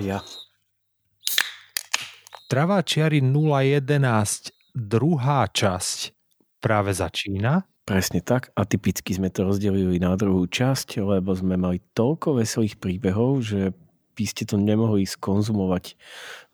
Ja. 0.00 0.24
Traváčiari 2.48 3.20
011, 3.20 4.00
druhá 4.72 5.44
časť 5.44 5.98
práve 6.56 6.96
začína. 6.96 7.68
Presne 7.84 8.24
tak. 8.24 8.48
A 8.56 8.64
typicky 8.64 9.12
sme 9.12 9.28
to 9.28 9.44
rozdelili 9.44 10.00
na 10.00 10.16
druhú 10.16 10.48
časť, 10.48 11.04
lebo 11.04 11.36
sme 11.36 11.60
mali 11.60 11.84
toľko 11.92 12.40
veselých 12.40 12.80
príbehov, 12.80 13.44
že 13.44 13.76
by 14.16 14.24
ste 14.24 14.48
to 14.48 14.56
nemohli 14.56 15.04
skonzumovať 15.04 16.00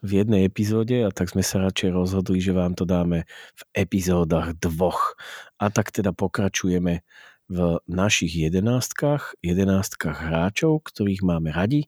v 0.03 0.09
jednej 0.11 0.43
epizóde 0.43 1.07
a 1.07 1.09
tak 1.15 1.31
sme 1.31 1.43
sa 1.43 1.63
radšej 1.63 1.89
rozhodli, 1.95 2.43
že 2.43 2.51
vám 2.51 2.75
to 2.75 2.83
dáme 2.83 3.23
v 3.55 3.61
epizódach 3.71 4.59
dvoch. 4.59 5.15
A 5.55 5.71
tak 5.71 5.95
teda 5.95 6.11
pokračujeme 6.11 6.99
v 7.47 7.79
našich 7.87 8.35
jedenáctkach, 8.35 9.39
jedenáctkach 9.39 10.19
hráčov, 10.19 10.83
ktorých 10.83 11.23
máme 11.23 11.55
radi, 11.55 11.87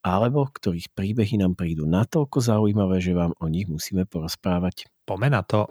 alebo 0.00 0.48
ktorých 0.48 0.92
príbehy 0.96 1.40
nám 1.40 1.56
prídu 1.56 1.84
natoľko 1.84 2.40
zaujímavé, 2.40 3.00
že 3.04 3.12
vám 3.12 3.36
o 3.36 3.46
nich 3.52 3.68
musíme 3.68 4.08
porozprávať. 4.08 4.88
Pome 5.04 5.28
na 5.28 5.44
to. 5.44 5.68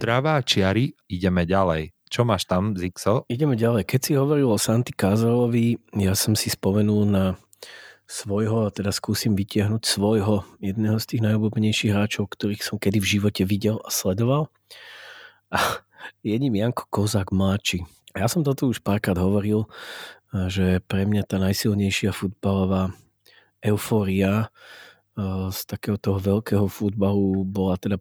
Traváčiari, 0.00 0.92
ideme 1.08 1.48
ďalej. 1.48 1.96
Čo 2.12 2.28
máš 2.28 2.44
tam, 2.44 2.76
Zixo? 2.76 3.24
Ideme 3.26 3.56
ďalej. 3.56 3.88
Keď 3.88 4.00
si 4.04 4.12
hovoril 4.14 4.46
o 4.52 4.60
Santi 4.60 4.92
Kázalovi, 4.92 5.80
ja 5.96 6.12
som 6.12 6.36
si 6.36 6.52
spomenul 6.52 7.08
na 7.08 7.34
svojho, 8.04 8.68
a 8.68 8.72
teda 8.72 8.92
skúsim 8.92 9.32
vytiahnuť 9.32 9.82
svojho, 9.82 10.44
jedného 10.60 11.00
z 11.00 11.06
tých 11.08 11.24
najobľúbenejších 11.24 11.92
hráčov, 11.96 12.28
ktorých 12.30 12.60
som 12.60 12.76
kedy 12.76 13.00
v 13.00 13.10
živote 13.16 13.42
videl 13.48 13.80
a 13.80 13.88
sledoval. 13.88 14.52
A 15.48 15.58
je 16.26 16.36
ním 16.36 16.54
Janko 16.60 16.84
Kozák 16.92 17.32
mladší. 17.32 17.88
Ja 18.14 18.30
som 18.30 18.46
to 18.46 18.54
tu 18.54 18.70
už 18.70 18.78
párkrát 18.78 19.18
hovoril, 19.18 19.66
že 20.30 20.78
pre 20.86 21.02
mňa 21.02 21.26
tá 21.26 21.42
najsilnejšia 21.42 22.14
futbalová 22.14 22.94
eufória 23.58 24.54
z 25.50 25.58
takého 25.66 25.98
toho 25.98 26.18
veľkého 26.18 26.66
futbalu 26.66 27.46
bola 27.46 27.78
teda 27.78 27.98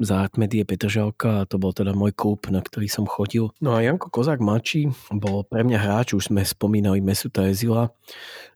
za 0.00 0.26
Medie 0.40 0.64
Petržalka 0.64 1.44
a 1.44 1.46
to 1.46 1.60
bol 1.60 1.76
teda 1.76 1.92
môj 1.92 2.16
klub, 2.16 2.48
na 2.48 2.64
ktorý 2.64 2.88
som 2.88 3.04
chodil. 3.04 3.52
No 3.60 3.76
a 3.76 3.84
Janko 3.84 4.08
Kozák 4.08 4.40
Mači 4.40 4.88
bol 5.12 5.44
pre 5.44 5.60
mňa 5.60 5.76
hráč, 5.76 6.16
už 6.16 6.32
sme 6.32 6.40
spomínali 6.40 7.04
Mesuta 7.04 7.44
Ezila, 7.44 7.92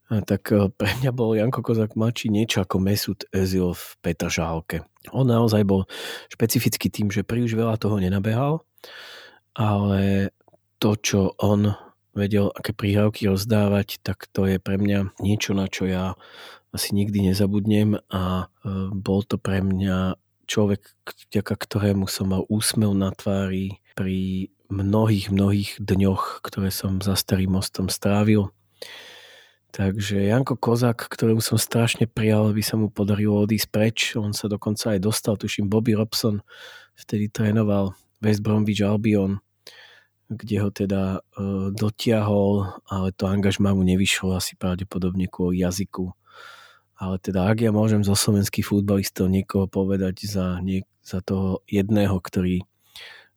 tak 0.08 0.48
e, 0.52 0.72
pre 0.72 0.90
mňa 1.00 1.12
bol 1.12 1.36
Janko 1.36 1.60
Kozák 1.60 2.00
Mači 2.00 2.32
niečo 2.32 2.64
ako 2.64 2.80
Mesut 2.80 3.28
Ezil 3.28 3.76
v 3.76 3.84
Petržálke. 4.00 4.88
On 5.12 5.28
naozaj 5.28 5.68
bol 5.68 5.84
špecifický 6.32 6.88
tým, 6.88 7.12
že 7.12 7.28
príliš 7.28 7.52
veľa 7.52 7.76
toho 7.76 8.00
nenabehal, 8.00 8.64
ale 9.52 10.32
to, 10.84 11.00
čo 11.00 11.20
on 11.40 11.72
vedel, 12.12 12.52
aké 12.52 12.76
prihrávky 12.76 13.24
rozdávať, 13.24 14.04
tak 14.04 14.28
to 14.28 14.44
je 14.44 14.60
pre 14.60 14.76
mňa 14.76 15.16
niečo, 15.16 15.56
na 15.56 15.64
čo 15.64 15.88
ja 15.88 16.12
asi 16.76 16.92
nikdy 16.92 17.32
nezabudnem 17.32 18.04
a 18.12 18.22
e, 18.44 18.92
bol 18.92 19.24
to 19.24 19.40
pre 19.40 19.64
mňa 19.64 20.20
človek, 20.44 20.84
vďaka 21.32 21.54
ktorému 21.56 22.04
som 22.04 22.36
mal 22.36 22.44
úsmev 22.52 22.92
na 22.92 23.16
tvári 23.16 23.80
pri 23.96 24.52
mnohých, 24.68 25.32
mnohých 25.32 25.80
dňoch, 25.80 26.44
ktoré 26.44 26.68
som 26.68 27.00
za 27.00 27.16
starým 27.16 27.56
mostom 27.56 27.88
strávil. 27.88 28.52
Takže 29.72 30.20
Janko 30.20 30.60
Kozák, 30.60 31.08
ktorému 31.08 31.40
som 31.40 31.56
strašne 31.56 32.04
prijal, 32.04 32.52
aby 32.52 32.60
sa 32.60 32.76
mu 32.76 32.92
podarilo 32.92 33.40
odísť 33.42 33.68
preč. 33.72 33.98
On 34.20 34.36
sa 34.36 34.52
dokonca 34.52 34.92
aj 34.92 35.00
dostal, 35.00 35.40
tuším, 35.40 35.66
Bobby 35.66 35.96
Robson 35.96 36.44
vtedy 36.94 37.32
trénoval 37.32 37.96
West 38.20 38.44
Bromwich 38.44 38.84
Albion, 38.84 39.42
kde 40.28 40.56
ho 40.62 40.68
teda 40.72 41.02
e, 41.18 41.18
dotiahol, 41.72 42.80
ale 42.88 43.12
to 43.12 43.28
angažmá 43.28 43.76
mu 43.76 43.84
nevyšlo 43.84 44.36
asi 44.36 44.56
pravdepodobne 44.56 45.28
kvôli 45.28 45.60
jazyku 45.60 46.16
ale 46.94 47.18
teda 47.18 47.50
ak 47.50 47.58
ja 47.60 47.70
môžem 47.74 48.06
zo 48.06 48.14
slovenských 48.14 48.64
futbalistov 48.64 49.26
niekoho 49.26 49.66
povedať 49.66 50.24
za, 50.30 50.62
nie, 50.62 50.86
za 51.02 51.18
toho 51.18 51.60
jedného, 51.66 52.14
ktorý 52.22 52.62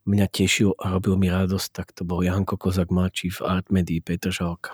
mňa 0.08 0.26
tešil 0.30 0.72
a 0.78 0.94
robil 0.94 1.18
mi 1.20 1.28
radosť, 1.28 1.68
tak 1.74 1.92
to 1.92 2.06
bol 2.06 2.24
Janko 2.24 2.56
Kozak 2.56 2.88
mladší 2.88 3.34
v 3.34 3.44
Artmedii 3.44 4.00
Petržalka. 4.00 4.72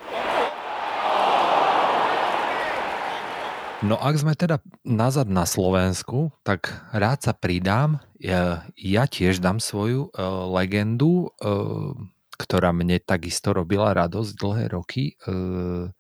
No 3.84 4.00
ak 4.00 4.17
sme 4.17 4.33
teda 4.33 4.65
nazad 4.81 5.28
na 5.28 5.45
Slovensku, 5.45 6.33
tak 6.41 6.72
rád 6.89 7.21
sa 7.21 7.37
pridám. 7.37 8.00
Ja, 8.17 8.65
ja 8.81 9.05
tiež 9.05 9.45
dám 9.45 9.61
svoju 9.61 10.09
uh, 10.09 10.49
legendu, 10.56 11.28
uh, 11.45 11.93
ktorá 12.41 12.72
mne 12.72 12.97
takisto 13.05 13.53
robila 13.53 13.93
radosť 13.93 14.41
dlhé 14.41 14.65
roky. 14.72 15.21
Uh, 15.28 15.93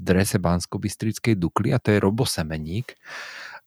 drese 0.00 0.40
Bansko-Bystrickej 0.40 1.36
Dukly 1.36 1.76
a 1.76 1.78
to 1.80 1.92
je 1.92 2.00
Robo 2.00 2.24
Semeník. 2.24 2.96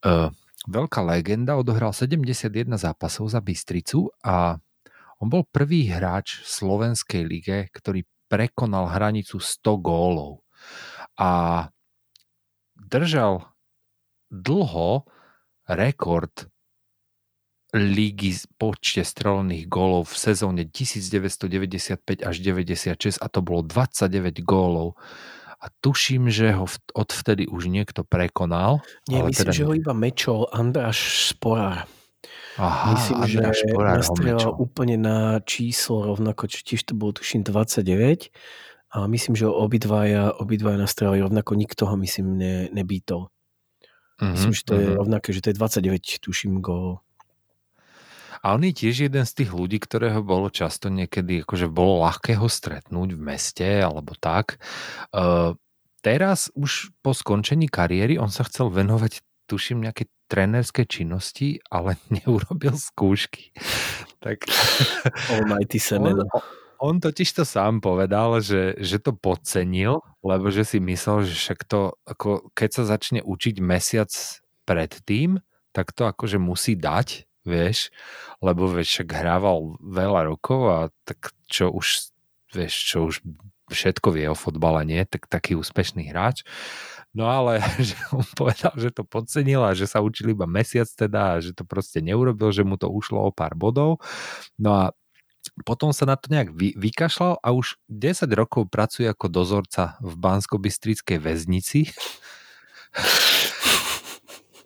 Uh, 0.02 0.34
veľká 0.66 1.06
legenda, 1.06 1.54
odohral 1.54 1.94
71 1.94 2.74
zápasov 2.74 3.30
za 3.30 3.38
Bystricu 3.38 4.10
a 4.26 4.58
on 5.22 5.30
bol 5.30 5.46
prvý 5.46 5.94
hráč 5.94 6.42
v 6.42 6.48
slovenskej 6.58 7.22
lige, 7.22 7.70
ktorý 7.70 8.02
prekonal 8.34 8.90
hranicu 8.90 9.38
100 9.38 9.62
gólov. 9.78 10.42
A 11.22 11.70
držal 12.82 13.46
dlho 14.32 15.06
rekord 15.70 16.50
lígy 17.70 18.50
počte 18.58 19.06
strelených 19.06 19.70
gólov 19.70 20.10
v 20.10 20.18
sezóne 20.18 20.62
1995 20.66 22.02
až 22.26 22.36
96 22.42 23.22
a 23.22 23.28
to 23.30 23.40
bolo 23.46 23.62
29 23.62 24.42
gólov 24.42 24.98
a 25.60 25.66
tuším, 25.84 26.32
že 26.32 26.56
ho 26.56 26.66
odvtedy 26.96 27.46
už 27.46 27.68
niekto 27.68 28.08
prekonal. 28.08 28.80
Nie, 29.12 29.22
ale 29.22 29.36
myslím, 29.36 29.52
teda... 29.52 29.54
že 29.54 29.68
ho 29.68 29.74
iba 29.76 29.94
mečol 29.94 30.48
Andráš 30.56 31.30
Sporár. 31.36 31.86
Aha, 32.56 32.96
myslím, 32.96 33.18
Andráš 33.22 33.60
že 33.62 33.68
nastrelal 33.76 34.52
úplne 34.56 34.96
na 34.98 35.18
číslo 35.44 36.10
rovnako, 36.10 36.48
či 36.48 36.74
tiež 36.74 36.90
to 36.90 36.94
bolo 36.96 37.12
tuším 37.16 37.44
29, 37.44 38.34
ale 38.90 39.06
myslím, 39.14 39.36
že 39.36 39.46
obidvaja, 39.46 40.34
obidvaja 40.40 40.80
nastrelali 40.80 41.22
rovnako, 41.22 41.54
nikto 41.60 41.86
ho 41.86 41.96
myslím 42.00 42.40
ne, 42.40 42.56
nebýtol. 42.72 43.30
Mm-hmm, 44.20 44.36
myslím, 44.36 44.54
že 44.54 44.64
to 44.64 44.74
mm-hmm. 44.76 44.84
je 44.84 44.90
mhm. 44.92 45.00
rovnaké, 45.00 45.28
že 45.32 45.42
to 45.42 45.50
je 45.50 45.56
29, 45.56 46.20
tuším, 46.20 46.54
gólov. 46.60 47.00
A 48.40 48.56
on 48.56 48.64
je 48.64 48.72
tiež 48.72 49.12
jeden 49.12 49.26
z 49.28 49.36
tých 49.36 49.52
ľudí, 49.52 49.84
ktorého 49.84 50.24
bolo 50.24 50.48
často 50.48 50.88
niekedy, 50.88 51.44
akože 51.44 51.68
bolo 51.68 52.08
ľahké 52.08 52.40
ho 52.40 52.48
stretnúť 52.48 53.20
v 53.20 53.22
meste 53.22 53.68
alebo 53.68 54.16
tak. 54.16 54.64
Uh, 55.12 55.60
teraz 56.00 56.48
už 56.56 56.96
po 57.04 57.12
skončení 57.12 57.68
kariéry 57.68 58.16
on 58.16 58.32
sa 58.32 58.48
chcel 58.48 58.72
venovať 58.72 59.20
tuším 59.52 59.84
nejaké 59.84 60.08
trenerské 60.32 60.88
činnosti, 60.88 61.60
ale 61.68 62.00
neurobil 62.16 62.80
skúšky. 62.80 63.52
tak... 64.24 64.48
Almighty 65.28 65.82
semeno. 65.82 66.24
On, 66.32 66.40
on 66.80 67.04
totiž 67.04 67.30
to 67.36 67.44
sám 67.44 67.84
povedal, 67.84 68.40
že, 68.40 68.80
že 68.80 69.04
to 69.04 69.12
podcenil, 69.12 70.00
lebo 70.24 70.48
že 70.48 70.64
si 70.64 70.80
myslel, 70.80 71.28
že 71.28 71.36
však 71.36 71.68
to, 71.68 72.00
ako 72.08 72.50
keď 72.56 72.70
sa 72.72 72.84
začne 72.96 73.20
učiť 73.22 73.60
mesiac 73.60 74.10
predtým, 74.64 75.44
tak 75.76 75.92
to 75.92 76.08
akože 76.08 76.40
musí 76.40 76.80
dať 76.80 77.30
vieš, 77.44 77.92
lebo 78.40 78.68
vieš, 78.68 79.00
však 79.00 79.10
hrával 79.12 79.80
veľa 79.80 80.32
rokov 80.32 80.62
a 80.70 80.80
tak 81.04 81.36
čo 81.52 81.72
už, 81.72 82.16
vieš, 82.56 82.74
čo 82.88 82.98
už 83.12 83.16
všetko 83.70 84.10
vie 84.14 84.26
o 84.28 84.36
fotbale, 84.36 84.82
nie? 84.84 85.06
Tak 85.06 85.30
taký 85.30 85.54
úspešný 85.56 86.10
hráč. 86.10 86.42
No 87.14 87.30
ale 87.30 87.62
že 87.88 87.98
on 88.14 88.26
povedal, 88.38 88.74
že 88.78 88.94
to 88.94 89.06
podcenil 89.06 89.66
a 89.66 89.78
že 89.78 89.90
sa 89.90 90.02
učil 90.02 90.34
iba 90.34 90.50
mesiac 90.50 90.90
teda 90.90 91.38
a 91.38 91.42
že 91.42 91.54
to 91.54 91.64
proste 91.66 92.02
neurobil, 92.02 92.50
že 92.54 92.66
mu 92.66 92.78
to 92.78 92.90
ušlo 92.90 93.30
o 93.30 93.32
pár 93.34 93.54
bodov. 93.58 94.02
No 94.58 94.74
a 94.74 94.84
potom 95.64 95.96
sa 95.96 96.06
na 96.06 96.16
to 96.20 96.32
nejak 96.32 96.52
vy, 96.52 96.76
vykašľal 96.76 97.40
a 97.42 97.48
už 97.52 97.80
10 97.88 98.30
rokov 98.36 98.68
pracuje 98.68 99.08
ako 99.08 99.28
dozorca 99.32 99.98
v 100.04 100.14
Bansko-Bystrickej 100.16 101.18
väznici 101.20 101.90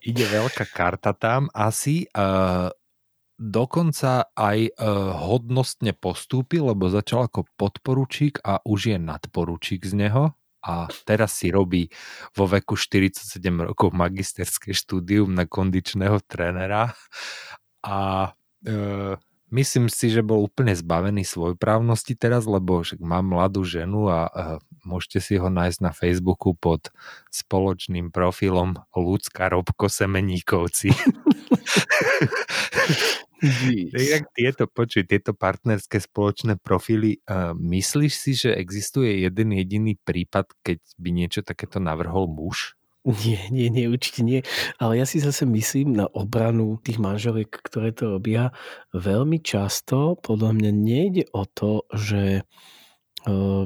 ide 0.04 0.26
veľká 0.28 0.68
karta 0.72 1.16
tam 1.16 1.48
asi. 1.56 2.08
Uh, 2.12 2.68
dokonca 3.44 4.30
aj 4.38 4.60
e, 4.70 4.72
hodnostne 5.20 5.92
postúpil, 5.98 6.70
lebo 6.70 6.88
začal 6.88 7.28
ako 7.28 7.50
podporučík 7.58 8.40
a 8.46 8.62
už 8.64 8.96
je 8.96 8.98
nadporučík 9.02 9.84
z 9.84 9.94
neho 10.06 10.38
a 10.64 10.88
teraz 11.04 11.44
si 11.44 11.52
robí 11.52 11.92
vo 12.38 12.48
veku 12.48 12.80
47 12.80 13.44
rokov 13.68 13.92
magisterské 13.92 14.72
štúdium 14.72 15.34
na 15.36 15.44
kondičného 15.44 16.24
trénera 16.24 16.96
a 17.84 18.32
e, 18.64 18.72
myslím 19.54 19.86
si, 19.88 20.10
že 20.10 20.26
bol 20.26 20.42
úplne 20.42 20.74
zbavený 20.74 21.22
svojprávnosti 21.22 22.18
teraz, 22.18 22.50
lebo 22.50 22.82
však 22.82 22.98
mám 23.00 23.38
mladú 23.38 23.62
ženu 23.62 24.10
a, 24.10 24.26
a 24.28 24.44
môžete 24.82 25.22
si 25.22 25.34
ho 25.38 25.48
nájsť 25.48 25.80
na 25.80 25.94
Facebooku 25.94 26.58
pod 26.58 26.90
spoločným 27.30 28.10
profilom 28.10 28.82
Ľudská 28.92 29.54
Robko 29.54 29.88
Semeníkovci. 29.88 30.90
Jak 33.92 34.24
tieto, 34.32 34.72
počuj, 34.72 35.04
tieto 35.04 35.36
partnerské 35.36 36.00
spoločné 36.00 36.56
profily, 36.64 37.20
uh, 37.28 37.52
myslíš 37.54 38.14
si, 38.16 38.32
že 38.40 38.56
existuje 38.56 39.20
jeden 39.20 39.52
jediný 39.52 40.00
prípad, 40.00 40.48
keď 40.64 40.80
by 40.96 41.10
niečo 41.12 41.42
takéto 41.44 41.84
navrhol 41.84 42.32
muž? 42.32 42.80
Nie, 43.28 43.52
nie, 43.52 43.68
nie, 43.68 43.92
určite 43.92 44.24
nie. 44.24 44.48
Ale 44.80 44.96
ja 44.96 45.04
si 45.04 45.20
zase 45.20 45.44
myslím 45.44 45.92
na 45.92 46.08
obranu 46.08 46.80
tých 46.80 47.04
manželiek, 47.04 47.52
ktoré 47.52 47.92
to 47.92 48.16
robia. 48.16 48.56
Veľmi 48.96 49.44
často 49.44 50.16
podľa 50.24 50.56
mňa 50.56 50.72
nejde 50.72 51.24
o 51.36 51.44
to, 51.44 51.84
že 51.92 52.48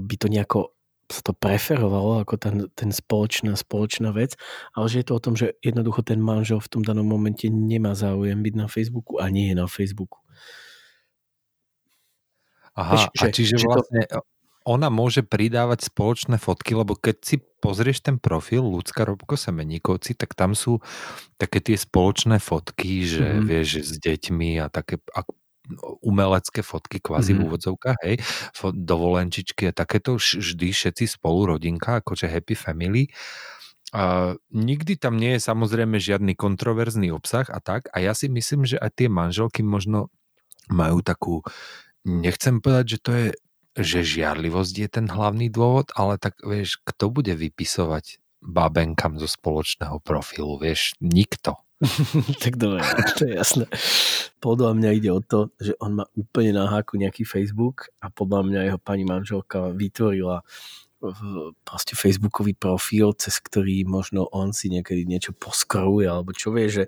by 0.01 0.15
to 0.17 0.27
nejako 0.29 0.73
sa 1.07 1.23
to 1.23 1.31
preferovalo 1.31 2.19
ako 2.19 2.35
ten, 2.35 2.55
ten 2.75 2.91
spoločná, 2.91 3.55
spoločná 3.55 4.11
vec, 4.11 4.35
ale 4.75 4.91
že 4.91 4.99
je 4.99 5.07
to 5.07 5.13
o 5.15 5.23
tom, 5.23 5.39
že 5.39 5.55
jednoducho 5.63 6.03
ten 6.03 6.19
manžel 6.19 6.59
v 6.59 6.67
tom 6.67 6.83
danom 6.83 7.07
momente 7.07 7.47
nemá 7.47 7.95
záujem 7.95 8.35
byť 8.35 8.53
na 8.59 8.67
Facebooku 8.67 9.15
a 9.15 9.31
nie 9.31 9.53
je 9.53 9.55
na 9.55 9.71
Facebooku. 9.71 10.19
Aha, 12.75 12.93
Víš, 12.93 13.03
že, 13.15 13.23
a 13.23 13.25
čiže 13.31 13.55
že 13.55 13.65
vlastne 13.71 14.01
to... 14.03 14.19
ona 14.67 14.91
môže 14.91 15.23
pridávať 15.23 15.87
spoločné 15.87 16.35
fotky, 16.35 16.75
lebo 16.75 16.99
keď 16.99 17.15
si 17.23 17.35
pozrieš 17.63 18.03
ten 18.03 18.19
profil 18.19 18.67
Ľudská 18.67 19.07
Robko 19.07 19.39
Semeníkovci, 19.39 20.19
tak 20.19 20.35
tam 20.35 20.51
sú 20.51 20.83
také 21.39 21.63
tie 21.63 21.79
spoločné 21.79 22.43
fotky, 22.43 23.07
že 23.07 23.23
mm-hmm. 23.23 23.47
vieš, 23.47 23.69
s 23.87 23.95
deťmi 24.03 24.59
a 24.59 24.67
také 24.67 24.99
umelecké 26.03 26.63
fotky 26.63 26.99
kvázi 26.99 27.31
mm-hmm. 27.31 27.43
v 27.43 27.47
úvodzovkách, 27.47 27.99
hej, 28.03 28.15
dovolenčičky 28.75 29.71
a 29.71 29.75
takéto 29.75 30.19
vždy 30.19 30.75
všetci 30.75 31.15
spolu, 31.15 31.55
rodinka, 31.55 32.03
akože 32.03 32.27
happy 32.27 32.55
family. 32.55 33.07
A 33.95 34.35
nikdy 34.51 34.99
tam 34.99 35.15
nie 35.15 35.39
je 35.39 35.47
samozrejme 35.47 35.95
žiadny 35.95 36.35
kontroverzný 36.35 37.07
obsah 37.15 37.47
a 37.47 37.63
tak 37.63 37.87
a 37.95 38.03
ja 38.03 38.11
si 38.11 38.27
myslím, 38.27 38.67
že 38.67 38.75
aj 38.75 38.99
tie 38.99 39.07
manželky 39.07 39.63
možno 39.63 40.11
majú 40.67 40.99
takú, 40.99 41.39
nechcem 42.03 42.59
povedať, 42.59 42.99
že 42.99 42.99
to 42.99 43.11
je 43.15 43.27
že 43.77 44.01
žiarlivosť 44.01 44.75
je 44.75 44.89
ten 44.89 45.05
hlavný 45.05 45.53
dôvod, 45.53 45.93
ale 45.93 46.17
tak 46.17 46.37
vieš, 46.41 46.81
kto 46.81 47.13
bude 47.13 47.33
vypisovať 47.37 48.19
babenkam 48.41 49.17
zo 49.17 49.25
spoločného 49.25 50.01
profilu, 50.01 50.57
vieš, 50.61 50.93
nikto. 51.01 51.57
tak 52.43 52.57
dobre, 52.57 52.81
to 53.21 53.29
je 53.29 53.33
jasné. 53.37 53.65
Podľa 54.41 54.73
mňa 54.73 54.89
ide 54.97 55.09
o 55.13 55.21
to, 55.21 55.53
že 55.61 55.77
on 55.77 56.01
má 56.01 56.05
úplne 56.17 56.57
na 56.57 56.65
háku 56.69 56.97
nejaký 56.97 57.21
Facebook 57.21 57.93
a 58.01 58.09
podľa 58.09 58.49
mňa 58.49 58.59
jeho 58.65 58.79
pani 58.81 59.05
manželka 59.05 59.73
vytvorila 59.73 60.41
proste 61.61 61.93
facebookový 61.93 62.57
profil, 62.57 63.13
cez 63.13 63.37
ktorý 63.37 63.85
možno 63.85 64.25
on 64.33 64.49
si 64.49 64.73
niekedy 64.73 65.05
niečo 65.05 65.31
poskruje, 65.37 66.09
alebo 66.09 66.33
čo 66.33 66.49
vie, 66.49 66.67
že... 66.67 66.83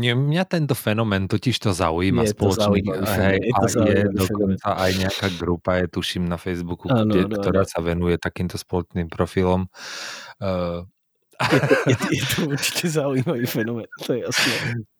Nie, 0.00 0.16
mňa 0.16 0.48
tento 0.48 0.72
fenomén 0.72 1.28
totiž 1.28 1.56
to 1.60 1.70
zaujíma 1.76 2.24
je 2.24 2.32
spoločný. 2.32 2.80
To 2.88 3.04
hej, 3.04 3.38
je 3.38 3.52
to 3.52 3.66
je 3.84 4.00
dokonca 4.08 4.68
aj 4.72 4.90
nejaká 4.96 5.28
grupa, 5.36 5.78
je 5.84 5.86
tuším 5.92 6.24
na 6.24 6.40
Facebooku, 6.40 6.88
ano, 6.88 7.12
kde, 7.12 7.28
no, 7.28 7.36
ktorá 7.36 7.62
no. 7.62 7.68
sa 7.68 7.78
venuje 7.84 8.16
takýmto 8.16 8.56
spoločným 8.56 9.12
profilom. 9.12 9.68
Uh, 10.40 10.88
je 11.42 11.60
to, 11.60 11.74
je, 11.86 11.96
je 12.16 12.24
to 12.24 12.38
určite 12.48 12.86
zaujímavý 12.88 13.44
fenomén, 13.44 13.90
to 14.00 14.16
je 14.16 14.24
jasné. 14.24 14.56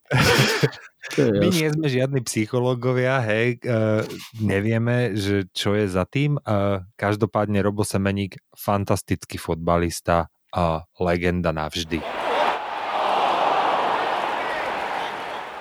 My 1.19 1.49
nie 1.53 1.69
sme 1.69 1.87
žiadni 1.93 2.25
psychológovia, 2.25 3.21
hej, 3.21 3.61
uh, 3.69 4.01
nevieme, 4.41 5.13
že 5.13 5.45
čo 5.53 5.77
je 5.77 5.85
za 5.85 6.09
tým. 6.09 6.41
Uh, 6.41 6.87
každopádne 6.97 7.61
Robo 7.61 7.85
Semeník, 7.85 8.41
fantastický 8.57 9.37
fotbalista 9.37 10.33
a 10.53 10.85
legenda 10.97 11.53
navždy. 11.53 12.01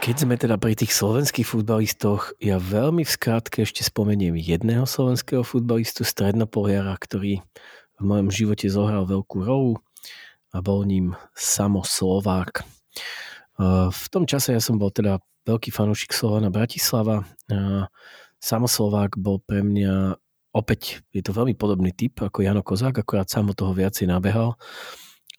Keď 0.01 0.15
sme 0.18 0.33
teda 0.33 0.57
pri 0.57 0.74
tých 0.74 0.97
slovenských 0.97 1.45
futbalistoch, 1.45 2.33
ja 2.42 2.57
veľmi 2.57 3.06
v 3.06 3.12
skrátke 3.12 3.62
ešte 3.62 3.86
spomeniem 3.86 4.33
jedného 4.33 4.89
slovenského 4.89 5.45
futbalistu, 5.45 6.01
Strednopoliara, 6.01 6.97
ktorý 6.97 7.45
v 8.01 8.04
mojom 8.04 8.33
živote 8.33 8.65
zohral 8.65 9.06
veľkú 9.06 9.45
rolu 9.45 9.77
a 10.50 10.57
bol 10.57 10.89
ním 10.89 11.13
Samo 11.38 11.86
Slovák. 11.86 12.65
V 13.92 14.06
tom 14.13 14.24
čase 14.24 14.56
ja 14.56 14.62
som 14.63 14.80
bol 14.80 14.94
teda 14.94 15.19
veľký 15.44 15.74
fanúšik 15.74 16.15
Slovana 16.15 16.53
Bratislava. 16.53 17.27
Samo 18.42 18.65
Slovák 18.69 19.19
bol 19.19 19.42
pre 19.44 19.62
mňa 19.65 20.15
opäť, 20.56 21.03
je 21.12 21.21
to 21.24 21.36
veľmi 21.36 21.56
podobný 21.56 21.92
typ 21.92 22.19
ako 22.24 22.44
Jano 22.44 22.63
Kozák, 22.63 23.03
akorát 23.03 23.27
sám 23.30 23.51
toho 23.51 23.75
viacej 23.75 24.07
nabehal. 24.09 24.56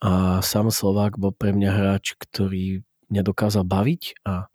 A 0.02 0.42
Samo 0.44 0.70
Slovák 0.70 1.16
bol 1.16 1.32
pre 1.32 1.54
mňa 1.56 1.70
hráč, 1.72 2.14
ktorý 2.18 2.84
mňa 3.10 3.22
dokázal 3.24 3.64
baviť 3.64 4.24
a 4.28 4.51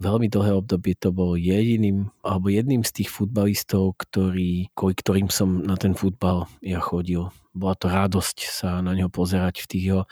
veľmi 0.00 0.32
dlhé 0.32 0.56
obdobie 0.56 0.96
to 0.96 1.12
bol 1.12 1.36
jediným 1.36 2.08
alebo 2.24 2.48
jedným 2.48 2.82
z 2.82 3.04
tých 3.04 3.12
futbalistov, 3.12 4.00
ktorý, 4.00 4.72
ktorým 4.74 5.28
som 5.28 5.60
na 5.60 5.76
ten 5.76 5.92
futbal 5.92 6.48
ja 6.64 6.80
chodil. 6.80 7.28
Bola 7.52 7.76
to 7.76 7.92
radosť 7.92 8.48
sa 8.48 8.80
na 8.80 8.96
neho 8.96 9.12
pozerať 9.12 9.62
v 9.62 9.68
tých 9.68 9.84
jeho 9.92 10.02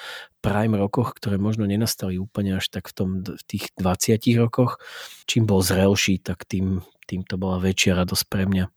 prime 0.45 0.77
rokoch, 0.77 1.17
ktoré 1.17 1.41
možno 1.41 1.65
nenastali 1.65 2.21
úplne 2.21 2.61
až 2.61 2.69
tak 2.69 2.93
v, 2.93 2.95
tom, 2.95 3.09
v 3.25 3.43
tých 3.49 3.73
20 3.81 4.21
rokoch. 4.37 4.77
Čím 5.25 5.49
bol 5.49 5.65
zrelší, 5.65 6.21
tak 6.21 6.45
tým, 6.45 6.85
tým 7.09 7.25
to 7.25 7.41
bola 7.41 7.57
väčšia 7.57 7.97
radosť 8.05 8.25
pre 8.29 8.45
mňa 8.45 8.69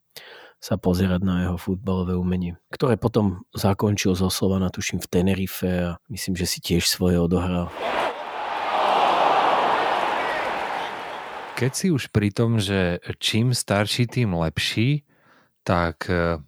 sa 0.62 0.78
pozerať 0.78 1.26
na 1.26 1.50
jeho 1.50 1.58
futbalové 1.58 2.14
umenie, 2.14 2.54
ktoré 2.70 2.94
potom 2.94 3.42
zakončil 3.50 4.14
zo 4.14 4.30
Slovana, 4.30 4.70
tuším 4.70 5.02
v 5.02 5.10
Tenerife 5.10 5.72
a 5.74 5.92
myslím, 6.14 6.38
že 6.38 6.46
si 6.46 6.62
tiež 6.62 6.86
svoje 6.86 7.18
odohral. 7.18 7.74
Keď 11.62 11.74
si 11.78 11.94
už 11.94 12.10
pri 12.10 12.34
tom, 12.34 12.58
že 12.58 12.98
čím 13.22 13.54
starší, 13.54 14.10
tým 14.10 14.34
lepší, 14.34 15.06
tak 15.62 16.10
e, 16.10 16.42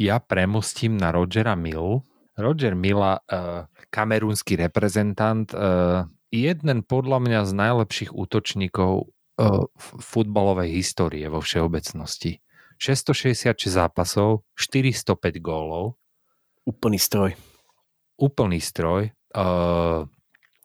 ja 0.00 0.16
premostím 0.24 0.96
na 0.96 1.12
Rogera 1.12 1.52
Millu. 1.52 2.00
Roger 2.32 2.72
Milla, 2.72 3.20
e, 3.28 3.68
kamerúnsky 3.92 4.56
reprezentant, 4.56 5.52
e, 5.52 5.56
jeden 6.32 6.80
podľa 6.80 7.18
mňa 7.20 7.40
z 7.44 7.52
najlepších 7.52 8.10
útočníkov 8.16 9.12
futbalovej 10.02 10.82
histórie 10.82 11.28
vo 11.30 11.38
všeobecnosti. 11.38 12.42
666 12.80 13.70
zápasov, 13.70 14.42
405 14.58 15.38
gólov. 15.38 15.94
Úplný 16.66 16.98
stroj. 16.98 17.38
Úplný 18.18 18.58
stroj. 18.58 19.14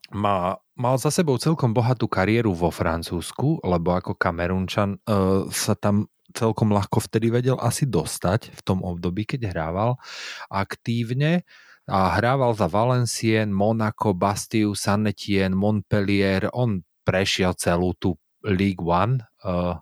Má 0.09 0.39
mal 0.73 0.97
za 0.97 1.13
sebou 1.13 1.37
celkom 1.37 1.71
bohatú 1.71 2.09
kariéru 2.09 2.53
vo 2.53 2.73
Francúzsku, 2.73 3.61
lebo 3.61 3.93
ako 3.93 4.17
Kamerunčan 4.17 4.97
uh, 5.05 5.45
sa 5.53 5.77
tam 5.77 6.09
celkom 6.33 6.73
ľahko 6.73 6.97
vtedy 6.97 7.29
vedel 7.29 7.57
asi 7.61 7.85
dostať 7.85 8.49
v 8.57 8.61
tom 8.65 8.81
období, 8.81 9.23
keď 9.29 9.53
hrával 9.53 10.01
aktívne 10.49 11.45
a 11.85 12.17
hrával 12.17 12.57
za 12.57 12.65
Valencien, 12.65 13.53
Monaco, 13.53 14.15
Bastiu, 14.17 14.73
Saint-Étienne, 14.73 15.53
Montpellier. 15.53 16.49
On 16.55 16.81
prešiel 17.03 17.53
celú 17.59 17.93
tú 17.99 18.17
League 18.41 18.81
One 18.81 19.21
uh, 19.45 19.77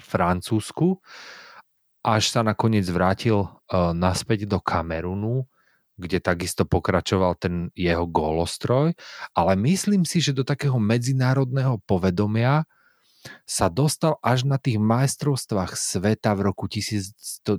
Francúzsku, 0.00 0.98
až 2.04 2.22
sa 2.32 2.40
nakoniec 2.40 2.86
vrátil 2.88 3.44
uh, 3.44 3.92
naspäť 3.92 4.46
do 4.48 4.62
Kamerunu 4.62 5.44
kde 5.94 6.18
takisto 6.18 6.66
pokračoval 6.66 7.38
ten 7.38 7.70
jeho 7.78 8.06
gólostroj, 8.06 8.98
ale 9.34 9.52
myslím 9.54 10.02
si, 10.02 10.18
že 10.18 10.34
do 10.34 10.42
takého 10.42 10.78
medzinárodného 10.78 11.78
povedomia 11.86 12.66
sa 13.48 13.72
dostal 13.72 14.20
až 14.20 14.44
na 14.44 14.60
tých 14.60 14.76
majstrovstvách 14.76 15.78
sveta 15.78 16.36
v 16.36 16.40
roku 16.44 16.68
1990 16.68 17.56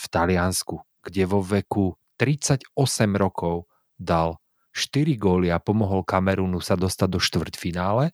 v 0.00 0.06
Taliansku, 0.08 0.80
kde 1.04 1.22
vo 1.28 1.44
veku 1.44 1.98
38 2.16 2.72
rokov 3.20 3.68
dal 4.00 4.40
4 4.72 5.16
góly 5.16 5.48
a 5.52 5.60
pomohol 5.60 6.04
Kamerunu 6.04 6.60
sa 6.60 6.76
dostať 6.76 7.08
do 7.08 7.20
štvrťfinále. 7.20 8.12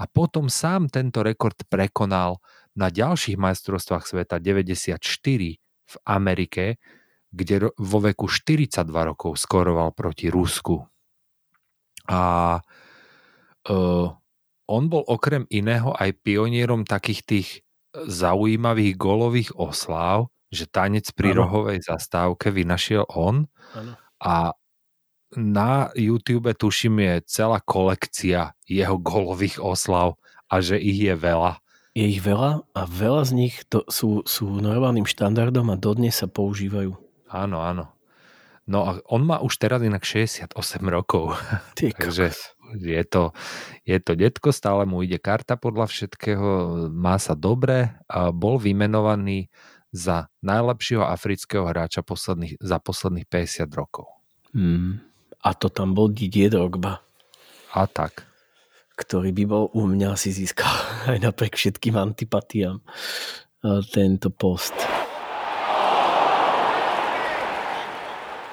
A 0.00 0.04
potom 0.08 0.48
sám 0.48 0.88
tento 0.88 1.20
rekord 1.20 1.56
prekonal 1.68 2.40
na 2.72 2.88
ďalších 2.88 3.36
majstrovstvách 3.36 4.04
sveta 4.08 4.40
94 4.40 4.96
v 5.60 5.94
Amerike, 6.08 6.80
kde 7.30 7.70
vo 7.78 7.98
veku 8.02 8.26
42 8.26 8.86
rokov 8.90 9.38
skoroval 9.38 9.94
proti 9.94 10.26
Rusku. 10.30 10.82
A 12.10 12.22
uh, 13.70 14.06
on 14.70 14.84
bol 14.86 15.02
okrem 15.06 15.46
iného 15.50 15.94
aj 15.94 16.14
pionierom 16.22 16.82
takých 16.86 17.20
tých 17.26 17.48
zaujímavých 17.94 18.94
golových 18.94 19.50
osláv, 19.58 20.30
že 20.50 20.66
tanec 20.66 21.10
pri 21.14 21.34
Áno. 21.34 21.46
rohovej 21.46 21.82
zastávke 21.86 22.50
vynašiel 22.50 23.06
on 23.10 23.46
Áno. 23.74 23.94
a 24.22 24.54
na 25.38 25.94
YouTube 25.94 26.50
tuším 26.50 27.06
je 27.06 27.14
celá 27.30 27.62
kolekcia 27.62 28.58
jeho 28.66 28.98
golových 28.98 29.62
oslav 29.62 30.18
a 30.50 30.58
že 30.58 30.74
ich 30.74 30.98
je 30.98 31.14
veľa. 31.14 31.62
Je 31.94 32.06
ich 32.06 32.22
veľa 32.22 32.66
a 32.74 32.82
veľa 32.86 33.22
z 33.26 33.32
nich 33.34 33.54
to 33.70 33.86
sú, 33.86 34.26
sú 34.26 34.58
normálnym 34.58 35.06
štandardom 35.06 35.70
a 35.70 35.78
dodnes 35.78 36.18
sa 36.18 36.26
používajú. 36.26 37.09
Áno, 37.30 37.62
áno. 37.62 37.94
No 38.70 38.86
a 38.86 38.90
on 39.10 39.26
má 39.26 39.42
už 39.42 39.58
teraz 39.58 39.82
inak 39.82 40.06
68 40.06 40.54
rokov. 40.86 41.34
Ty 41.78 41.90
Takže 41.94 42.34
je 42.78 43.02
to, 43.02 43.34
je 43.82 43.98
to 43.98 44.12
detko, 44.14 44.54
stále 44.54 44.86
mu 44.86 45.02
ide 45.02 45.18
karta 45.18 45.58
podľa 45.58 45.90
všetkého, 45.90 46.48
má 46.94 47.18
sa 47.18 47.34
dobre 47.34 47.98
a 48.06 48.30
bol 48.30 48.62
vymenovaný 48.62 49.50
za 49.90 50.30
najlepšieho 50.46 51.02
afrického 51.02 51.66
hráča 51.66 52.06
posledných, 52.06 52.62
za 52.62 52.78
posledných 52.78 53.26
50 53.26 53.66
rokov. 53.74 54.06
Hmm. 54.54 55.02
A 55.42 55.50
to 55.58 55.66
tam 55.66 55.98
bol 55.98 56.06
Didier 56.06 56.52
Drogba, 56.52 57.02
A 57.74 57.82
tak. 57.90 58.22
ktorý 58.94 59.34
by 59.34 59.44
bol 59.50 59.64
u 59.74 59.88
mňa 59.90 60.14
si 60.14 60.30
získal 60.30 60.70
aj 61.10 61.18
napriek 61.18 61.58
všetkým 61.58 61.98
antipatiám 61.98 62.78
eh, 62.78 63.82
tento 63.90 64.30
post. 64.30 64.78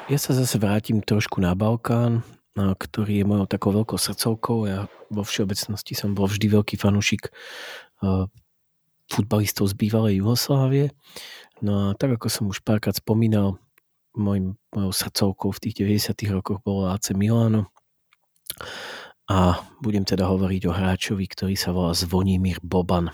Ja 0.07 0.15
sa 0.15 0.31
zase 0.31 0.55
vrátim 0.55 1.03
trošku 1.03 1.43
na 1.43 1.51
Balkán, 1.51 2.23
ktorý 2.55 3.19
je 3.19 3.25
mojou 3.27 3.43
takou 3.43 3.75
veľkou 3.75 3.99
srdcovkou. 3.99 4.63
Ja 4.63 4.87
vo 5.11 5.27
všeobecnosti 5.27 5.99
som 5.99 6.15
bol 6.15 6.31
vždy 6.31 6.47
veľký 6.47 6.79
fanúšik 6.79 7.27
futbalistov 9.11 9.67
z 9.67 9.75
bývalej 9.75 10.23
Jugoslávie. 10.23 10.95
No 11.59 11.91
a 11.91 11.99
tak 11.99 12.15
ako 12.15 12.31
som 12.31 12.47
už 12.47 12.63
párkrát 12.63 12.95
spomínal, 12.95 13.59
mojim, 14.15 14.55
mojou 14.71 14.95
srdcovkou 14.95 15.51
v 15.51 15.61
tých 15.67 15.75
90 15.83 16.15
rokoch 16.39 16.63
bolo 16.63 16.87
AC 16.87 17.11
Milano. 17.11 17.67
A 19.27 19.59
budem 19.83 20.07
teda 20.07 20.23
hovoriť 20.23 20.71
o 20.71 20.75
hráčovi, 20.75 21.27
ktorý 21.27 21.59
sa 21.59 21.75
volá 21.75 21.91
Zvonimír 21.91 22.63
Boban. 22.63 23.11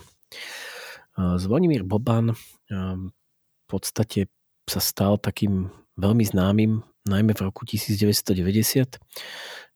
Zvonimír 1.18 1.82
Boban 1.82 2.38
v 2.70 3.64
podstate 3.66 4.30
sa 4.70 4.78
stal 4.78 5.18
takým 5.18 5.74
veľmi 5.94 6.24
známym, 6.26 6.82
najmä 7.06 7.32
v 7.36 7.44
roku 7.44 7.68
1990, 7.68 8.98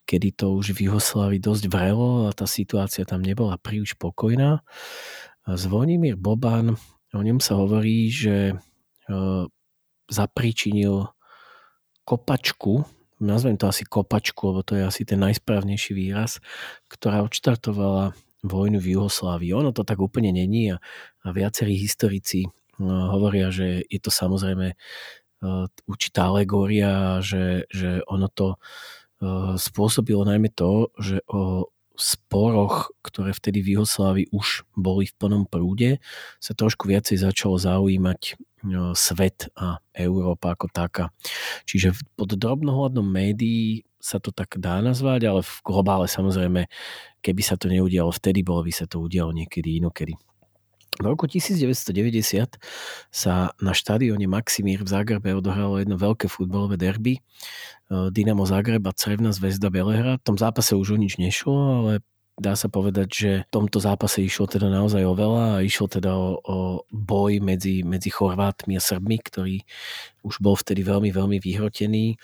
kedy 0.08 0.28
to 0.32 0.56
už 0.56 0.72
v 0.72 0.88
Jugoslávii 0.88 1.40
dosť 1.40 1.64
vrelo 1.68 2.26
a 2.26 2.32
tá 2.32 2.48
situácia 2.48 3.04
tam 3.04 3.20
nebola 3.20 3.60
príliš 3.60 3.92
pokojná. 4.00 4.64
Zvonimír 5.44 6.16
Boban, 6.16 6.80
o 7.12 7.20
ňom 7.20 7.40
sa 7.40 7.60
hovorí, 7.60 8.08
že 8.08 8.52
e, 8.52 8.54
zapríčinil 10.08 11.12
kopačku, 12.08 12.88
nazvem 13.20 13.60
to 13.60 13.68
asi 13.68 13.84
kopačku, 13.84 14.48
lebo 14.48 14.60
to 14.64 14.80
je 14.80 14.84
asi 14.88 15.04
ten 15.04 15.20
najsprávnejší 15.20 15.92
výraz, 15.92 16.40
ktorá 16.88 17.20
odštartovala 17.28 18.16
vojnu 18.40 18.80
v 18.80 18.96
Juhoslávii. 18.96 19.52
Ono 19.52 19.76
to 19.76 19.84
tak 19.84 20.00
úplne 20.00 20.32
není 20.32 20.72
a, 20.72 20.80
a 21.26 21.28
viacerí 21.36 21.76
historici 21.76 22.48
no, 22.80 23.12
hovoria, 23.12 23.52
že 23.52 23.84
je 23.90 24.00
to 24.00 24.08
samozrejme 24.08 24.78
určitá 25.86 26.30
alegória, 26.30 27.22
že, 27.22 27.70
že 27.70 28.02
ono 28.10 28.26
to 28.26 28.58
uh, 28.58 29.54
spôsobilo 29.54 30.26
najmä 30.26 30.50
to, 30.50 30.90
že 30.98 31.22
o 31.30 31.70
sporoch, 31.98 32.94
ktoré 33.02 33.34
vtedy 33.34 33.58
v 33.58 33.74
Juhoslávii 33.74 34.30
už 34.30 34.62
boli 34.78 35.10
v 35.10 35.16
plnom 35.18 35.44
prúde, 35.50 35.98
sa 36.38 36.54
trošku 36.54 36.86
viacej 36.86 37.18
začalo 37.18 37.58
zaujímať 37.58 38.38
no, 38.70 38.94
svet 38.94 39.50
a 39.58 39.82
Európa 39.90 40.54
ako 40.54 40.70
taká. 40.70 41.10
Čiže 41.66 41.98
pod 42.14 42.38
drobnohľadom 42.38 43.02
médií 43.02 43.82
sa 43.98 44.22
to 44.22 44.30
tak 44.30 44.62
dá 44.62 44.78
nazvať, 44.78 45.26
ale 45.26 45.42
v 45.42 45.54
globále 45.66 46.06
samozrejme, 46.06 46.70
keby 47.18 47.42
sa 47.42 47.58
to 47.58 47.66
neudialo 47.66 48.14
vtedy, 48.14 48.46
bolo 48.46 48.62
by 48.62 48.70
sa 48.70 48.86
to 48.86 49.02
udialo 49.02 49.34
niekedy 49.34 49.82
inokedy. 49.82 50.14
V 50.98 51.06
roku 51.06 51.30
1990 51.30 52.58
sa 53.14 53.54
na 53.62 53.70
štadióne 53.70 54.26
Maximír 54.26 54.82
v 54.82 54.90
Zagrebe 54.90 55.30
odohralo 55.30 55.78
jedno 55.78 55.94
veľké 55.94 56.26
futbalové 56.26 56.74
derby. 56.74 57.22
Eh, 57.88 58.10
Dynamo 58.10 58.42
Zagreb 58.42 58.82
a 58.82 58.92
Crevná 58.92 59.30
zväzda 59.30 59.70
Belehrad. 59.70 60.18
V 60.20 60.26
tom 60.34 60.38
zápase 60.38 60.74
už 60.74 60.94
o 60.94 60.98
nič 60.98 61.22
nešlo, 61.22 61.54
ale 61.54 61.92
dá 62.34 62.58
sa 62.58 62.66
povedať, 62.66 63.08
že 63.10 63.30
v 63.46 63.50
tomto 63.50 63.78
zápase 63.78 64.22
išlo 64.26 64.50
teda 64.50 64.70
naozaj 64.70 65.02
o 65.06 65.14
veľa 65.14 65.44
a 65.58 65.62
išlo 65.62 65.86
teda 65.86 66.10
o, 66.14 66.38
o 66.42 66.56
boj 66.90 67.42
medzi, 67.42 67.86
medzi 67.86 68.10
Chorvátmi 68.10 68.74
a 68.74 68.82
Srbmi, 68.82 69.18
ktorý 69.22 69.62
už 70.26 70.42
bol 70.42 70.54
vtedy 70.54 70.82
veľmi, 70.82 71.14
veľmi 71.14 71.38
vyhrotený 71.38 72.18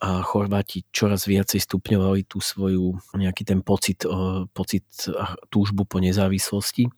a 0.00 0.24
Chorváti 0.24 0.88
čoraz 0.88 1.28
viacej 1.28 1.60
stupňovali 1.60 2.24
tú 2.24 2.40
svoju 2.40 2.96
nejaký 3.12 3.44
ten 3.44 3.60
pocit, 3.60 4.08
pocit 4.56 4.88
a 5.12 5.36
túžbu 5.52 5.84
po 5.84 6.00
nezávislosti. 6.00 6.88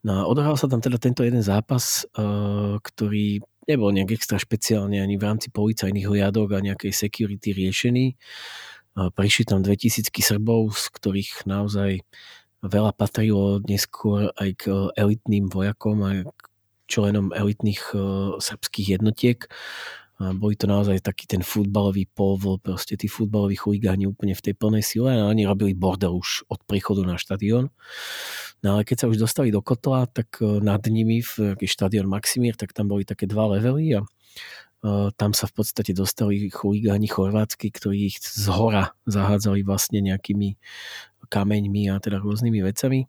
No 0.00 0.12
a 0.12 0.22
odohral 0.24 0.56
sa 0.56 0.64
tam 0.64 0.80
teda 0.80 0.96
tento 0.96 1.20
jeden 1.20 1.44
zápas, 1.44 2.08
ktorý 2.80 3.44
nebol 3.66 3.90
nejak 3.90 4.16
extra 4.16 4.40
špeciálne 4.40 5.02
ani 5.02 5.18
v 5.18 5.26
rámci 5.26 5.50
policajných 5.50 6.06
hliadok 6.06 6.56
a 6.56 6.64
nejakej 6.64 6.94
security 6.94 7.52
riešený. 7.52 8.14
Prišli 8.96 9.44
tam 9.44 9.60
2000 9.60 10.08
Srbov, 10.08 10.72
z 10.72 10.84
ktorých 10.94 11.44
naozaj 11.44 12.00
veľa 12.64 12.96
patrilo 12.96 13.60
neskôr 13.66 14.32
aj 14.40 14.50
k 14.56 14.64
elitným 14.96 15.52
vojakom 15.52 16.00
a 16.00 16.24
členom 16.86 17.34
elitných 17.34 17.82
srbských 18.38 18.96
jednotiek. 18.96 19.50
A 20.16 20.32
boli 20.32 20.56
to 20.56 20.64
naozaj 20.64 21.04
taký 21.04 21.28
ten 21.28 21.44
futbalový 21.44 22.08
povol, 22.08 22.56
proste 22.56 22.96
tí 22.96 23.04
futbaloví 23.04 23.52
chuligáni 23.60 24.08
úplne 24.08 24.32
v 24.32 24.44
tej 24.48 24.54
plnej 24.56 24.80
sile 24.80 25.12
a 25.12 25.28
oni 25.28 25.44
robili 25.44 25.76
bordel 25.76 26.16
už 26.16 26.48
od 26.48 26.64
príchodu 26.64 27.04
na 27.04 27.20
štadión. 27.20 27.68
No 28.64 28.80
ale 28.80 28.88
keď 28.88 29.04
sa 29.04 29.10
už 29.12 29.20
dostali 29.20 29.52
do 29.52 29.60
kotla, 29.60 30.08
tak 30.08 30.40
eh, 30.40 30.48
nad 30.64 30.80
nimi, 30.88 31.20
v 31.20 31.60
štadión 31.60 32.08
Maximír, 32.08 32.56
tak 32.56 32.72
tam 32.72 32.88
boli 32.88 33.04
také 33.04 33.28
dva 33.28 33.52
levely 33.52 34.00
a 34.00 34.00
eh, 34.00 35.08
tam 35.20 35.36
sa 35.36 35.44
v 35.44 35.52
podstate 35.52 35.92
dostali 35.92 36.48
chuligáni 36.48 37.12
chorvátsky, 37.12 37.68
ktorí 37.68 38.08
ich 38.08 38.16
z 38.24 38.48
hora 38.48 38.96
zahádzali 39.04 39.68
vlastne 39.68 40.00
nejakými 40.00 40.56
kameňmi 41.28 41.92
a 41.92 42.00
teda 42.00 42.24
rôznymi 42.24 42.64
vecami. 42.64 43.04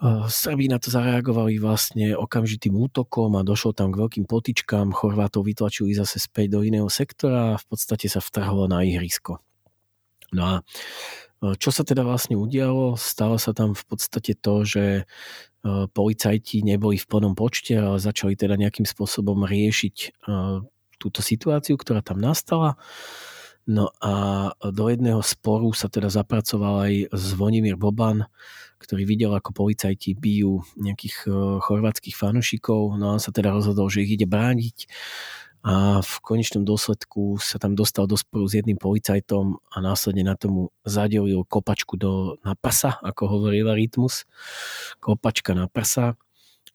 Eh, 0.00 0.24
Srbí 0.32 0.64
na 0.72 0.80
to 0.80 0.88
zareagovali 0.88 1.60
vlastne 1.60 2.16
okamžitým 2.16 2.72
útokom 2.72 3.36
a 3.36 3.44
došlo 3.44 3.76
tam 3.76 3.92
k 3.92 4.00
veľkým 4.00 4.24
potičkám. 4.24 4.96
Chorvátov 4.96 5.44
vytlačili 5.44 5.92
zase 5.92 6.16
späť 6.16 6.56
do 6.56 6.64
iného 6.64 6.88
sektora 6.88 7.52
a 7.52 7.60
v 7.60 7.64
podstate 7.68 8.08
sa 8.08 8.24
vtrhlo 8.24 8.64
na 8.64 8.80
ihrisko. 8.80 9.44
No 10.32 10.40
a 10.40 10.54
eh, 11.44 11.52
čo 11.60 11.68
sa 11.68 11.84
teda 11.84 12.00
vlastne 12.00 12.40
udialo? 12.40 12.96
Stalo 12.96 13.36
sa 13.36 13.52
tam 13.52 13.76
v 13.76 13.84
podstate 13.84 14.40
to, 14.40 14.64
že 14.64 15.04
eh, 15.04 15.84
policajti 15.92 16.64
neboli 16.64 16.96
v 16.96 17.04
plnom 17.04 17.36
počte, 17.36 17.76
ale 17.76 18.00
začali 18.00 18.40
teda 18.40 18.56
nejakým 18.56 18.88
spôsobom 18.88 19.44
riešiť 19.44 20.24
túto 21.00 21.24
situáciu, 21.24 21.80
ktorá 21.80 22.04
tam 22.04 22.20
nastala. 22.20 22.76
No 23.64 23.92
a 24.00 24.52
do 24.60 24.88
jedného 24.88 25.24
sporu 25.24 25.72
sa 25.72 25.88
teda 25.88 26.12
zapracoval 26.12 26.88
aj 26.88 26.92
Zvonimír 27.16 27.80
Boban, 27.80 28.28
ktorý 28.80 29.04
videl, 29.04 29.36
ako 29.36 29.52
policajti 29.52 30.16
bijú 30.16 30.64
nejakých 30.80 31.28
eh, 31.28 31.32
chorvátskych 31.60 32.16
fanúšikov. 32.16 32.96
No 32.96 33.12
a 33.12 33.14
on 33.16 33.22
sa 33.22 33.30
teda 33.30 33.52
rozhodol, 33.52 33.92
že 33.92 34.02
ich 34.02 34.16
ide 34.16 34.24
brániť 34.24 34.88
a 35.60 36.00
v 36.00 36.14
konečnom 36.24 36.64
dôsledku 36.64 37.36
sa 37.36 37.60
tam 37.60 37.76
dostal 37.76 38.08
do 38.08 38.16
sporu 38.16 38.48
s 38.48 38.56
jedným 38.56 38.80
policajtom 38.80 39.60
a 39.68 39.76
následne 39.84 40.24
na 40.24 40.32
tomu 40.32 40.72
zadelil 40.88 41.44
kopačku 41.44 42.00
do, 42.00 42.40
na 42.40 42.56
prsa, 42.56 42.96
ako 43.04 43.28
hovorila 43.28 43.76
Rytmus. 43.76 44.24
Kopačka 45.04 45.52
na 45.52 45.68
prsa. 45.68 46.16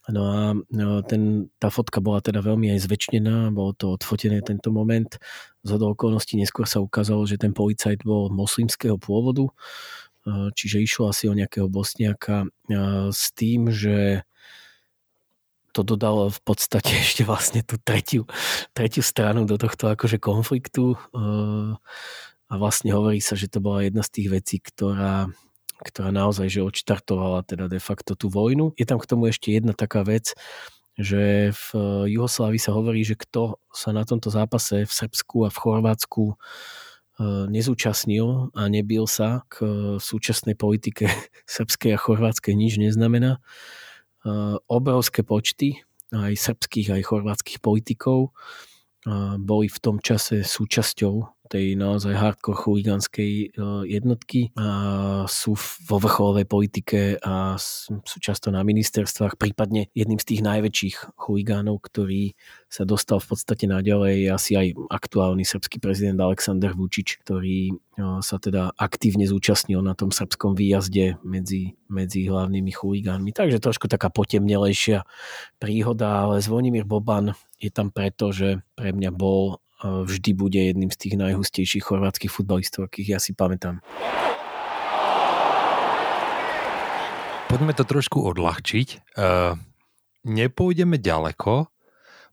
No 0.06 0.22
a 0.30 0.54
no, 0.54 1.02
ten, 1.02 1.50
tá 1.58 1.74
fotka 1.74 1.98
bola 1.98 2.22
teda 2.22 2.46
veľmi 2.46 2.70
aj 2.78 2.86
zväčšnená, 2.86 3.50
bolo 3.50 3.74
to 3.74 3.98
odfotené 3.98 4.46
tento 4.46 4.70
moment. 4.70 5.18
Z 5.66 5.82
okolností 5.82 6.38
neskôr 6.38 6.70
sa 6.70 6.78
ukázalo, 6.78 7.26
že 7.26 7.42
ten 7.42 7.58
policajt 7.58 8.06
bol 8.06 8.30
moslimského 8.30 9.02
pôvodu, 9.02 9.50
čiže 10.26 10.82
išlo 10.82 11.14
asi 11.14 11.30
o 11.30 11.38
nejakého 11.38 11.70
bosniaka 11.70 12.50
eh, 12.50 13.10
s 13.14 13.30
tým, 13.38 13.70
že 13.70 14.26
to 15.76 15.84
dodalo 15.84 16.32
v 16.32 16.40
podstate 16.42 16.96
ešte 17.06 17.22
vlastne 17.28 17.62
tú 17.62 17.78
tretiu, 17.78 18.26
tretiu 18.74 19.06
stranu 19.06 19.46
do 19.46 19.60
tohto 19.62 19.94
akože 19.94 20.18
konfliktu 20.18 20.98
eh, 20.98 21.74
a 22.46 22.54
vlastne 22.62 22.94
hovorí 22.94 23.22
sa, 23.22 23.34
že 23.38 23.50
to 23.50 23.62
bola 23.62 23.86
jedna 23.86 24.06
z 24.06 24.22
tých 24.22 24.28
vecí, 24.30 24.58
ktorá, 24.62 25.30
ktorá 25.82 26.10
naozaj 26.14 26.50
že 26.50 26.62
odštartovala 26.62 27.42
teda 27.42 27.66
de 27.66 27.82
facto 27.82 28.14
tú 28.14 28.30
vojnu. 28.30 28.78
Je 28.78 28.86
tam 28.86 29.02
k 29.02 29.10
tomu 29.10 29.34
ešte 29.34 29.50
jedna 29.50 29.74
taká 29.74 30.06
vec, 30.06 30.38
že 30.94 31.52
v 31.52 31.68
Juhoslávii 32.06 32.62
sa 32.62 32.72
hovorí, 32.72 33.02
že 33.02 33.20
kto 33.20 33.58
sa 33.74 33.92
na 33.92 34.06
tomto 34.06 34.30
zápase 34.30 34.86
v 34.86 34.94
Srbsku 34.94 35.44
a 35.44 35.50
v 35.50 35.58
Chorvátsku 35.58 36.38
nezúčastnil 37.24 38.52
a 38.52 38.68
nebil 38.68 39.08
sa 39.08 39.48
k 39.48 39.64
súčasnej 40.00 40.60
politike 40.60 41.08
srbskej 41.56 41.96
a 41.96 42.00
chorvátskej 42.00 42.54
nič 42.56 42.76
neznamená. 42.82 43.40
Obrovské 44.68 45.22
počty 45.22 45.86
aj 46.12 46.34
srbských, 46.36 46.96
aj 46.96 47.02
chorvátskych 47.08 47.60
politikov 47.64 48.36
boli 49.38 49.68
v 49.70 49.80
tom 49.80 50.02
čase 50.02 50.42
súčasťou 50.42 51.36
tej 51.48 51.78
naozaj 51.78 52.14
hardcore 52.18 52.58
chuligánskej 52.58 53.32
e, 53.32 53.48
jednotky 53.86 54.50
a 54.58 54.68
sú 55.30 55.54
vo 55.86 55.98
vrcholovej 56.02 56.46
politike 56.50 57.22
a 57.22 57.56
sú 57.62 58.02
často 58.18 58.50
na 58.50 58.66
ministerstvách, 58.66 59.38
prípadne 59.38 59.94
jedným 59.94 60.18
z 60.18 60.36
tých 60.36 60.42
najväčších 60.42 60.96
chuligánov, 61.22 61.86
ktorý 61.86 62.34
sa 62.68 62.84
dostal 62.84 63.22
v 63.22 63.28
podstate 63.30 63.70
naďalej, 63.70 64.34
asi 64.34 64.58
aj 64.58 64.68
aktuálny 64.90 65.46
srbský 65.46 65.78
prezident 65.80 66.18
Aleksandr 66.20 66.74
Vučič, 66.74 67.22
ktorý 67.22 67.72
e, 67.72 67.74
sa 68.26 68.42
teda 68.42 68.74
aktívne 68.76 69.30
zúčastnil 69.30 69.86
na 69.86 69.94
tom 69.94 70.10
srbskom 70.10 70.58
výjazde 70.58 71.22
medzi, 71.22 71.78
medzi 71.88 72.26
hlavnými 72.26 72.74
chuligánmi. 72.74 73.32
Takže 73.32 73.62
trošku 73.62 73.86
taká 73.86 74.10
potemnelejšia 74.10 75.06
príhoda, 75.62 76.26
ale 76.26 76.42
Zvonimír 76.42 76.90
Boban 76.90 77.38
je 77.66 77.72
tam 77.74 77.90
preto, 77.90 78.30
že 78.30 78.62
pre 78.78 78.94
mňa 78.94 79.10
bol 79.10 79.60
vždy 79.84 80.32
bude 80.34 80.58
jedným 80.58 80.90
z 80.90 80.98
tých 80.98 81.16
najhustejších 81.20 81.84
chorvátskych 81.84 82.32
futbalistov, 82.32 82.88
akých 82.88 83.18
ja 83.18 83.20
si 83.20 83.36
pamätám. 83.36 83.84
Poďme 87.46 87.78
to 87.78 87.86
trošku 87.86 88.20
odľahčiť. 88.26 89.16
Uh, 89.16 89.56
nepôjdeme 90.26 90.98
ďaleko, 90.98 91.70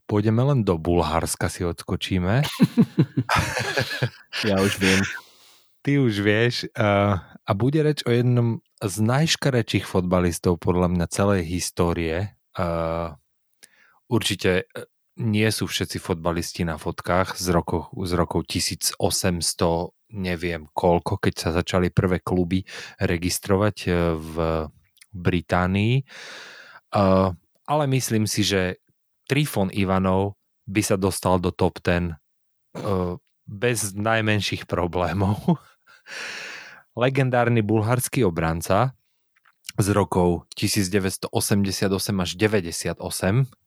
pôjdeme 0.09 0.41
len 0.41 0.65
do 0.65 0.75
Bulharska, 0.81 1.47
si 1.47 1.63
odskočíme. 1.63 2.43
ja 4.49 4.55
už 4.59 4.73
viem. 4.81 4.99
Ty 5.85 5.91
už 6.01 6.13
vieš. 6.23 6.55
Uh, 6.73 7.21
a 7.23 7.51
bude 7.53 7.83
reč 7.83 8.01
o 8.07 8.11
jednom 8.11 8.63
z 8.83 8.95
najškarečích 8.99 9.87
fotbalistov 9.87 10.59
podľa 10.59 10.91
mňa 10.91 11.05
celej 11.07 11.47
histórie. 11.47 12.35
Uh, 12.57 13.15
určite 14.09 14.67
nie 15.19 15.49
sú 15.53 15.69
všetci 15.69 16.01
fotbalisti 16.01 16.65
na 16.65 16.81
fotkách 16.81 17.37
z 17.37 17.47
rokov, 17.53 17.93
z 17.93 18.11
rokov 18.17 18.49
1800 18.49 18.97
neviem 20.13 20.69
koľko, 20.73 21.17
keď 21.17 21.33
sa 21.37 21.49
začali 21.53 21.89
prvé 21.89 22.21
kluby 22.21 22.65
registrovať 23.01 23.77
e, 23.85 23.91
v 24.13 24.35
Británii. 25.13 25.95
E, 26.01 26.03
ale 27.65 27.83
myslím 27.89 28.29
si, 28.29 28.45
že 28.45 28.81
Trifon 29.25 29.73
Ivanov 29.73 30.37
by 30.69 30.81
sa 30.85 30.95
dostal 30.95 31.41
do 31.41 31.49
top 31.49 31.81
10 31.81 32.09
e, 32.09 32.13
bez 33.43 33.93
najmenších 33.97 34.69
problémov. 34.69 35.37
Legendárny 37.01 37.65
bulharský 37.65 38.21
obranca, 38.21 38.93
z 39.73 39.87
rokov 39.89 40.45
1988 40.53 41.33
až 42.21 42.31
98, 42.37 42.97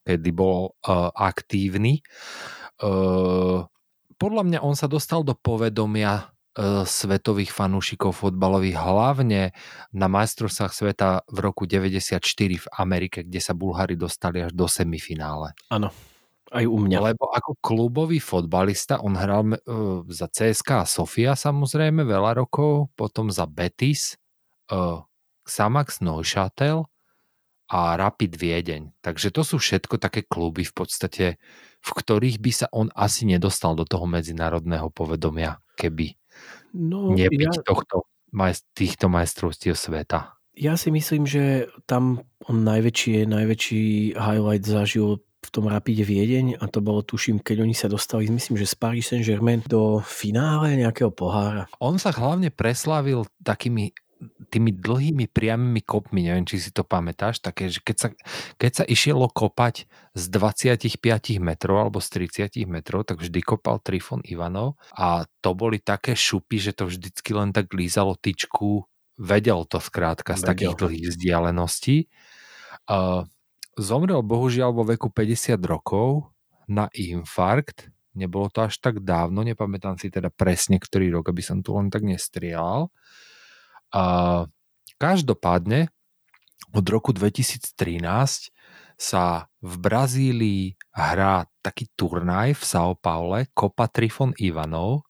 kedy 0.06 0.30
bol 0.30 0.78
uh, 0.86 1.10
aktívny. 1.12 2.06
Uh, 2.78 3.66
podľa 4.16 4.42
mňa 4.46 4.58
on 4.62 4.78
sa 4.78 4.86
dostal 4.86 5.26
do 5.26 5.34
povedomia 5.34 6.30
uh, 6.30 6.86
svetových 6.86 7.50
fanúšikov 7.50 8.14
fotbalových, 8.22 8.78
hlavne 8.78 9.50
na 9.90 10.06
majstrovstvách 10.06 10.72
sveta 10.72 11.26
v 11.26 11.38
roku 11.42 11.66
94 11.66 12.22
v 12.38 12.66
Amerike, 12.78 13.26
kde 13.26 13.40
sa 13.42 13.52
Bulhári 13.52 13.98
dostali 13.98 14.46
až 14.46 14.54
do 14.54 14.70
semifinále. 14.70 15.58
Áno, 15.74 15.90
aj 16.54 16.64
u 16.70 16.78
mňa. 16.78 16.98
Lebo 17.02 17.34
ako 17.34 17.58
klubový 17.58 18.22
fotbalista 18.22 19.02
on 19.02 19.18
hral 19.18 19.42
uh, 19.42 20.06
za 20.06 20.30
CSK 20.30 20.70
a 20.82 20.86
Sofia 20.86 21.34
samozrejme 21.34 22.06
veľa 22.06 22.38
rokov, 22.38 22.94
potom 22.94 23.26
za 23.34 23.50
Betis, 23.50 24.14
uh, 24.70 25.02
Xamax 25.46 26.02
Neuchâtel 26.02 26.90
a 27.66 27.98
Rapid 27.98 28.38
Viedeň. 28.38 28.82
Takže 29.02 29.34
to 29.34 29.42
sú 29.42 29.56
všetko 29.58 29.98
také 29.98 30.22
kluby 30.22 30.62
v 30.62 30.74
podstate, 30.74 31.26
v 31.82 31.90
ktorých 31.90 32.38
by 32.38 32.52
sa 32.54 32.66
on 32.70 32.90
asi 32.94 33.26
nedostal 33.26 33.74
do 33.74 33.86
toho 33.86 34.06
medzinárodného 34.06 34.90
povedomia, 34.90 35.58
keby 35.78 36.14
no, 36.74 37.14
nebyť 37.14 37.54
ja... 37.58 37.62
tohto, 37.62 38.06
týchto 38.74 39.06
majstrovstiev 39.10 39.74
sveta. 39.74 40.34
Ja 40.56 40.78
si 40.78 40.88
myslím, 40.88 41.28
že 41.28 41.68
tam 41.84 42.24
on 42.48 42.64
najväčší, 42.64 43.28
najväčší 43.28 44.16
highlight 44.16 44.64
zažil 44.64 45.20
v 45.46 45.50
tom 45.52 45.70
Rapide 45.70 46.02
Viedeň 46.02 46.58
a 46.58 46.64
to 46.66 46.82
bolo, 46.82 47.06
tuším, 47.06 47.38
keď 47.38 47.62
oni 47.62 47.76
sa 47.76 47.86
dostali, 47.86 48.26
myslím, 48.26 48.58
že 48.58 48.66
z 48.66 48.74
Paris 48.74 49.06
Saint-Germain 49.06 49.62
do 49.68 50.02
finále 50.02 50.74
nejakého 50.74 51.14
pohára. 51.14 51.70
On 51.78 51.94
sa 52.02 52.10
hlavne 52.10 52.50
preslávil 52.50 53.28
takými 53.46 53.94
tými 54.48 54.72
dlhými 54.72 55.28
priamými 55.28 55.84
kopmi, 55.84 56.24
neviem, 56.24 56.48
či 56.48 56.56
si 56.56 56.70
to 56.72 56.82
pamätáš, 56.82 57.44
také, 57.44 57.68
že 57.68 57.84
keď 57.84 57.96
sa, 57.96 58.08
keď 58.56 58.72
sa 58.72 58.84
išielo 58.88 59.28
kopať 59.28 59.84
z 60.16 60.24
25 60.32 60.96
metrov 61.44 61.76
alebo 61.84 62.00
z 62.00 62.08
30 62.48 62.64
metrov, 62.64 63.04
tak 63.04 63.20
vždy 63.20 63.40
kopal 63.44 63.76
Trifon 63.84 64.24
Ivanov 64.24 64.80
a 64.96 65.28
to 65.44 65.52
boli 65.52 65.76
také 65.80 66.16
šupy, 66.16 66.56
že 66.56 66.72
to 66.72 66.88
vždycky 66.88 67.36
len 67.36 67.52
tak 67.52 67.68
lízalo 67.76 68.16
tyčku, 68.16 68.88
vedel 69.20 69.68
to 69.68 69.80
skrátka 69.80 70.32
vedel. 70.32 70.40
z 70.40 70.42
takých 70.48 70.74
dlhých 70.80 71.06
vzdialeností. 71.12 71.96
Uh, 72.88 73.28
zomrel 73.76 74.24
bohužiaľ 74.24 74.72
vo 74.72 74.84
veku 74.88 75.12
50 75.12 75.60
rokov 75.68 76.32
na 76.66 76.88
infarkt, 76.96 77.92
nebolo 78.16 78.48
to 78.48 78.64
až 78.64 78.80
tak 78.80 79.04
dávno, 79.04 79.44
nepamätám 79.44 80.00
si 80.00 80.08
teda 80.08 80.32
presne, 80.32 80.80
ktorý 80.80 81.12
rok, 81.20 81.28
aby 81.30 81.44
som 81.44 81.60
tu 81.60 81.76
len 81.76 81.92
tak 81.92 82.02
nestrielal. 82.02 82.88
A 83.96 84.02
každopádne 85.00 85.88
od 86.76 86.84
roku 86.84 87.16
2013 87.16 87.72
sa 88.96 89.48
v 89.64 89.74
Brazílii 89.80 90.76
hrá 90.92 91.48
taký 91.64 91.88
turnaj 91.96 92.56
v 92.56 92.62
São 92.64 92.92
Paule 92.96 93.48
Copa 93.56 93.88
Trifon 93.88 94.36
Ivanov 94.36 95.04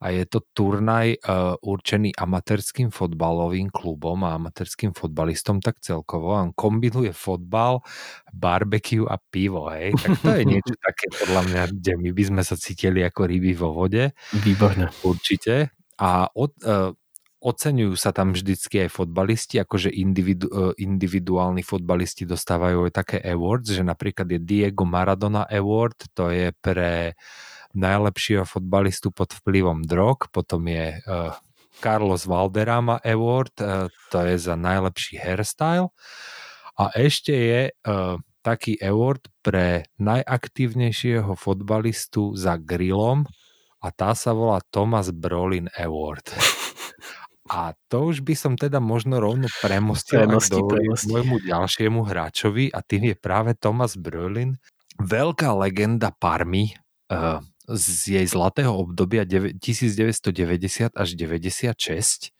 a 0.00 0.16
je 0.16 0.24
to 0.24 0.40
turnaj 0.56 1.12
uh, 1.12 1.60
určený 1.60 2.16
amatérským 2.16 2.88
fotbalovým 2.88 3.68
klubom 3.68 4.24
a 4.24 4.32
amatérským 4.40 4.96
fotbalistom 4.96 5.60
tak 5.60 5.84
celkovo. 5.84 6.32
On 6.32 6.56
kombinuje 6.56 7.12
fotbal, 7.12 7.84
barbecue 8.32 9.04
a 9.04 9.20
pivo, 9.20 9.68
hej. 9.68 9.92
Tak 10.00 10.24
to 10.24 10.30
je 10.40 10.44
niečo 10.48 10.72
také 10.88 11.06
podľa 11.12 11.42
mňa, 11.52 11.62
kde 11.76 11.92
my 12.00 12.10
by 12.16 12.22
sme 12.32 12.42
sa 12.48 12.56
cítili 12.56 13.04
ako 13.04 13.28
ryby 13.28 13.52
vo 13.52 13.76
vode. 13.76 14.16
Výborné. 14.40 14.88
Určite. 15.04 15.76
A 16.00 16.32
od, 16.32 16.56
uh, 16.64 16.96
oceňujú 17.40 17.96
sa 17.96 18.12
tam 18.12 18.36
vždycky 18.36 18.86
aj 18.86 18.90
fotbalisti, 18.92 19.56
akože 19.58 19.88
individu, 19.88 20.46
e, 20.52 20.76
individuálni 20.84 21.64
fotbalisti 21.64 22.28
dostávajú 22.28 22.86
aj 22.88 22.92
také 22.92 23.16
awards, 23.24 23.72
že 23.72 23.80
napríklad 23.80 24.28
je 24.28 24.40
Diego 24.40 24.84
Maradona 24.84 25.48
Award, 25.48 26.12
to 26.12 26.28
je 26.28 26.52
pre 26.60 27.16
najlepšieho 27.72 28.44
fotbalistu 28.44 29.08
pod 29.10 29.32
vplyvom 29.32 29.86
drog, 29.86 30.26
potom 30.34 30.66
je 30.66 30.98
uh, 31.06 31.30
Carlos 31.78 32.26
Valderrama 32.26 32.98
Award, 32.98 33.54
uh, 33.62 33.86
to 34.10 34.26
je 34.26 34.36
za 34.42 34.58
najlepší 34.58 35.22
hairstyle 35.22 35.94
a 36.74 36.84
ešte 36.98 37.30
je 37.30 37.62
taký 38.40 38.80
award 38.80 39.28
pre 39.44 39.84
najaktívnejšieho 40.00 41.36
fotbalistu 41.36 42.32
za 42.36 42.56
grillom 42.56 43.28
a 43.80 43.88
tá 43.92 44.16
sa 44.16 44.32
volá 44.32 44.64
Thomas 44.72 45.12
Brolin 45.12 45.68
Award. 45.76 46.32
A 47.50 47.74
to 47.90 48.14
už 48.14 48.22
by 48.22 48.38
som 48.38 48.54
teda 48.54 48.78
možno 48.78 49.18
rovno 49.18 49.50
premostil 49.58 50.22
premosti, 50.22 50.54
do 50.54 50.70
môjmu 51.10 51.42
ďalšiemu 51.42 52.00
hráčovi 52.06 52.70
a 52.70 52.78
tým 52.78 53.10
je 53.10 53.16
práve 53.18 53.58
Thomas 53.58 53.98
Brolin. 53.98 54.54
Veľká 55.02 55.50
legenda 55.58 56.14
Parmy 56.14 56.78
uh, 57.10 57.42
z 57.66 58.18
jej 58.22 58.26
zlatého 58.30 58.70
obdobia 58.70 59.26
1990 59.26 60.94
až 60.94 61.08
96, 61.18 62.30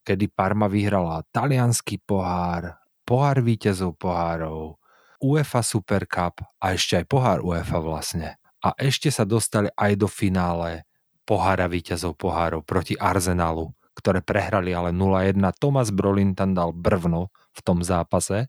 kedy 0.00 0.24
Parma 0.32 0.72
vyhrala 0.72 1.28
talianský 1.28 2.00
pohár, 2.00 2.80
pohár 3.04 3.44
víťazov 3.44 4.00
pohárov, 4.00 4.80
UEFA 5.20 5.60
Super 5.60 6.08
Cup 6.08 6.40
a 6.56 6.72
ešte 6.72 6.96
aj 6.96 7.04
pohár 7.04 7.44
UEFA 7.44 7.84
vlastne. 7.84 8.40
A 8.64 8.72
ešte 8.80 9.12
sa 9.12 9.28
dostali 9.28 9.68
aj 9.76 9.92
do 10.00 10.08
finále 10.08 10.88
pohára 11.28 11.68
víťazov 11.68 12.16
pohárov 12.16 12.64
proti 12.64 12.96
Arsenalu 12.96 13.76
ktoré 13.98 14.22
prehrali 14.22 14.70
ale 14.70 14.94
0-1. 14.94 15.42
Thomas 15.58 15.90
Brolin 15.90 16.38
tam 16.38 16.54
dal 16.54 16.70
brvno 16.70 17.34
v 17.50 17.60
tom 17.66 17.82
zápase. 17.82 18.46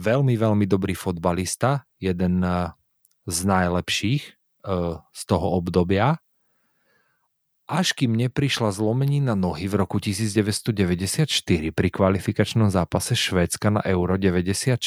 Veľmi, 0.00 0.40
veľmi 0.40 0.64
dobrý 0.64 0.96
fotbalista, 0.96 1.84
jeden 2.00 2.40
eh, 2.40 2.72
z 3.28 3.38
najlepších 3.44 4.22
eh, 4.24 4.96
z 5.04 5.22
toho 5.28 5.46
obdobia. 5.60 6.16
Až 7.68 7.92
kým 7.92 8.16
neprišla 8.16 8.72
zlomenina 8.72 9.36
nohy 9.36 9.68
v 9.68 9.84
roku 9.84 10.00
1994 10.00 11.28
pri 11.68 11.88
kvalifikačnom 11.92 12.72
zápase 12.72 13.12
Švédska 13.12 13.68
na 13.68 13.84
Euro 13.84 14.16
96 14.16 14.80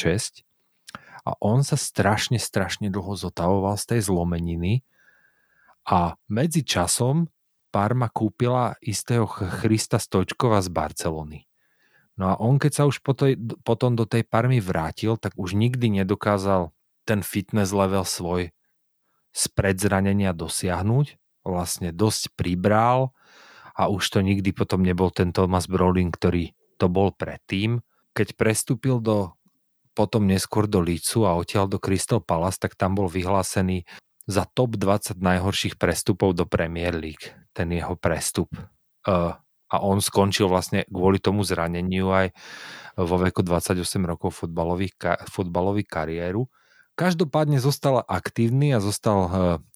a 1.22 1.30
on 1.38 1.62
sa 1.62 1.78
strašne, 1.78 2.42
strašne 2.42 2.90
dlho 2.90 3.14
zotavoval 3.14 3.78
z 3.78 3.94
tej 3.94 4.10
zlomeniny 4.10 4.82
a 5.86 6.18
medzi 6.26 6.66
časom 6.66 7.30
Parma 7.72 8.12
kúpila 8.12 8.76
istého 8.84 9.24
Christa 9.24 9.96
Stočkova 9.96 10.60
z 10.60 10.68
Barcelony. 10.68 11.48
No 12.20 12.28
a 12.28 12.34
on 12.36 12.60
keď 12.60 12.72
sa 12.76 12.84
už 12.84 13.00
potom 13.64 13.96
do 13.96 14.04
tej 14.04 14.28
Parmy 14.28 14.60
vrátil, 14.60 15.16
tak 15.16 15.32
už 15.40 15.56
nikdy 15.56 16.04
nedokázal 16.04 16.76
ten 17.08 17.24
fitness 17.24 17.72
level 17.72 18.04
svoj 18.04 18.52
spred 19.32 19.80
zranenia 19.80 20.36
dosiahnuť. 20.36 21.16
Vlastne 21.42 21.90
dosť 21.90 22.36
pribral 22.36 23.16
a 23.72 23.88
už 23.88 24.04
to 24.12 24.18
nikdy 24.20 24.52
potom 24.52 24.84
nebol 24.84 25.08
ten 25.08 25.32
Thomas 25.32 25.64
Brolin, 25.64 26.12
ktorý 26.12 26.52
to 26.76 26.92
bol 26.92 27.10
predtým. 27.10 27.80
Keď 28.12 28.36
prestúpil 28.36 29.00
do 29.00 29.32
potom 29.96 30.28
neskôr 30.28 30.68
do 30.68 30.84
Lícu 30.84 31.24
a 31.24 31.36
odtiaľ 31.36 31.68
do 31.68 31.80
Crystal 31.80 32.20
Palace, 32.20 32.60
tak 32.60 32.76
tam 32.76 32.96
bol 32.96 33.08
vyhlásený 33.08 33.88
za 34.28 34.46
top 34.46 34.76
20 34.78 35.18
najhorších 35.18 35.76
prestupov 35.76 36.32
do 36.38 36.46
Premier 36.46 36.94
League, 36.94 37.34
ten 37.52 37.70
jeho 37.72 37.94
prestup. 37.96 38.50
Uh, 39.06 39.36
a 39.72 39.76
on 39.80 40.04
skončil 40.04 40.52
vlastne 40.52 40.84
kvôli 40.92 41.16
tomu 41.16 41.40
zraneniu 41.48 42.12
aj 42.12 42.36
vo 43.00 43.16
veku 43.16 43.40
28 43.40 43.80
rokov 44.04 44.36
futbalový, 44.44 44.92
futbalový 45.32 45.88
kariéru. 45.88 46.44
Každopádne 46.92 47.56
zostal 47.56 48.04
aktívny 48.04 48.76
a 48.76 48.78
zostal 48.84 49.18
eh, 49.24 49.30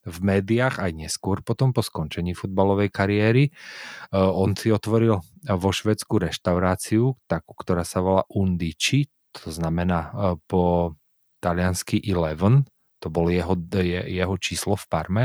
v 0.05 0.19
médiách 0.21 0.85
aj 0.85 0.93
neskôr 0.93 1.41
potom 1.41 1.73
po 1.73 1.81
skončení 1.81 2.37
futbalovej 2.37 2.93
kariéry. 2.93 3.49
Eh, 3.49 4.21
on 4.21 4.53
si 4.53 4.69
otvoril 4.69 5.25
vo 5.49 5.71
Švedsku 5.73 6.21
reštauráciu, 6.21 7.17
takú, 7.25 7.57
ktorá 7.57 7.89
sa 7.89 8.05
volá 8.05 8.29
Undici, 8.29 9.09
to 9.33 9.49
znamená 9.49 10.13
eh, 10.13 10.37
po 10.45 10.93
taliansky 11.41 12.05
11, 12.05 12.69
to 13.01 13.09
bolo 13.09 13.33
jeho, 13.33 13.57
jeho 14.05 14.37
číslo 14.37 14.77
v 14.77 14.85
Parme. 14.93 15.25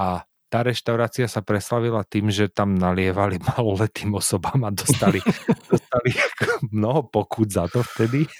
A 0.00 0.24
tá 0.46 0.62
reštaurácia 0.62 1.26
sa 1.26 1.42
preslavila 1.42 2.06
tým, 2.06 2.30
že 2.30 2.46
tam 2.46 2.78
nalievali 2.78 3.42
maloletým 3.56 4.14
osobám 4.14 4.62
a 4.66 4.70
dostali, 4.70 5.18
dostali 5.70 6.10
mnoho 6.70 7.06
pokút 7.10 7.50
za 7.50 7.66
to 7.66 7.82
vtedy. 7.82 8.30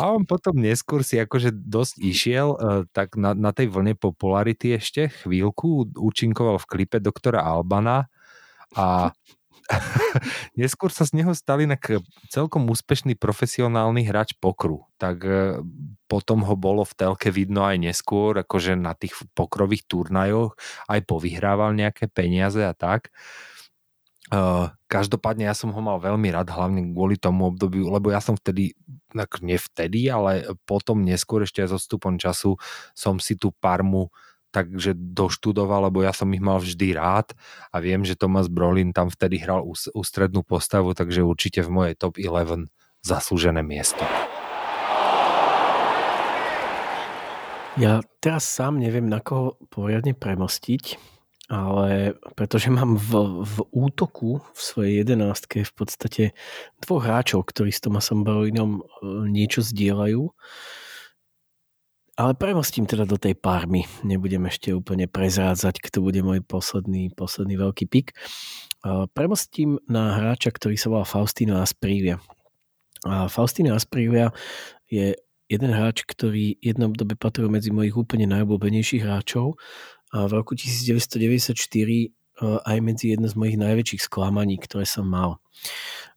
A 0.00 0.12
on 0.12 0.24
potom 0.24 0.56
neskôr 0.56 1.04
si 1.04 1.20
akože 1.20 1.52
dosť 1.52 1.94
išiel, 2.00 2.48
e, 2.56 2.58
tak 2.90 3.20
na, 3.20 3.36
na 3.36 3.52
tej 3.52 3.68
vlne 3.68 3.96
popularity 3.96 4.76
ešte 4.76 5.12
chvíľku 5.24 5.92
účinkoval 5.96 6.56
v 6.60 6.68
klipe 6.68 6.96
doktora 7.00 7.44
Albana 7.44 8.08
a 8.76 9.12
neskôr 10.60 10.90
sa 10.94 11.02
z 11.02 11.18
neho 11.18 11.34
stali 11.34 11.66
inak 11.66 11.98
celkom 12.30 12.70
úspešný 12.70 13.18
profesionálny 13.18 14.06
hráč 14.06 14.38
pokru. 14.38 14.86
Tak 14.96 15.16
e, 15.26 15.60
potom 16.06 16.46
ho 16.46 16.54
bolo 16.54 16.86
v 16.86 16.94
telke 16.94 17.28
vidno 17.34 17.66
aj 17.66 17.82
neskôr, 17.82 18.38
akože 18.40 18.78
na 18.78 18.94
tých 18.94 19.18
pokrových 19.34 19.86
turnajoch 19.90 20.54
aj 20.86 21.00
povyhrával 21.04 21.74
nejaké 21.74 22.06
peniaze 22.06 22.62
a 22.62 22.72
tak. 22.72 23.10
Uh, 24.26 24.74
každopádne 24.90 25.46
ja 25.46 25.54
som 25.54 25.70
ho 25.70 25.78
mal 25.78 26.02
veľmi 26.02 26.34
rád, 26.34 26.50
hlavne 26.50 26.82
kvôli 26.90 27.14
tomu 27.14 27.46
obdobiu, 27.46 27.86
lebo 27.86 28.10
ja 28.10 28.18
som 28.18 28.34
vtedy, 28.34 28.74
tak 29.14 29.38
nie 29.38 29.54
vtedy, 29.54 30.10
ale 30.10 30.50
potom 30.66 31.06
neskôr 31.06 31.46
ešte 31.46 31.62
aj 31.62 31.70
so 31.70 31.78
stupom 31.78 32.18
času 32.18 32.58
som 32.90 33.22
si 33.22 33.38
tú 33.38 33.54
Parmu 33.54 34.10
takže 34.56 34.96
doštudoval, 34.96 35.92
lebo 35.92 36.00
ja 36.00 36.16
som 36.16 36.32
ich 36.32 36.40
mal 36.40 36.56
vždy 36.56 36.96
rád 36.96 37.36
a 37.68 37.76
viem, 37.84 38.00
že 38.08 38.16
Thomas 38.16 38.48
Brolin 38.48 38.96
tam 38.96 39.12
vtedy 39.12 39.36
hral 39.44 39.60
ústrednú 39.68 40.40
postavu, 40.40 40.96
takže 40.96 41.20
určite 41.20 41.60
v 41.60 41.68
mojej 41.68 41.94
top 42.00 42.16
11 42.16 42.72
zaslúžené 43.04 43.60
miesto. 43.60 44.00
Ja 47.76 48.00
teraz 48.24 48.48
sám 48.48 48.80
neviem, 48.80 49.04
na 49.04 49.20
koho 49.20 49.60
poriadne 49.68 50.16
premostiť, 50.16 50.96
ale 51.52 52.16
pretože 52.32 52.72
mám 52.72 52.96
v, 52.96 53.44
v 53.44 53.56
útoku 53.68 54.40
v 54.40 54.60
svojej 54.60 55.04
jedenástke 55.04 55.60
v 55.60 55.72
podstate 55.76 56.22
dvoch 56.80 57.04
hráčov, 57.04 57.44
ktorí 57.44 57.68
s 57.68 57.84
Tomasom 57.84 58.24
Brolinom 58.24 58.80
e, 58.80 58.82
niečo 59.28 59.60
zdieľajú. 59.60 60.24
Ale 62.16 62.32
premostím 62.32 62.88
teda 62.88 63.04
do 63.04 63.20
tej 63.20 63.36
pármy. 63.36 63.84
Nebudem 64.00 64.48
ešte 64.48 64.72
úplne 64.72 65.04
prezrádzať, 65.04 65.84
kto 65.84 66.00
bude 66.00 66.24
môj 66.24 66.40
posledný, 66.40 67.12
posledný 67.12 67.60
veľký 67.60 67.84
pik. 67.92 68.16
Premostím 69.12 69.76
na 69.84 70.16
hráča, 70.16 70.48
ktorý 70.48 70.80
sa 70.80 70.88
volá 70.88 71.04
Faustino 71.04 71.60
Asprivia. 71.60 72.16
A 73.04 73.28
Faustino 73.28 73.76
Asprivia 73.76 74.32
je 74.88 75.12
jeden 75.46 75.70
hráč, 75.76 76.08
ktorý 76.08 76.56
jednom 76.58 76.96
dobe 76.96 77.20
patril 77.20 77.52
medzi 77.52 77.68
mojich 77.68 77.92
úplne 77.92 78.24
najobľúbenejších 78.32 79.04
hráčov 79.04 79.60
a 80.10 80.24
v 80.24 80.32
roku 80.32 80.56
1994 80.56 81.36
aj 82.64 82.76
medzi 82.80 83.12
jedno 83.12 83.28
z 83.28 83.36
mojich 83.36 83.60
najväčších 83.60 84.08
sklamaní, 84.08 84.56
ktoré 84.56 84.88
som 84.88 85.04
mal. 85.04 85.36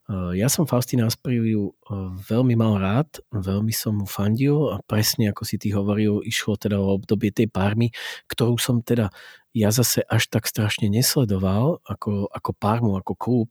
Ja 0.10 0.50
som 0.50 0.65
Faustina 0.65 1.06
Aspriviu 1.06 1.78
veľmi 2.26 2.58
mal 2.58 2.82
rád, 2.82 3.22
veľmi 3.30 3.69
som 3.69 4.02
mu 4.02 4.10
fandil 4.10 4.74
a 4.74 4.82
presne 4.82 5.30
ako 5.30 5.45
si 5.45 5.62
ty 5.62 5.69
hovoril, 5.69 6.26
išlo 6.26 6.58
teda 6.58 6.82
o 6.82 6.98
obdobie 6.98 7.30
tej 7.30 7.45
pármy, 7.45 7.93
ktorú 8.26 8.58
som 8.58 8.82
teda 8.82 9.13
ja 9.54 9.69
zase 9.69 10.02
až 10.10 10.26
tak 10.34 10.50
strašne 10.50 10.89
nesledoval 10.89 11.86
ako, 11.86 12.26
ako 12.34 12.52
pármu, 12.58 12.98
ako 12.98 13.13
klub, 13.13 13.50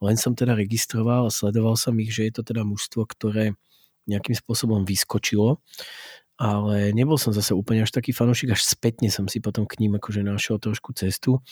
len 0.00 0.16
som 0.16 0.32
teda 0.32 0.56
registroval 0.56 1.28
a 1.28 1.34
sledoval 1.34 1.76
som 1.76 1.92
ich, 2.00 2.08
že 2.08 2.32
je 2.32 2.40
to 2.40 2.42
teda 2.44 2.64
mužstvo, 2.64 3.04
ktoré 3.04 3.52
nejakým 4.08 4.32
spôsobom 4.32 4.88
vyskočilo 4.88 5.60
ale 6.38 6.94
nebol 6.94 7.18
som 7.18 7.34
zase 7.34 7.50
úplne 7.50 7.82
až 7.82 7.90
taký 7.90 8.14
fanúšik, 8.14 8.54
až 8.54 8.62
spätne 8.62 9.10
som 9.10 9.26
si 9.26 9.42
potom 9.42 9.66
k 9.66 9.82
ním 9.82 9.98
akože 9.98 10.22
našiel 10.22 10.62
trošku 10.62 10.94
cestu. 10.94 11.42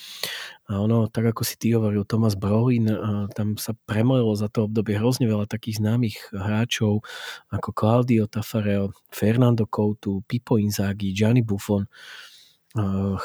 A 0.70 0.79
ono, 0.79 1.11
tak 1.11 1.35
ako 1.35 1.42
si 1.42 1.59
ty 1.59 1.75
hovoril, 1.75 2.07
Thomas 2.07 2.38
Brolin, 2.38 2.87
tam 3.35 3.59
sa 3.59 3.75
premlelo 3.75 4.31
za 4.38 4.46
to 4.46 4.70
obdobie 4.70 4.94
hrozne 4.94 5.27
veľa 5.27 5.51
takých 5.51 5.83
známych 5.83 6.31
hráčov, 6.31 7.03
ako 7.51 7.68
Claudio 7.75 8.31
Tafarel, 8.31 8.94
Fernando 9.11 9.66
Coutu, 9.66 10.22
Pipo 10.22 10.55
Inzaghi, 10.55 11.11
Gianni 11.11 11.42
Buffon, 11.42 11.90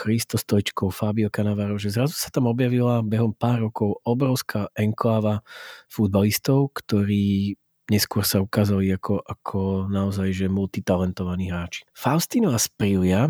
Christo 0.02 0.40
Stojčkov, 0.40 0.96
Fabio 0.96 1.28
Cannavaro, 1.28 1.76
že 1.76 1.92
zrazu 1.92 2.16
sa 2.16 2.32
tam 2.32 2.48
objavila 2.48 3.04
behom 3.04 3.36
pár 3.36 3.68
rokov 3.68 4.00
obrovská 4.08 4.72
enkláva 4.74 5.44
futbalistov, 5.92 6.72
ktorí 6.72 7.60
neskôr 7.92 8.24
sa 8.24 8.40
ukázali 8.40 8.88
ako, 8.96 9.20
ako 9.20 9.60
naozaj 9.92 10.32
že 10.32 10.48
multitalentovaní 10.48 11.52
hráči. 11.52 11.84
Faustino 11.92 12.56
Asprilia, 12.56 13.28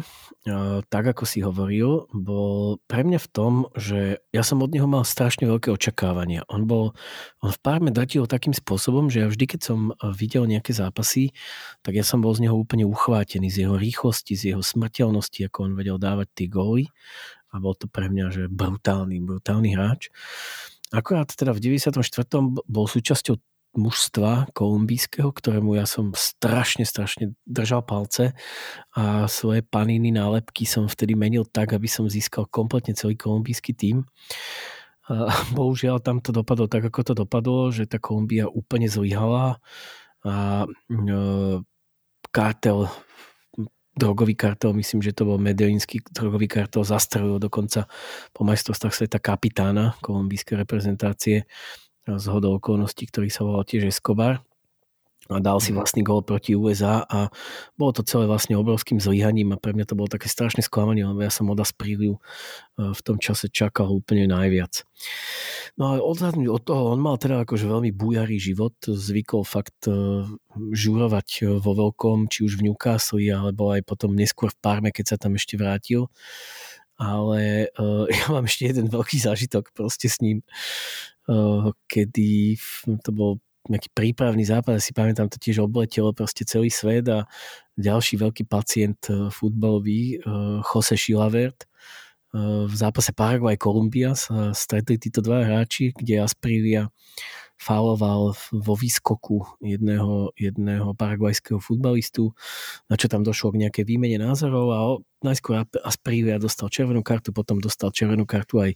tak 0.93 1.03
ako 1.09 1.25
si 1.25 1.41
hovoril, 1.41 2.05
bol 2.13 2.77
pre 2.85 3.01
mňa 3.01 3.17
v 3.17 3.29
tom, 3.33 3.53
že 3.73 4.21
ja 4.29 4.45
som 4.45 4.61
od 4.61 4.69
neho 4.69 4.85
mal 4.85 5.01
strašne 5.01 5.49
veľké 5.49 5.73
očakávania. 5.73 6.45
On 6.45 6.69
bol, 6.69 6.93
on 7.41 7.49
v 7.49 7.59
párme 7.65 7.89
drtil 7.89 8.29
takým 8.29 8.53
spôsobom, 8.53 9.09
že 9.09 9.25
ja 9.25 9.27
vždy, 9.33 9.57
keď 9.57 9.61
som 9.65 9.97
videl 10.13 10.45
nejaké 10.45 10.77
zápasy, 10.77 11.33
tak 11.81 11.97
ja 11.97 12.05
som 12.05 12.21
bol 12.21 12.37
z 12.37 12.45
neho 12.45 12.53
úplne 12.53 12.85
uchvátený, 12.85 13.49
z 13.49 13.65
jeho 13.65 13.81
rýchlosti, 13.81 14.37
z 14.37 14.53
jeho 14.53 14.61
smrteľnosti, 14.61 15.41
ako 15.49 15.57
on 15.65 15.73
vedel 15.73 15.97
dávať 15.97 16.29
tie 16.37 16.45
góly 16.45 16.85
a 17.49 17.59
bol 17.59 17.73
to 17.73 17.89
pre 17.89 18.07
mňa, 18.07 18.25
že 18.29 18.43
brutálny, 18.47 19.19
brutálny 19.25 19.73
hráč. 19.75 20.13
Akorát 20.91 21.31
teda 21.31 21.55
v 21.55 21.59
94. 21.59 22.03
bol 22.67 22.85
súčasťou 22.87 23.39
mužstva 23.71 24.51
kolumbijského, 24.51 25.31
ktorému 25.31 25.79
ja 25.79 25.87
som 25.87 26.11
strašne, 26.11 26.83
strašne 26.83 27.35
držal 27.47 27.83
palce 27.87 28.35
a 28.91 29.31
svoje 29.31 29.63
paniny 29.63 30.11
nálepky 30.11 30.67
som 30.67 30.91
vtedy 30.91 31.15
menil 31.15 31.47
tak, 31.47 31.71
aby 31.71 31.87
som 31.87 32.11
získal 32.11 32.47
kompletne 32.51 32.91
celý 32.91 33.15
kolumbijský 33.15 33.71
tím. 33.71 34.03
A 35.07 35.31
bohužiaľ 35.57 36.03
tam 36.03 36.19
to 36.19 36.35
dopadlo 36.35 36.67
tak, 36.67 36.87
ako 36.87 37.01
to 37.01 37.13
dopadlo, 37.15 37.71
že 37.71 37.87
tá 37.87 37.99
Kolumbia 37.99 38.47
úplne 38.47 38.87
zlyhala 38.87 39.59
a 40.21 40.63
e, 40.63 41.07
kartel 42.29 42.91
drogový 43.91 44.39
kartel, 44.39 44.71
myslím, 44.73 45.03
že 45.03 45.11
to 45.11 45.27
bol 45.27 45.35
medelínsky 45.35 45.99
drogový 46.15 46.47
kartel, 46.47 46.87
zastrelil 46.87 47.43
dokonca 47.43 47.91
po 48.31 48.47
majstrovstvách 48.47 48.95
sveta 48.95 49.19
kapitána 49.19 49.99
kolumbijskej 49.99 50.63
reprezentácie 50.63 51.43
z 52.07 52.25
hodou 52.29 52.57
okolností, 52.57 53.09
ktorý 53.09 53.29
sa 53.29 53.45
volal 53.45 53.65
tiež 53.65 53.89
Escobar 53.89 54.41
a 55.31 55.39
dal 55.39 55.63
si 55.63 55.71
mhm. 55.71 55.77
vlastný 55.79 56.01
gol 56.03 56.25
proti 56.25 56.57
USA 56.57 57.07
a 57.07 57.31
bolo 57.79 57.91
to 57.95 58.03
celé 58.03 58.27
vlastne 58.27 58.59
obrovským 58.59 58.99
zlyhaním 58.99 59.55
a 59.55 59.61
pre 59.61 59.71
mňa 59.71 59.87
to 59.87 59.95
bolo 59.95 60.11
také 60.11 60.27
strašné 60.27 60.65
sklamanie, 60.65 61.07
lebo 61.07 61.23
ja 61.23 61.31
som 61.31 61.47
od 61.47 61.61
Aspriliu 61.61 62.17
e, 62.17 62.21
v 62.91 63.01
tom 63.05 63.21
čase 63.21 63.47
čakal 63.47 63.87
úplne 63.93 64.27
najviac. 64.27 64.83
No 65.79 65.95
a 65.95 66.03
odhľadnúť 66.03 66.47
od 66.51 66.61
toho, 66.67 66.81
on 66.91 66.99
mal 66.99 67.15
teda 67.15 67.47
akože 67.47 67.63
veľmi 67.63 67.95
bujarý 67.95 68.37
život, 68.41 68.75
zvykol 68.83 69.47
fakt 69.47 69.87
e, 69.87 70.27
žurovať 70.75 71.27
e, 71.39 71.41
vo 71.63 71.71
veľkom, 71.79 72.27
či 72.27 72.43
už 72.43 72.59
v 72.59 72.71
Newcastle, 72.71 73.23
alebo 73.31 73.71
aj 73.71 73.87
potom 73.87 74.11
neskôr 74.11 74.51
v 74.51 74.59
Parme, 74.59 74.89
keď 74.91 75.15
sa 75.15 75.17
tam 75.21 75.39
ešte 75.39 75.55
vrátil 75.55 76.11
ale 77.01 77.73
uh, 77.81 78.05
ja 78.13 78.29
mám 78.29 78.45
ešte 78.45 78.69
jeden 78.69 78.85
veľký 78.85 79.17
zážitok 79.17 79.73
proste 79.73 80.05
s 80.05 80.21
ním, 80.21 80.45
uh, 81.25 81.73
kedy 81.89 82.61
to 83.01 83.09
bol 83.09 83.41
nejaký 83.69 83.93
prípravný 83.93 84.41
zápas, 84.41 84.81
si 84.81 84.93
pamätám, 84.93 85.29
to 85.29 85.37
tiež 85.37 85.61
obletelo 85.61 86.13
proste 86.17 86.41
celý 86.45 86.73
svet 86.73 87.05
a 87.09 87.29
ďalší 87.77 88.21
veľký 88.21 88.45
pacient 88.45 89.01
uh, 89.09 89.33
futbalový, 89.33 90.21
uh, 90.21 90.61
Jose 90.61 90.93
Šilavert, 90.93 91.65
v 92.31 92.71
zápase 92.71 93.11
Paraguay-Kolumbia 93.11 94.15
sa 94.15 94.55
stretli 94.55 94.95
títo 94.95 95.19
dva 95.19 95.43
hráči, 95.43 95.91
kde 95.91 96.23
Asprivia 96.23 96.87
fauloval 97.61 98.33
vo 98.49 98.73
výskoku 98.73 99.61
jedného, 99.61 100.33
jedného 100.33 100.97
paraguajského 100.97 101.61
futbalistu, 101.61 102.33
na 102.89 102.97
čo 102.97 103.05
tam 103.05 103.21
došlo 103.21 103.53
k 103.53 103.61
nejakej 103.69 103.85
výmene 103.85 104.17
názorov 104.17 104.65
a 104.73 104.79
najskôr 105.21 105.61
Asprivia 105.85 106.41
dostal 106.41 106.73
červenú 106.73 107.05
kartu, 107.05 107.29
potom 107.29 107.61
dostal 107.61 107.93
červenú 107.93 108.25
kartu 108.25 108.65
aj 108.65 108.71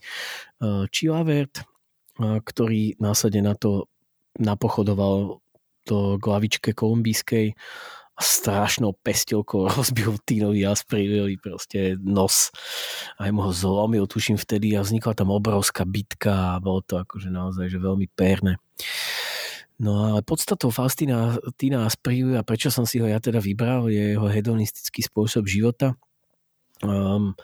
Chilavert, 0.93 1.65
ktorý 2.21 3.01
následne 3.01 3.49
na 3.49 3.57
to 3.57 3.89
napochodoval 4.37 5.41
do 5.85 5.97
glavičke 6.21 6.77
kolumbijskej 6.77 7.57
a 8.15 8.21
strašnou 8.23 8.95
pestelkou 9.03 9.67
rozbil 9.75 10.15
Tínovi 10.23 10.63
Aspriviovi 10.63 11.35
proste 11.35 11.99
nos. 11.99 12.55
Aj 13.19 13.29
mu 13.29 13.43
ho 13.43 13.51
zlomil, 13.51 14.07
tuším 14.07 14.39
vtedy 14.39 14.75
a 14.79 14.83
vznikla 14.83 15.13
tam 15.13 15.35
obrovská 15.35 15.83
bitka 15.83 16.55
a 16.55 16.61
bolo 16.63 16.79
to 16.79 16.99
akože 16.99 17.27
naozaj 17.27 17.67
že 17.67 17.79
veľmi 17.79 18.07
pérne. 18.15 18.57
No 19.75 20.07
ale 20.07 20.23
podstatou 20.23 20.71
Faustina 20.71 21.35
Tina 21.59 21.83
Asprivia, 21.83 22.39
a 22.39 22.47
prečo 22.47 22.71
som 22.71 22.87
si 22.87 23.03
ho 23.03 23.07
ja 23.11 23.19
teda 23.19 23.43
vybral, 23.43 23.91
je 23.91 24.15
jeho 24.15 24.27
hedonistický 24.31 25.03
spôsob 25.03 25.51
života. 25.51 25.99
Um, 26.79 27.35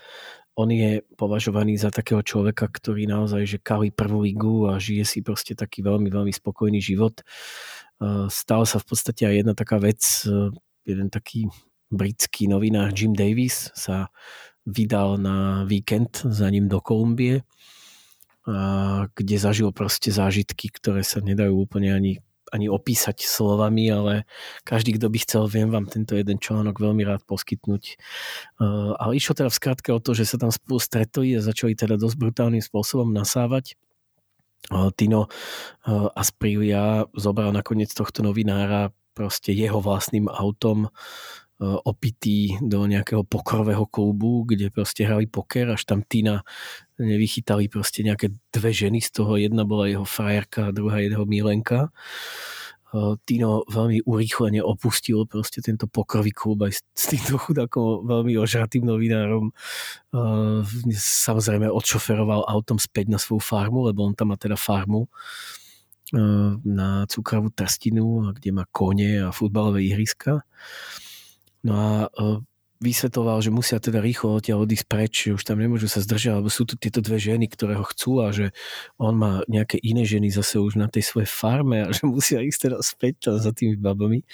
on 0.55 0.69
je 0.69 1.01
považovaný 1.15 1.79
za 1.79 1.89
takého 1.89 2.19
človeka, 2.19 2.67
ktorý 2.67 3.07
naozaj 3.07 3.43
že 3.47 3.57
kalí 3.59 3.89
prvú 3.89 4.27
ligu 4.27 4.67
a 4.67 4.77
žije 4.77 5.03
si 5.07 5.19
proste 5.23 5.55
taký 5.55 5.79
veľmi, 5.81 6.11
veľmi 6.11 6.33
spokojný 6.33 6.83
život. 6.83 7.23
Eh, 7.23 8.27
stala 8.27 8.65
sa 8.67 8.77
v 8.81 8.85
podstate 8.91 9.23
aj 9.27 9.35
jedna 9.43 9.53
taká 9.55 9.77
vec, 9.79 10.03
eh, 10.27 10.51
jeden 10.83 11.07
taký 11.07 11.47
britský 11.91 12.47
novinár 12.47 12.95
Jim 12.95 13.11
Davis 13.11 13.71
sa 13.75 14.07
vydal 14.63 15.19
na 15.19 15.67
víkend 15.67 16.23
za 16.23 16.47
ním 16.47 16.71
do 16.71 16.79
Kolumbie, 16.79 17.43
kde 19.13 19.35
zažil 19.37 19.69
proste 19.75 20.09
zážitky, 20.09 20.71
ktoré 20.71 21.03
sa 21.03 21.19
nedajú 21.19 21.51
úplne 21.51 21.91
ani, 21.91 22.23
ani 22.51 22.67
opísať 22.67 23.23
slovami, 23.23 23.87
ale 23.89 24.13
každý, 24.67 24.99
kto 24.99 25.07
by 25.07 25.17
chcel, 25.23 25.43
viem 25.47 25.71
vám 25.71 25.87
tento 25.87 26.13
jeden 26.19 26.37
článok 26.37 26.77
veľmi 26.77 27.07
rád 27.07 27.23
poskytnúť. 27.23 27.83
Eh, 27.95 28.91
ale 28.95 29.11
išlo 29.15 29.33
teda 29.39 29.49
v 29.49 29.57
skratke 29.57 29.89
o 29.95 30.03
to, 30.03 30.11
že 30.11 30.27
sa 30.27 30.37
tam 30.37 30.51
spolu 30.51 30.77
stretli 30.77 31.35
a 31.35 31.43
začali 31.43 31.73
teda 31.73 31.95
dosť 31.95 32.15
brutálnym 32.19 32.61
spôsobom 32.61 33.09
nasávať 33.09 33.79
Tino 34.95 35.27
Asprilla 36.15 37.09
zobral 37.17 37.49
nakoniec 37.49 37.89
tohto 37.91 38.21
novinára 38.21 38.93
proste 39.11 39.51
jeho 39.51 39.83
vlastným 39.83 40.29
autom 40.31 40.87
opitý 41.61 42.57
do 42.57 42.89
nejakého 42.89 43.21
pokrového 43.21 43.85
klubu, 43.85 44.49
kde 44.49 44.73
proste 44.73 45.05
hrali 45.05 45.29
poker, 45.29 45.77
až 45.77 45.85
tam 45.85 46.01
Tina 46.01 46.41
nevychytali 46.97 47.69
proste 47.69 48.01
nejaké 48.01 48.33
dve 48.49 48.73
ženy, 48.73 48.97
z 48.97 49.13
toho 49.13 49.37
jedna 49.37 49.61
bola 49.61 49.85
jeho 49.85 50.01
frajerka 50.01 50.69
a 50.69 50.73
druhá 50.73 51.05
jeho 51.05 51.21
milenka. 51.29 51.93
Tino 53.23 53.63
veľmi 53.71 54.03
urýchlene 54.03 54.59
opustil 54.59 55.23
proste 55.23 55.63
tento 55.63 55.87
pokrový 55.87 56.35
klub 56.35 56.67
aj 56.67 56.75
s 56.91 57.03
týmto 57.07 57.39
chudákom 57.39 58.03
veľmi 58.03 58.35
ožratým 58.35 58.83
novinárom. 58.83 59.55
Samozrejme 60.99 61.71
odšoferoval 61.71 62.43
autom 62.51 62.75
späť 62.75 63.07
na 63.07 63.15
svoju 63.15 63.39
farmu, 63.39 63.87
lebo 63.87 64.03
on 64.03 64.11
tam 64.11 64.33
má 64.33 64.35
teda 64.35 64.59
farmu 64.59 65.07
na 66.67 67.07
cukrovú 67.07 67.47
trstinu, 67.55 68.35
kde 68.35 68.51
má 68.51 68.67
kone 68.67 69.23
a 69.23 69.31
futbalové 69.31 69.87
ihriska. 69.87 70.43
No 71.61 71.73
a 71.77 72.07
vysvetoval, 72.81 73.45
že 73.45 73.53
musia 73.53 73.77
teda 73.77 74.01
rýchlo 74.01 74.41
odtiaľ 74.41 74.65
odísť 74.65 74.85
preč, 74.89 75.13
že 75.29 75.37
už 75.37 75.45
tam 75.45 75.61
nemôžu 75.61 75.85
sa 75.85 76.01
zdržať, 76.01 76.41
lebo 76.41 76.49
sú 76.49 76.65
tu 76.65 76.73
tieto 76.73 76.97
dve 76.97 77.21
ženy, 77.21 77.45
ktoré 77.45 77.77
ho 77.77 77.85
chcú 77.85 78.25
a 78.25 78.33
že 78.33 78.57
on 78.97 79.13
má 79.13 79.45
nejaké 79.45 79.77
iné 79.85 80.01
ženy 80.01 80.33
zase 80.33 80.57
už 80.57 80.81
na 80.81 80.89
tej 80.89 81.05
svojej 81.05 81.29
farme 81.29 81.85
a 81.85 81.93
že 81.93 82.09
musia 82.09 82.41
ísť 82.41 82.59
teda 82.73 82.77
späť 82.81 83.37
za 83.37 83.53
tými 83.53 83.77
babami. 83.77 84.25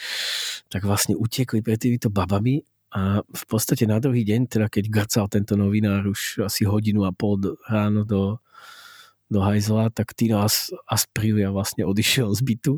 Tak 0.72 0.88
vlastne 0.88 1.20
utiekli 1.20 1.60
pred 1.60 1.76
týmito 1.76 2.08
babami 2.08 2.63
a 2.96 3.20
v 3.20 3.44
podstate 3.52 3.84
na 3.84 4.00
druhý 4.00 4.24
deň, 4.24 4.48
teda 4.48 4.72
keď 4.72 4.84
grcal 4.88 5.28
tento 5.28 5.60
novinár 5.60 6.08
už 6.08 6.48
asi 6.48 6.63
hodinu 6.63 7.04
a 7.04 7.12
pol 7.12 7.36
ráno 7.68 8.08
do, 8.08 8.40
do 9.28 9.44
hajzla, 9.44 9.92
tak 9.92 10.16
Tino 10.16 10.40
As, 10.40 10.72
Asprilia 10.88 11.52
vlastne 11.52 11.84
odišiel 11.84 12.32
z 12.32 12.42
bytu 12.48 12.74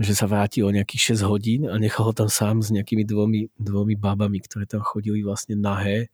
že 0.00 0.16
sa 0.16 0.24
vrátil 0.24 0.64
o 0.64 0.72
nejakých 0.72 1.20
6 1.20 1.28
hodín 1.28 1.60
a 1.68 1.76
nechal 1.76 2.08
ho 2.08 2.14
tam 2.16 2.32
sám 2.32 2.64
s 2.64 2.72
nejakými 2.72 3.04
dvomi, 3.04 3.52
dvomi 3.60 3.94
babami, 4.00 4.40
ktoré 4.40 4.64
tam 4.64 4.80
chodili 4.80 5.20
vlastne 5.20 5.60
nahé, 5.60 6.08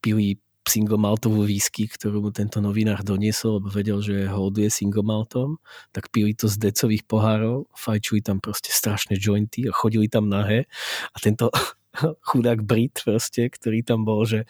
pili 0.00 0.40
single 0.62 0.96
maltovú 0.96 1.44
whisky, 1.44 1.90
ktorú 1.90 2.22
mu 2.22 2.30
tento 2.30 2.62
novinár 2.62 3.02
doniesol, 3.02 3.58
lebo 3.58 3.68
vedel, 3.68 3.98
že 3.98 4.30
hoduje 4.30 4.70
single 4.70 5.02
maltom, 5.02 5.58
tak 5.90 6.08
pili 6.14 6.32
to 6.32 6.46
z 6.46 6.70
decových 6.70 7.04
pohárov, 7.04 7.66
fajčuli 7.74 8.22
tam 8.22 8.38
proste 8.38 8.70
strašné 8.70 9.18
jointy 9.18 9.66
a 9.68 9.74
chodili 9.74 10.06
tam 10.06 10.30
nahé. 10.30 10.70
A 11.12 11.16
tento 11.18 11.50
chudák 12.30 12.62
Brit 12.62 13.02
proste, 13.02 13.50
ktorý 13.50 13.82
tam 13.82 14.06
bol, 14.06 14.24
že, 14.24 14.46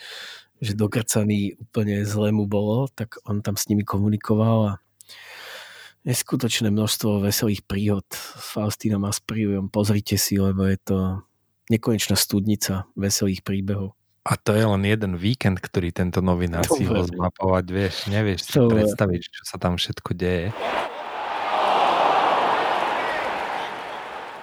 že 0.61 0.77
dokrcaný 0.77 1.59
úplne 1.59 2.05
zle 2.05 2.31
mu 2.31 2.45
bolo, 2.45 2.87
tak 2.93 3.17
on 3.25 3.41
tam 3.41 3.57
s 3.57 3.67
nimi 3.73 3.83
komunikoval 3.83 4.59
a 4.69 4.73
neskutočné 6.03 6.75
množstvo 6.75 7.23
veselých 7.23 7.63
príhod 7.63 8.07
s 8.11 8.55
Faustínom 8.55 9.07
Asprium. 9.07 9.71
Pozrite 9.71 10.19
si, 10.19 10.39
lebo 10.39 10.67
je 10.67 10.79
to 10.83 10.99
nekonečná 11.71 12.19
studnica 12.19 12.91
veselých 12.99 13.47
príbehov. 13.47 13.95
A 14.23 14.39
to 14.39 14.55
je 14.55 14.63
len 14.63 14.83
jeden 14.87 15.19
víkend, 15.19 15.59
ktorý 15.59 15.91
tento 15.91 16.23
novinár 16.23 16.63
si 16.71 16.87
ho 16.87 17.03
zmapovať, 17.03 17.65
vieš, 17.75 17.95
nevieš 18.07 18.47
si 18.47 18.51
to 18.55 18.71
predstaviť, 18.71 19.19
čo 19.19 19.43
sa 19.43 19.59
tam 19.59 19.75
všetko 19.75 20.11
deje. 20.15 20.55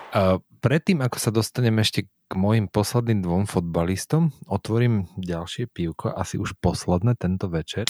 A 0.09 0.41
predtým, 0.59 0.99
ako 0.99 1.17
sa 1.21 1.31
dostaneme 1.31 1.79
ešte 1.79 2.11
k 2.11 2.33
mojim 2.35 2.67
posledným 2.67 3.23
dvom 3.23 3.47
fotbalistom, 3.47 4.35
otvorím 4.51 5.07
ďalšie 5.15 5.71
pivko, 5.71 6.11
asi 6.11 6.35
už 6.35 6.59
posledné 6.59 7.15
tento 7.15 7.47
večer 7.47 7.87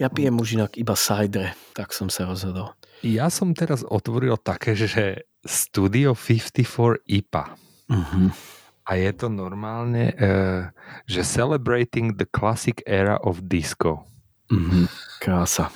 ja 0.00 0.08
pijem 0.08 0.36
už 0.40 0.56
inak 0.56 0.72
iba 0.80 0.96
cider, 0.96 1.52
tak 1.76 1.92
som 1.92 2.08
sa 2.08 2.26
rozhodol. 2.28 2.72
Ja 3.00 3.32
som 3.32 3.56
teraz 3.56 3.80
otvoril 3.84 4.36
také, 4.40 4.76
že 4.76 5.24
Studio 5.40 6.12
54 6.12 7.00
IPA. 7.08 7.44
Uh-huh. 7.88 8.28
A 8.84 8.90
je 8.96 9.10
to 9.16 9.32
normálne, 9.32 10.12
uh, 10.20 10.68
že 11.08 11.24
Celebrating 11.24 12.12
the 12.16 12.28
Classic 12.28 12.76
Era 12.84 13.16
of 13.24 13.40
Disco. 13.48 14.04
Uh-huh. 14.52 14.84
Krása. 15.22 15.72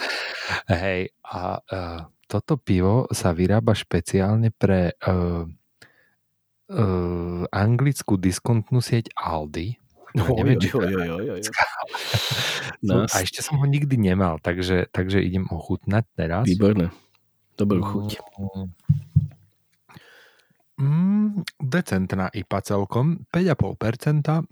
Hej, 0.68 1.16
a 1.24 1.60
uh, 1.64 2.00
toto 2.28 2.60
pivo 2.60 3.08
sa 3.08 3.32
vyrába 3.32 3.72
špeciálne 3.72 4.52
pre 4.52 4.92
uh, 5.08 5.48
uh, 6.68 7.42
anglickú 7.48 8.20
diskontnú 8.20 8.84
sieť 8.84 9.12
Aldi 9.16 9.83
No, 10.14 10.30
neviem, 10.38 10.62
jo, 10.62 10.78
jo, 10.78 11.00
jo, 11.02 11.16
jo, 11.18 11.34
jo. 11.42 11.50
No, 12.86 13.02
a 13.02 13.16
ešte 13.18 13.42
som 13.42 13.58
ho 13.58 13.66
nikdy 13.66 13.98
nemal, 13.98 14.38
takže, 14.38 14.86
takže 14.94 15.18
idem 15.18 15.50
ochutnať 15.50 16.04
teraz. 16.14 16.44
Výborné. 16.46 16.94
Dobrú 17.58 17.82
mm. 17.82 17.88
chuť. 17.90 18.08
Mm, 20.78 21.46
decentná 21.58 22.30
IPA 22.30 22.58
celkom, 22.62 23.26
5,5%. 23.30 24.46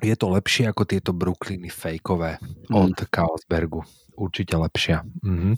Je 0.00 0.14
to 0.16 0.26
lepšie 0.32 0.64
ako 0.70 0.82
tieto 0.88 1.10
Brooklyny 1.10 1.68
fejkové 1.68 2.38
mm. 2.40 2.70
od 2.70 2.96
Carlsbergu. 3.10 3.82
Určite 4.14 4.54
lepšia. 4.60 5.02
Mm-hmm. 5.26 5.54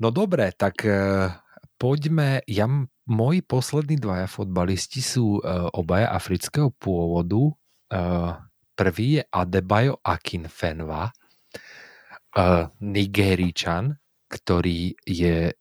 No 0.00 0.08
dobre, 0.10 0.50
tak 0.56 0.82
uh, 0.82 1.30
poďme, 1.78 2.42
ja 2.48 2.66
moji 3.04 3.40
poslední 3.44 4.00
dvaja 4.00 4.26
fotbalisti 4.26 5.04
sú 5.04 5.38
uh, 5.38 5.68
obaja 5.76 6.10
afrického 6.10 6.72
pôvodu. 6.72 7.52
Eh, 7.94 8.32
prvý 8.74 9.22
je 9.22 9.22
Adebayo 9.30 10.02
Akinfenwa, 10.02 11.06
uh, 11.06 12.66
Nigeričan, 12.82 13.94
ktorý 14.26 14.98
je 15.06 15.54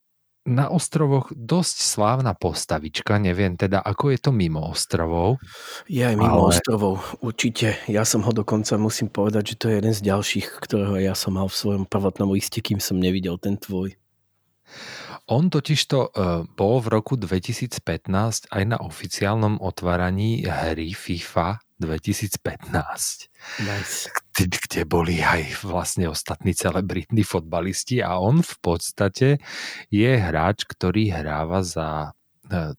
na 0.50 0.74
ostrovoch 0.74 1.30
dosť 1.30 1.78
slávna 1.86 2.34
postavička, 2.34 3.22
neviem 3.22 3.54
teda, 3.54 3.86
ako 3.86 4.12
je 4.12 4.20
to 4.20 4.32
mimo 4.34 4.66
ostrovov. 4.66 5.38
Je 5.86 6.02
aj 6.02 6.18
mimo 6.18 6.50
ale... 6.50 6.58
ostrovov, 6.58 7.06
určite. 7.22 7.78
Ja 7.86 8.02
som 8.02 8.26
ho 8.26 8.34
dokonca, 8.34 8.82
musím 8.82 9.14
povedať, 9.14 9.54
že 9.54 9.60
to 9.62 9.66
je 9.70 9.78
jeden 9.78 9.94
z 9.94 10.02
ďalších, 10.02 10.48
ktorého 10.58 10.98
ja 11.00 11.14
som 11.14 11.38
mal 11.38 11.46
v 11.48 11.56
svojom 11.56 11.84
prvotnom 11.86 12.34
liste, 12.34 12.66
kým 12.66 12.82
som 12.82 12.98
nevidel 12.98 13.38
ten 13.38 13.62
tvoj. 13.62 13.94
On 15.30 15.48
totižto 15.48 15.98
uh, 16.02 16.44
bol 16.50 16.84
v 16.84 16.88
roku 16.98 17.16
2015 17.16 17.78
aj 18.50 18.64
na 18.66 18.82
oficiálnom 18.82 19.62
otváraní 19.62 20.44
hry 20.44 20.92
FIFA 20.92 21.64
2015, 21.84 22.40
nice. 23.68 24.08
kde, 24.32 24.58
kde 24.58 24.82
boli 24.88 25.20
aj 25.20 25.68
vlastne 25.68 26.08
ostatní 26.08 26.56
celebritní 26.56 27.28
fotbalisti 27.28 28.00
a 28.00 28.16
on 28.16 28.40
v 28.40 28.56
podstate 28.64 29.44
je 29.92 30.12
hráč, 30.16 30.64
ktorý 30.64 31.12
hráva 31.12 31.60
za 31.60 32.16
e, 32.48 32.72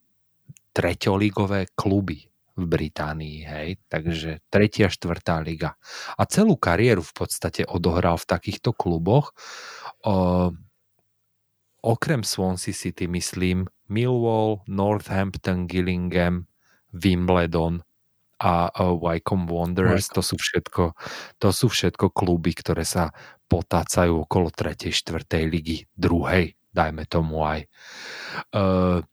treťoligové 0.72 1.76
kluby 1.76 2.24
v 2.54 2.64
Británii, 2.64 3.38
hej, 3.44 3.68
takže 3.90 4.42
tretia, 4.48 4.86
štvrtá 4.86 5.42
liga. 5.42 5.74
A 6.14 6.22
celú 6.24 6.54
kariéru 6.54 7.02
v 7.02 7.14
podstate 7.14 7.66
odohral 7.66 8.14
v 8.16 8.30
takýchto 8.30 8.70
kluboch. 8.70 9.34
O, 10.06 10.54
okrem 11.82 12.22
Swansea 12.22 12.72
City, 12.72 13.10
myslím, 13.10 13.66
Millwall, 13.90 14.62
Northampton, 14.70 15.66
Gillingham, 15.66 16.46
Wimbledon 16.94 17.82
a 18.40 18.70
Wycombe 18.74 19.50
Wanderers, 19.50 20.10
to 20.10 20.20
sú, 20.20 20.36
všetko, 20.36 20.96
to 21.38 21.48
sú 21.54 21.70
všetko 21.70 22.10
kluby, 22.10 22.52
ktoré 22.54 22.82
sa 22.82 23.14
potácajú 23.46 24.26
okolo 24.26 24.50
3. 24.50 24.90
4. 24.90 25.22
ligy, 25.46 25.86
druhej, 25.94 26.58
dajme 26.74 27.06
tomu 27.06 27.46
aj. 27.46 27.60
Uh, 28.50 29.04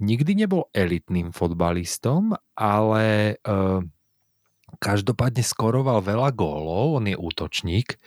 nikdy 0.00 0.32
nebol 0.32 0.72
elitným 0.72 1.30
fotbalistom, 1.36 2.32
ale 2.56 3.36
uh, 3.44 3.84
každopádne 4.80 5.44
skoroval 5.44 6.00
veľa 6.00 6.32
gólov, 6.32 7.02
on 7.02 7.04
je 7.10 7.16
útočník 7.18 8.00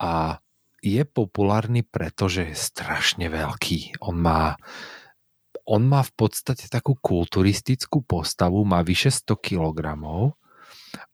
a 0.00 0.40
je 0.82 1.02
populárny, 1.06 1.86
pretože 1.86 2.42
je 2.42 2.56
strašne 2.58 3.30
veľký. 3.30 4.02
On 4.02 4.18
má, 4.18 4.58
on 5.66 5.86
má 5.86 6.02
v 6.02 6.12
podstate 6.18 6.66
takú 6.66 6.98
kulturistickú 6.98 8.02
postavu, 8.02 8.66
má 8.66 8.82
vyše 8.82 9.14
100 9.14 9.38
kg 9.38 9.78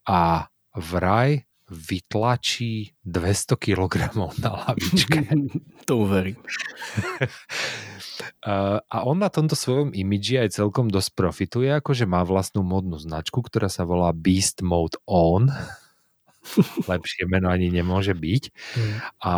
a 0.09 0.49
vraj 0.73 1.45
vytlačí 1.69 2.97
200 3.05 3.61
kg 3.61 4.09
na 4.41 4.65
lavičke. 4.65 5.21
to 5.87 5.93
uverím. 6.01 6.41
a 8.89 8.97
on 9.05 9.21
na 9.21 9.29
tomto 9.29 9.53
svojom 9.53 9.93
imidži 9.93 10.41
aj 10.41 10.57
celkom 10.57 10.89
dosť 10.89 11.13
profituje, 11.13 11.69
akože 11.77 12.09
má 12.09 12.25
vlastnú 12.25 12.65
modnú 12.65 12.97
značku, 12.97 13.45
ktorá 13.45 13.69
sa 13.69 13.85
volá 13.85 14.09
Beast 14.17 14.65
Mode 14.65 14.97
On. 15.05 15.45
Lepšie 16.91 17.29
meno 17.29 17.53
ani 17.53 17.69
nemôže 17.69 18.17
byť. 18.17 18.43
Mm. 18.49 18.97
A 19.21 19.33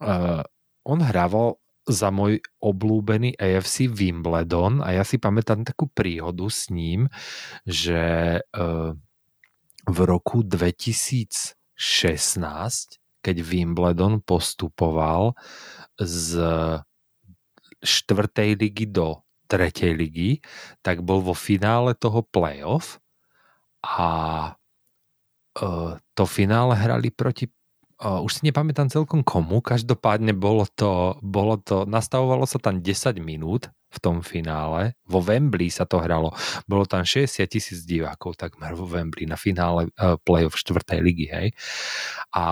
uh, 0.00 0.42
on 0.88 0.98
hrával 1.04 1.60
za 1.86 2.10
môj 2.10 2.42
oblúbený 2.58 3.38
AFC 3.38 3.86
Wimbledon 3.86 4.82
a 4.82 4.98
ja 4.98 5.06
si 5.06 5.22
pamätám 5.22 5.62
takú 5.62 5.86
príhodu 5.86 6.50
s 6.50 6.66
ním, 6.68 7.06
že 7.62 8.38
uh, 8.42 8.90
v 9.86 9.98
roku 10.02 10.42
2016, 10.42 11.54
keď 13.22 13.36
Wimbledon 13.38 14.18
postupoval 14.18 15.38
z 15.98 16.42
štvrtej 17.86 18.50
ligy 18.58 18.86
do 18.90 19.22
tretej 19.46 19.94
ligy, 19.94 20.42
tak 20.82 21.06
bol 21.06 21.22
vo 21.22 21.34
finále 21.38 21.94
toho 21.94 22.26
playoff 22.26 22.98
a 23.86 24.10
uh, 25.62 25.94
to 26.18 26.24
finále 26.26 26.74
hrali 26.74 27.14
proti 27.14 27.46
uh, 28.02 28.20
už 28.20 28.40
si 28.40 28.42
nepamätám 28.48 28.92
celkom 28.92 29.24
komu, 29.24 29.64
každopádne 29.64 30.36
bolo 30.36 30.68
to, 30.68 31.16
bolo 31.24 31.56
to, 31.60 31.88
nastavovalo 31.88 32.44
sa 32.44 32.60
tam 32.60 32.84
10 32.84 33.16
minút 33.20 33.72
v 33.88 33.98
tom 34.02 34.20
finále. 34.20 34.98
Vo 35.08 35.24
Wembley 35.24 35.72
sa 35.72 35.88
to 35.88 36.02
hralo. 36.02 36.34
Bolo 36.68 36.84
tam 36.84 37.06
60 37.06 37.48
tisíc 37.48 37.86
divákov 37.88 38.36
takmer 38.36 38.76
vo 38.76 38.84
Wembley 38.84 39.24
na 39.24 39.40
finále 39.40 39.88
uh, 39.96 40.20
play-off 40.20 40.58
4. 40.60 41.00
ligy, 41.00 41.32
hej. 41.32 41.48
A 42.36 42.44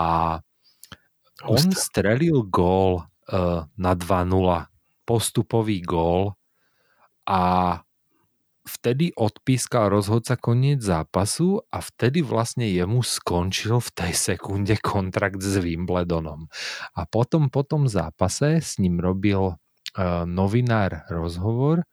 on 1.45 1.69
strelil 1.75 2.47
gól 2.47 3.05
uh, 3.29 3.67
na 3.77 3.91
2-0, 3.93 4.65
postupový 5.05 5.83
gól 5.85 6.33
a 7.29 7.41
vtedy 8.65 9.13
odpískal 9.13 9.93
rozhodca 9.93 10.33
koniec 10.35 10.81
zápasu 10.81 11.61
a 11.69 11.79
vtedy 11.85 12.25
vlastne 12.25 12.65
jemu 12.65 13.05
skončil 13.05 13.77
v 13.77 13.89
tej 13.93 14.13
sekunde 14.17 14.75
kontrakt 14.81 15.39
s 15.39 15.61
Wimbledonom. 15.61 16.49
A 16.97 17.05
potom 17.05 17.53
po 17.53 17.61
tom 17.61 17.85
zápase 17.85 18.59
s 18.59 18.81
ním 18.81 18.97
robil 18.97 19.53
uh, 19.53 19.55
novinár 20.25 21.05
rozhovor 21.13 21.85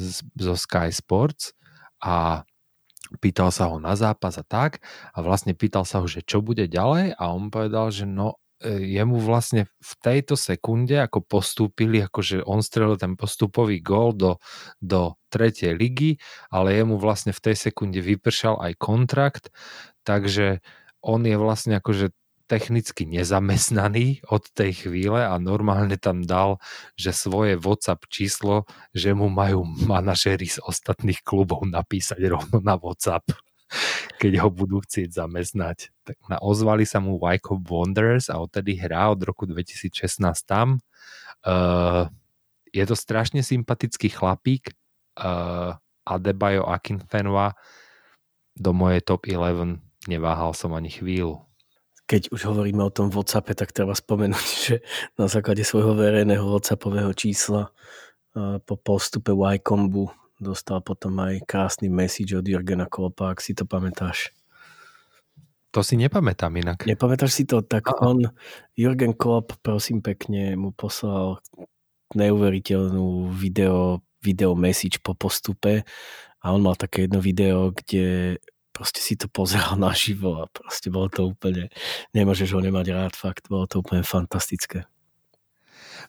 z, 0.00 0.24
zo 0.34 0.56
Sky 0.56 0.88
Sports 0.90 1.52
a 2.00 2.48
pýtal 3.20 3.52
sa 3.52 3.68
ho 3.68 3.76
na 3.76 3.92
zápas 3.94 4.40
a 4.40 4.44
tak 4.44 4.80
a 5.12 5.20
vlastne 5.20 5.52
pýtal 5.52 5.84
sa 5.84 6.00
ho, 6.00 6.08
že 6.08 6.24
čo 6.24 6.40
bude 6.40 6.64
ďalej 6.66 7.14
a 7.20 7.22
on 7.30 7.52
povedal, 7.52 7.92
že 7.92 8.08
no 8.08 8.40
jemu 8.64 9.20
vlastne 9.20 9.68
v 9.68 9.92
tejto 10.00 10.34
sekunde, 10.34 10.96
ako 10.96 11.20
postúpili, 11.20 12.00
akože 12.00 12.42
on 12.48 12.64
strelil 12.64 12.96
ten 12.96 13.14
postupový 13.14 13.84
gól 13.84 14.16
do, 14.16 14.40
do 14.80 15.20
tretej 15.28 15.76
ligy, 15.76 16.16
ale 16.48 16.74
jemu 16.74 16.96
vlastne 16.96 17.36
v 17.36 17.44
tej 17.50 17.56
sekunde 17.70 18.00
vypršal 18.00 18.58
aj 18.58 18.72
kontrakt, 18.80 19.44
takže 20.02 20.64
on 21.04 21.22
je 21.28 21.36
vlastne 21.36 21.76
akože 21.78 22.16
technicky 22.44 23.08
nezamestnaný 23.08 24.20
od 24.28 24.44
tej 24.52 24.84
chvíle 24.84 25.16
a 25.16 25.32
normálne 25.40 25.96
tam 25.96 26.20
dal, 26.20 26.60
že 26.92 27.16
svoje 27.16 27.56
WhatsApp 27.56 28.04
číslo, 28.12 28.68
že 28.92 29.16
mu 29.16 29.32
majú 29.32 29.64
manažery 29.64 30.44
z 30.44 30.60
ostatných 30.60 31.24
klubov 31.24 31.64
napísať 31.64 32.20
rovno 32.28 32.60
na 32.60 32.76
WhatsApp 32.76 33.24
keď 34.18 34.40
ho 34.40 34.48
budú 34.48 34.80
chcieť 34.80 35.12
zamestnať. 35.12 35.92
Tak 36.06 36.16
na, 36.30 36.38
ozvali 36.40 36.88
sa 36.88 37.02
mu 37.02 37.20
Wycombe 37.20 37.66
Wanderers 37.68 38.30
a 38.30 38.40
odtedy 38.40 38.78
hrá 38.78 39.10
od 39.12 39.20
roku 39.24 39.44
2016 39.44 40.20
tam. 40.46 40.80
Uh, 41.44 42.08
je 42.72 42.84
to 42.86 42.96
strašne 42.96 43.44
sympatický 43.44 44.10
chlapík. 44.10 44.72
Uh, 45.14 45.76
Adebayo 46.04 46.68
Akinfenwa 46.68 47.56
do 48.54 48.70
mojej 48.76 49.00
top 49.00 49.24
11 49.26 49.80
neváhal 50.06 50.52
som 50.52 50.76
ani 50.76 50.92
chvíľu. 50.92 51.42
Keď 52.04 52.28
už 52.36 52.52
hovoríme 52.52 52.84
o 52.84 52.92
tom 52.92 53.08
WhatsAppe, 53.08 53.56
tak 53.56 53.72
treba 53.72 53.96
spomenúť, 53.96 54.48
že 54.68 54.74
na 55.16 55.26
základe 55.26 55.64
svojho 55.64 55.96
verejného 55.96 56.44
WhatsAppového 56.44 57.12
čísla 57.16 57.72
uh, 57.72 58.60
po 58.60 58.76
postupe 58.76 59.32
Wycombu 59.32 60.23
dostal 60.38 60.82
potom 60.82 61.18
aj 61.22 61.42
krásny 61.46 61.86
message 61.90 62.34
od 62.34 62.46
Jurgena 62.46 62.90
Kloppa, 62.90 63.34
ak 63.34 63.42
si 63.42 63.54
to 63.54 63.66
pamätáš. 63.66 64.34
To 65.74 65.82
si 65.82 65.98
nepamätám 65.98 66.54
inak. 66.54 66.86
Nepamätáš 66.86 67.34
si 67.34 67.44
to? 67.50 67.58
Tak 67.58 67.90
Aha. 67.90 68.14
on, 68.14 68.30
Jurgen 68.78 69.10
Klopp, 69.10 69.58
prosím 69.58 70.06
pekne, 70.06 70.54
mu 70.54 70.70
poslal 70.70 71.42
neuveriteľnú 72.14 73.34
video, 73.34 73.98
video 74.22 74.54
message 74.54 75.02
po 75.02 75.18
postupe 75.18 75.82
a 76.38 76.46
on 76.54 76.62
mal 76.62 76.78
také 76.78 77.10
jedno 77.10 77.18
video, 77.18 77.74
kde 77.74 78.38
proste 78.70 79.02
si 79.02 79.18
to 79.18 79.26
pozeral 79.26 79.74
naživo 79.82 80.46
a 80.46 80.50
proste 80.50 80.94
bolo 80.94 81.10
to 81.10 81.26
úplne, 81.26 81.74
nemôžeš 82.14 82.54
ho 82.54 82.60
nemať 82.62 82.86
rád, 82.94 83.14
fakt, 83.18 83.50
bolo 83.50 83.66
to 83.66 83.82
úplne 83.82 84.06
fantastické. 84.06 84.86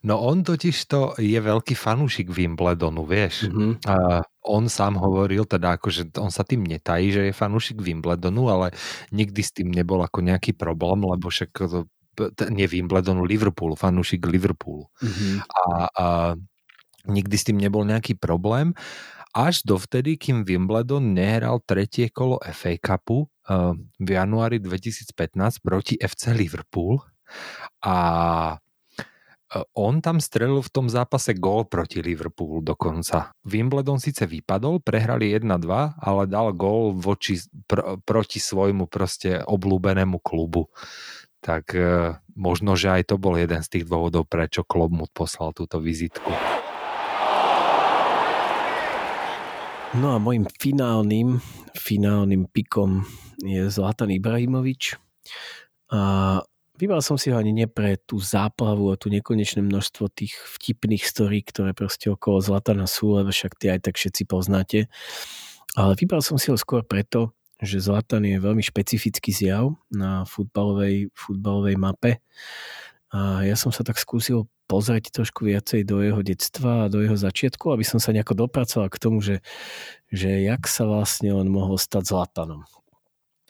No 0.06 0.22
on 0.22 0.46
totiž 0.46 0.78
to 0.86 1.18
je 1.18 1.36
veľký 1.42 1.74
fanúšik 1.74 2.30
Wimbledonu, 2.30 3.04
vieš. 3.10 3.50
Mm-hmm. 3.50 3.90
A 3.90 4.22
on 4.46 4.70
sám 4.70 5.02
hovoril, 5.02 5.50
teda 5.50 5.82
akože 5.82 6.14
on 6.22 6.30
sa 6.30 6.46
tým 6.46 6.62
netají, 6.62 7.10
že 7.10 7.22
je 7.30 7.34
fanúšik 7.34 7.82
Wimbledonu, 7.82 8.46
ale 8.54 8.78
nikdy 9.10 9.42
s 9.42 9.52
tým 9.58 9.74
nebol 9.74 10.06
ako 10.06 10.22
nejaký 10.22 10.54
problém, 10.54 11.02
lebo 11.02 11.34
však 11.34 11.50
to, 11.58 11.90
nie 12.54 12.70
Wimbledonu, 12.70 13.26
Liverpoolu, 13.26 13.74
fanúšik 13.74 14.30
Liverpoolu. 14.30 14.86
Mm-hmm. 15.02 15.34
A, 15.50 15.64
a 15.90 16.06
nikdy 17.10 17.36
s 17.36 17.46
tým 17.50 17.58
nebol 17.58 17.82
nejaký 17.82 18.14
problém 18.14 18.78
až 19.36 19.68
dovtedy, 19.68 20.16
kým 20.16 20.48
Wimbledon 20.48 21.12
nehral 21.12 21.60
tretie 21.60 22.08
kolo 22.08 22.40
FA 22.56 22.80
Cupu 22.80 23.28
uh, 23.28 23.76
v 24.00 24.10
januári 24.16 24.64
2015 24.64 25.60
proti 25.60 26.00
FC 26.00 26.32
Liverpool 26.32 27.04
a 27.84 27.98
on 29.78 30.02
tam 30.02 30.18
strelil 30.18 30.60
v 30.66 30.74
tom 30.74 30.90
zápase 30.90 31.38
gól 31.38 31.70
proti 31.70 32.02
Liverpoolu 32.02 32.66
dokonca. 32.66 33.30
Wimbledon 33.46 34.02
síce 34.02 34.26
vypadol, 34.26 34.82
prehrali 34.82 35.32
1-2, 35.38 36.02
ale 36.02 36.24
dal 36.26 36.52
gól 36.58 36.98
voči, 36.98 37.38
pr- 37.70 38.02
proti 38.02 38.42
svojmu 38.42 38.90
proste 38.90 39.46
oblúbenému 39.46 40.18
klubu. 40.20 40.74
Tak 41.46 41.78
e, 41.78 42.18
možno, 42.34 42.74
že 42.74 42.90
aj 42.90 43.14
to 43.14 43.16
bol 43.22 43.38
jeden 43.38 43.62
z 43.62 43.70
tých 43.70 43.86
dôvodov, 43.86 44.26
prečo 44.26 44.66
klub 44.66 44.90
mu 44.90 45.06
poslal 45.14 45.54
túto 45.54 45.78
vizitku. 45.78 46.34
No 49.96 50.12
a 50.12 50.18
môjim 50.20 50.50
finálnym, 50.60 51.40
finálnym 51.78 52.50
pikom 52.50 53.06
je 53.40 53.70
Zlatan 53.72 54.12
Ibrahimovič. 54.12 54.98
A 55.94 56.42
Vybral 56.76 57.00
som 57.00 57.16
si 57.16 57.32
ho 57.32 57.40
ani 57.40 57.56
nie 57.56 57.72
pre 57.72 57.96
tú 57.96 58.20
záplavu 58.20 58.92
a 58.92 59.00
tú 59.00 59.08
nekonečné 59.08 59.64
množstvo 59.64 60.12
tých 60.12 60.36
vtipných 60.60 61.08
storí, 61.08 61.40
ktoré 61.40 61.72
proste 61.72 62.12
okolo 62.12 62.44
Zlatana 62.44 62.84
sú, 62.84 63.16
lebo 63.16 63.32
však 63.32 63.56
tie 63.56 63.80
aj 63.80 63.88
tak 63.88 63.96
všetci 63.96 64.28
poznáte. 64.28 64.92
Ale 65.80 65.96
vybral 65.96 66.20
som 66.20 66.36
si 66.36 66.52
ho 66.52 66.60
skôr 66.60 66.84
preto, 66.84 67.32
že 67.64 67.80
Zlatan 67.80 68.28
je 68.28 68.44
veľmi 68.44 68.60
špecifický 68.60 69.32
zjav 69.32 69.72
na 69.88 70.28
futbalovej, 70.28 71.16
futbalovej 71.16 71.80
mape. 71.80 72.20
A 73.16 73.48
ja 73.48 73.56
som 73.56 73.72
sa 73.72 73.88
tak 73.88 73.96
skúsil 73.96 74.52
pozrieť 74.68 75.16
trošku 75.16 75.48
viacej 75.48 75.88
do 75.88 76.04
jeho 76.04 76.20
detstva 76.20 76.86
a 76.86 76.92
do 76.92 77.00
jeho 77.00 77.16
začiatku, 77.16 77.72
aby 77.72 77.88
som 77.88 78.04
sa 78.04 78.12
nejako 78.12 78.48
dopracoval 78.48 78.92
k 78.92 79.00
tomu, 79.00 79.24
že, 79.24 79.40
že 80.12 80.44
jak 80.44 80.68
sa 80.68 80.84
vlastne 80.84 81.32
on 81.32 81.48
mohol 81.48 81.80
stať 81.80 82.12
Zlatanom. 82.12 82.68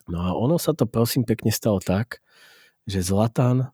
No 0.06 0.18
a 0.22 0.38
ono 0.38 0.62
sa 0.62 0.78
to 0.78 0.86
prosím 0.86 1.26
pekne 1.26 1.50
stalo 1.50 1.82
tak, 1.82 2.22
že 2.86 3.02
Zlatan, 3.02 3.70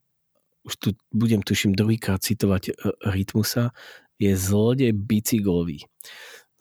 už 0.64 0.74
tu 0.78 0.88
budem 1.12 1.42
tuším 1.44 1.74
druhýkrát 1.76 2.22
citovať 2.22 2.64
e, 2.70 2.72
Rytmusa, 3.12 3.76
je 4.22 4.32
zlodej 4.38 4.94
bicyklový. 4.94 5.84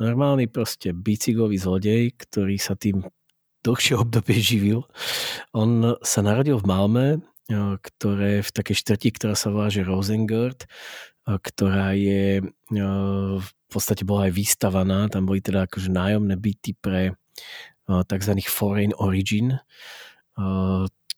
Normálny 0.01 0.48
proste 0.48 0.96
bicyklový 0.96 1.61
zlodej, 1.61 2.16
ktorý 2.16 2.57
sa 2.57 2.72
tým 2.72 3.05
dlhšie 3.61 4.01
obdobie 4.01 4.40
živil. 4.51 4.88
On 5.53 5.96
sa 6.01 6.20
narodil 6.24 6.57
v 6.57 6.68
Malme, 6.68 7.09
ktoré 7.82 8.46
v 8.46 8.51
takej 8.55 8.76
štvrti, 8.78 9.09
ktorá 9.18 9.34
sa 9.34 9.51
volá 9.51 9.66
že 9.68 9.82
Rosengard, 9.82 10.70
ktorá 11.26 11.98
je 11.98 12.46
v 13.38 13.51
podstate 13.66 14.07
bola 14.07 14.30
aj 14.30 14.32
vystavaná, 14.34 15.11
tam 15.11 15.26
boli 15.26 15.42
teda 15.42 15.66
akože 15.66 15.90
nájomné 15.90 16.38
byty 16.38 16.78
pre 16.78 17.14
tzv. 17.86 18.32
foreign 18.46 18.94
origin, 19.03 19.59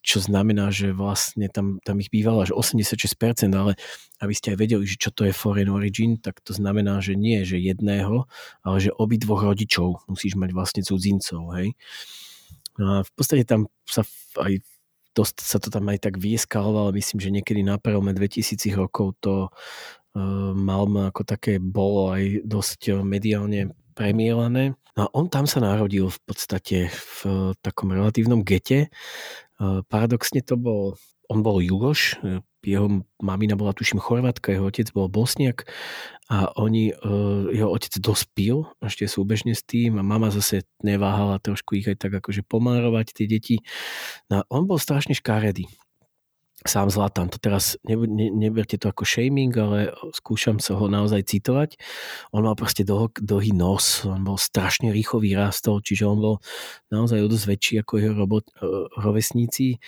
čo 0.03 0.19
znamená, 0.19 0.67
že 0.69 0.91
vlastne 0.91 1.47
tam, 1.47 1.79
tam 1.81 1.97
ich 2.03 2.11
bývalo 2.11 2.43
až 2.43 2.51
86%, 2.51 3.47
ale 3.55 3.79
aby 4.19 4.33
ste 4.35 4.51
aj 4.53 4.57
vedeli, 4.59 4.83
že 4.83 4.99
čo 4.99 5.15
to 5.15 5.23
je 5.23 5.33
foreign 5.33 5.71
origin, 5.71 6.19
tak 6.19 6.43
to 6.43 6.51
znamená, 6.51 6.99
že 6.99 7.15
nie, 7.15 7.47
že 7.47 7.55
jedného, 7.55 8.27
ale 8.67 8.77
že 8.83 8.91
obidvoch 8.91 9.47
rodičov 9.47 10.03
musíš 10.11 10.35
mať 10.35 10.51
vlastne 10.51 10.81
cudzincov, 10.83 11.55
hej. 11.55 11.73
A 12.83 13.07
v 13.07 13.11
podstate 13.15 13.47
tam 13.47 13.71
sa 13.87 14.03
aj 14.43 14.59
dosť 15.13 15.35
sa 15.45 15.57
to 15.61 15.69
tam 15.69 15.85
aj 15.93 16.09
tak 16.09 16.17
vyeskalovalo, 16.17 16.97
myslím, 16.97 17.19
že 17.21 17.33
niekedy 17.33 17.61
na 17.61 17.77
prelome 17.77 18.11
2000 18.17 18.73
rokov 18.73 19.13
to 19.21 19.47
uh, 19.47 20.51
Malmö 20.57 21.13
ako 21.13 21.21
také 21.23 21.61
bolo 21.61 22.11
aj 22.11 22.41
dosť 22.43 23.05
mediálne 23.05 23.77
premielané. 23.93 24.73
No 24.97 24.99
a 25.05 25.07
on 25.13 25.29
tam 25.29 25.45
sa 25.45 25.61
narodil 25.61 26.09
v 26.09 26.19
podstate 26.25 26.89
v 26.89 27.17
uh, 27.29 27.53
takom 27.61 27.93
relatívnom 27.93 28.41
gete. 28.41 28.89
Paradoxne 29.61 30.41
to 30.41 30.57
bol, 30.57 30.97
on 31.29 31.45
bol 31.45 31.61
Jugoš, 31.61 32.17
jeho 32.63 33.03
mamina 33.19 33.59
bola 33.59 33.75
tuším 33.75 33.99
Chorvátka, 33.99 34.55
jeho 34.55 34.71
otec 34.71 34.87
bol 34.95 35.11
Bosniak 35.11 35.67
a 36.31 36.47
oni, 36.55 36.95
uh, 36.95 37.51
jeho 37.51 37.67
otec 37.67 37.99
dospil 37.99 38.63
ešte 38.79 39.03
súbežne 39.03 39.51
s 39.51 39.67
tým 39.67 39.99
a 39.99 40.03
mama 40.03 40.31
zase 40.31 40.63
neváhala 40.79 41.43
trošku 41.43 41.75
ich 41.75 41.87
aj 41.91 41.99
tak 41.99 42.15
akože 42.23 42.47
pomárovať 42.47 43.19
tie 43.19 43.25
deti. 43.27 43.55
No 44.31 44.47
on 44.47 44.63
bol 44.63 44.79
strašne 44.79 45.11
škaredý 45.11 45.67
sám 46.67 46.89
Zlatan. 46.89 47.29
To 47.31 47.37
teraz 47.37 47.75
ne, 47.87 47.95
ne, 47.95 48.29
neberte 48.31 48.75
to 48.79 48.89
ako 48.89 49.03
shaming, 49.03 49.53
ale 49.55 49.93
skúšam 50.15 50.57
sa 50.57 50.75
ho 50.77 50.85
naozaj 50.91 51.23
citovať. 51.27 51.79
On 52.31 52.43
mal 52.43 52.57
proste 52.57 52.83
dlho, 52.83 53.11
dlhý 53.15 53.55
nos, 53.55 54.03
on 54.03 54.23
bol 54.23 54.35
strašne 54.39 54.91
rýchlo 54.91 55.23
vyrastol, 55.23 55.79
čiže 55.83 56.07
on 56.07 56.19
bol 56.19 56.35
naozaj 56.89 57.23
o 57.23 57.27
dosť 57.27 57.45
väčší 57.47 57.73
ako 57.83 57.93
jeho 57.99 58.15
robot, 58.15 58.45
uh, 58.59 58.87
rovesníci. 58.99 59.79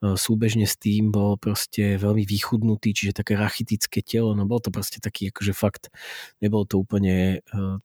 Uh, 0.00 0.16
súbežne 0.16 0.64
s 0.64 0.80
tým 0.80 1.12
bol 1.12 1.36
proste 1.36 2.00
veľmi 2.00 2.24
vychudnutý, 2.24 2.96
čiže 2.96 3.20
také 3.20 3.36
rachitické 3.36 4.00
telo, 4.00 4.32
no 4.32 4.48
bol 4.48 4.58
to 4.58 4.72
proste 4.72 4.98
taký 4.98 5.28
akože 5.28 5.52
fakt, 5.52 5.92
nebol 6.40 6.64
to 6.64 6.80
úplne 6.80 7.44
uh, 7.52 7.76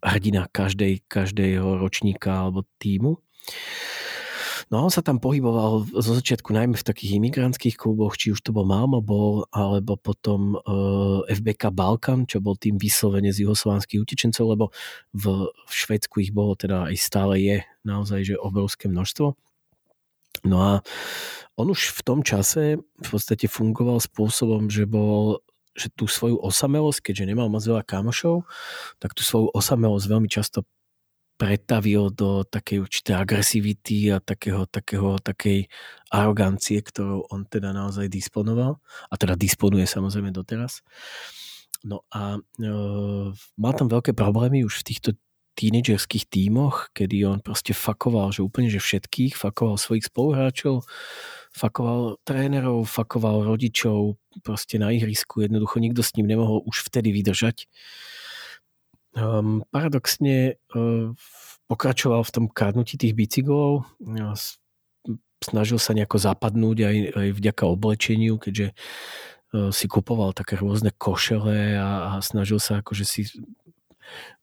hrdina 0.00 0.48
každej, 0.48 1.04
každého 1.10 1.76
ročníka 1.76 2.48
alebo 2.48 2.64
týmu. 2.80 3.20
No 4.70 4.78
a 4.78 4.86
on 4.86 4.92
sa 4.94 5.02
tam 5.02 5.18
pohyboval 5.18 5.82
zo 5.98 6.14
začiatku 6.14 6.54
najmä 6.54 6.78
v 6.78 6.86
takých 6.86 7.18
imigrantských 7.18 7.74
kluboch, 7.74 8.14
či 8.14 8.30
už 8.30 8.38
to 8.38 8.54
bol 8.54 8.62
Malmo 8.62 9.02
bol, 9.02 9.42
alebo 9.50 9.98
potom 9.98 10.54
uh, 10.62 11.26
e, 11.26 11.34
FBK 11.34 11.74
Balkan, 11.74 12.22
čo 12.22 12.38
bol 12.38 12.54
tým 12.54 12.78
vyslovene 12.78 13.34
z 13.34 13.42
juhoslovanských 13.42 13.98
utečencov, 13.98 14.46
lebo 14.46 14.64
v, 15.10 15.50
v 15.50 15.72
Švedsku 15.74 16.22
ich 16.22 16.30
bolo 16.30 16.54
teda 16.54 16.86
aj 16.86 16.96
stále 17.02 17.42
je 17.42 17.66
naozaj 17.82 18.22
že 18.22 18.38
obrovské 18.38 18.86
množstvo. 18.86 19.34
No 20.46 20.56
a 20.62 20.72
on 21.58 21.66
už 21.66 21.90
v 21.90 22.00
tom 22.06 22.22
čase 22.22 22.78
v 22.78 23.08
podstate 23.10 23.50
fungoval 23.50 23.98
spôsobom, 23.98 24.70
že 24.70 24.86
bol 24.86 25.42
že 25.74 25.90
tú 25.94 26.10
svoju 26.10 26.38
osamelosť, 26.38 27.10
keďže 27.10 27.30
nemal 27.30 27.46
moc 27.46 27.62
veľa 27.62 27.86
kamošov, 27.86 28.42
tak 28.98 29.14
tú 29.14 29.22
svoju 29.22 29.54
osamelosť 29.54 30.06
veľmi 30.06 30.28
často 30.30 30.66
pretavil 31.40 32.12
do 32.12 32.44
takej 32.44 32.84
určitej 32.84 33.14
agresivity 33.16 34.12
a 34.12 34.20
takého, 34.20 34.68
takého, 34.68 35.16
takej 35.16 35.72
arogancie, 36.12 36.84
ktorou 36.84 37.24
on 37.32 37.48
teda 37.48 37.72
naozaj 37.72 38.12
disponoval 38.12 38.76
a 39.08 39.14
teda 39.16 39.40
disponuje 39.40 39.88
samozrejme 39.88 40.36
doteraz. 40.36 40.84
No 41.80 42.04
a 42.12 42.36
e, 42.36 42.70
mal 43.56 43.72
tam 43.72 43.88
veľké 43.88 44.12
problémy 44.12 44.68
už 44.68 44.84
v 44.84 44.86
týchto 44.92 45.10
tínedžerských 45.56 46.28
tímoch, 46.28 46.92
kedy 46.92 47.24
on 47.24 47.40
proste 47.40 47.72
fakoval, 47.72 48.36
že 48.36 48.44
úplne 48.44 48.68
že 48.68 48.80
všetkých, 48.80 49.32
fakoval 49.32 49.80
svojich 49.80 50.12
spoluhráčov, 50.12 50.84
fakoval 51.56 52.20
trénerov, 52.28 52.84
fakoval 52.84 53.48
rodičov 53.48 54.20
proste 54.44 54.76
na 54.76 54.92
ihrisku, 54.92 55.40
jednoducho 55.40 55.80
nikto 55.80 56.04
s 56.04 56.14
ním 56.20 56.28
nemohol 56.28 56.60
už 56.68 56.84
vtedy 56.88 57.16
vydržať. 57.16 57.64
Um, 59.10 59.66
paradoxne 59.74 60.62
uh, 60.70 61.10
pokračoval 61.66 62.22
v 62.22 62.34
tom 62.34 62.44
kradnutí 62.46 62.94
tých 62.94 63.14
bicyklov, 63.18 63.86
snažil 65.42 65.82
sa 65.82 65.96
nejako 65.98 66.18
zapadnúť 66.22 66.78
aj, 66.86 66.96
aj 67.18 67.28
vďaka 67.34 67.64
oblečeniu, 67.66 68.38
keďže 68.38 68.70
uh, 68.70 69.74
si 69.74 69.90
kupoval 69.90 70.30
také 70.30 70.54
rôzne 70.62 70.94
košele 70.94 71.74
a, 71.74 71.90
a 72.06 72.12
snažil 72.22 72.62
sa 72.62 72.86
akože 72.86 73.02
si 73.02 73.26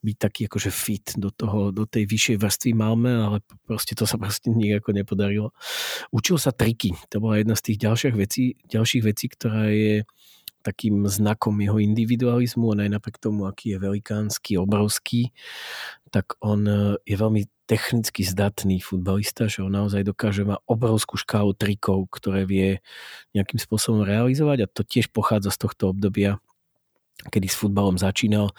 byť 0.04 0.16
taký 0.16 0.42
akože 0.48 0.72
fit 0.72 1.08
do, 1.20 1.30
toho, 1.32 1.76
do 1.76 1.84
tej 1.84 2.08
vyššej 2.08 2.38
vrstvy 2.40 2.72
Malme, 2.72 3.12
ale 3.12 3.38
proste 3.68 3.94
to 3.96 4.08
sa 4.08 4.16
proste 4.16 4.52
nejako 4.52 4.96
nepodarilo. 4.96 5.52
Učil 6.16 6.40
sa 6.40 6.56
triky. 6.56 6.96
To 7.12 7.20
bola 7.20 7.40
jedna 7.42 7.56
z 7.60 7.72
tých 7.72 7.78
ďalších 7.84 8.16
vecí, 8.16 8.56
ďalších 8.72 9.04
vecí 9.04 9.26
ktorá 9.28 9.68
je 9.72 10.08
takým 10.68 11.08
znakom 11.08 11.56
jeho 11.64 11.80
individualizmu, 11.80 12.76
on 12.76 12.84
aj 12.84 13.00
napriek 13.00 13.18
tomu, 13.24 13.48
aký 13.48 13.76
je 13.76 13.78
velikánsky, 13.80 14.60
obrovský, 14.60 15.32
tak 16.12 16.36
on 16.44 16.68
e, 16.68 17.00
je 17.08 17.16
veľmi 17.16 17.48
technicky 17.68 18.24
zdatný 18.24 18.80
futbalista, 18.80 19.52
že 19.52 19.64
on 19.64 19.72
naozaj 19.72 20.04
dokáže 20.08 20.48
mať 20.48 20.64
obrovskú 20.68 21.20
škálu 21.20 21.52
trikov, 21.56 22.08
ktoré 22.12 22.48
vie 22.48 22.80
nejakým 23.36 23.60
spôsobom 23.60 24.08
realizovať 24.08 24.58
a 24.64 24.72
to 24.72 24.88
tiež 24.88 25.12
pochádza 25.12 25.52
z 25.52 25.68
tohto 25.68 25.92
obdobia, 25.92 26.40
kedy 27.28 27.52
s 27.52 27.60
futbalom 27.60 28.00
začínal. 28.00 28.56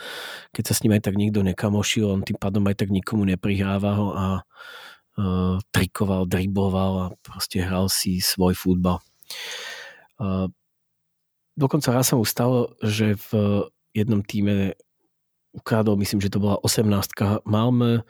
Keď 0.53 0.65
sa 0.69 0.75
s 0.77 0.85
ním 0.85 1.01
aj 1.01 1.09
tak 1.09 1.17
nikto 1.17 1.41
nekamošil, 1.41 2.05
on 2.05 2.21
tým 2.21 2.37
pádom 2.37 2.69
aj 2.69 2.85
tak 2.85 2.93
nikomu 2.93 3.25
neprihráva 3.25 3.97
a 3.97 4.27
uh, 5.17 5.57
trikoval, 5.73 6.29
dribloval 6.29 6.93
a 7.01 7.07
proste 7.25 7.65
hral 7.65 7.89
si 7.89 8.21
svoj 8.21 8.53
futbal. 8.53 9.01
Uh, 10.21 10.53
dokonca 11.59 11.91
raz 11.91 12.07
sa 12.07 12.15
mu 12.15 12.23
stalo, 12.23 12.79
že 12.79 13.19
v 13.19 13.31
jednom 13.91 14.23
týme 14.23 14.79
ukradol, 15.51 15.99
myslím, 15.99 16.23
že 16.23 16.31
to 16.31 16.39
bola 16.39 16.63
18 16.63 17.43
Malmö, 17.43 18.07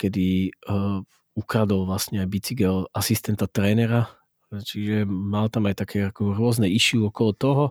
kedy 0.00 0.56
uh, 0.64 1.04
ukradol 1.36 1.84
vlastne 1.84 2.24
aj 2.24 2.28
bicykel 2.32 2.88
asistenta 2.96 3.44
trénera, 3.44 4.08
čiže 4.48 5.04
mal 5.04 5.52
tam 5.52 5.68
aj 5.68 5.84
také 5.84 6.08
ako 6.08 6.32
rôzne 6.32 6.64
issue 6.64 7.04
okolo 7.04 7.30
toho. 7.36 7.64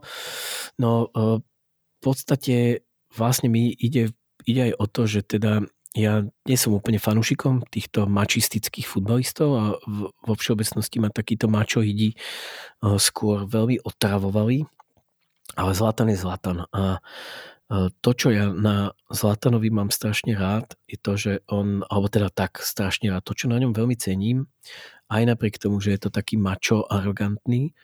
No 0.77 1.09
uh, 1.09 1.41
v 1.97 1.99
podstate 2.05 2.85
vlastne 3.09 3.49
mi 3.49 3.73
ide, 3.73 4.13
ide 4.45 4.69
aj 4.69 4.73
o 4.77 4.85
to, 4.85 5.01
že 5.09 5.25
teda 5.25 5.65
ja 5.97 6.21
nie 6.45 6.57
som 6.59 6.77
úplne 6.77 7.01
fanúšikom 7.01 7.65
týchto 7.73 8.05
mačistických 8.05 8.85
futbalistov 8.85 9.49
a 9.57 9.63
vo 9.97 10.33
všeobecnosti 10.37 11.01
ma 11.01 11.09
takíto 11.09 11.49
mačohidi 11.49 12.13
skôr 13.01 13.49
veľmi 13.49 13.81
otravovali 13.81 14.76
ale 15.55 15.71
Zlatan 15.71 16.11
je 16.11 16.17
Zlatan 16.19 16.67
a 16.73 16.99
to, 17.99 18.11
čo 18.15 18.31
ja 18.31 18.47
na 18.47 18.95
Zlatanovi 19.11 19.67
mám 19.67 19.91
strašne 19.91 20.39
rád, 20.39 20.79
je 20.87 20.95
to, 20.95 21.19
že 21.19 21.31
on, 21.51 21.83
alebo 21.91 22.07
teda 22.07 22.31
tak 22.31 22.63
strašne 22.63 23.11
rád, 23.11 23.27
to, 23.27 23.35
čo 23.35 23.51
na 23.51 23.59
ňom 23.59 23.75
veľmi 23.75 23.95
cením, 23.99 24.47
aj 25.11 25.35
napriek 25.35 25.59
tomu, 25.59 25.83
že 25.83 25.95
je 25.95 26.07
to 26.07 26.09
taký 26.11 26.39
mačo, 26.39 26.87
arogantný, 26.87 27.75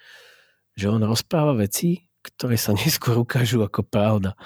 že 0.80 0.88
on 0.88 1.04
rozpráva 1.04 1.60
veci, 1.60 2.08
ktoré 2.24 2.56
sa 2.56 2.72
neskôr 2.80 3.20
ukážu 3.20 3.60
ako 3.60 3.84
pravda. 3.84 4.40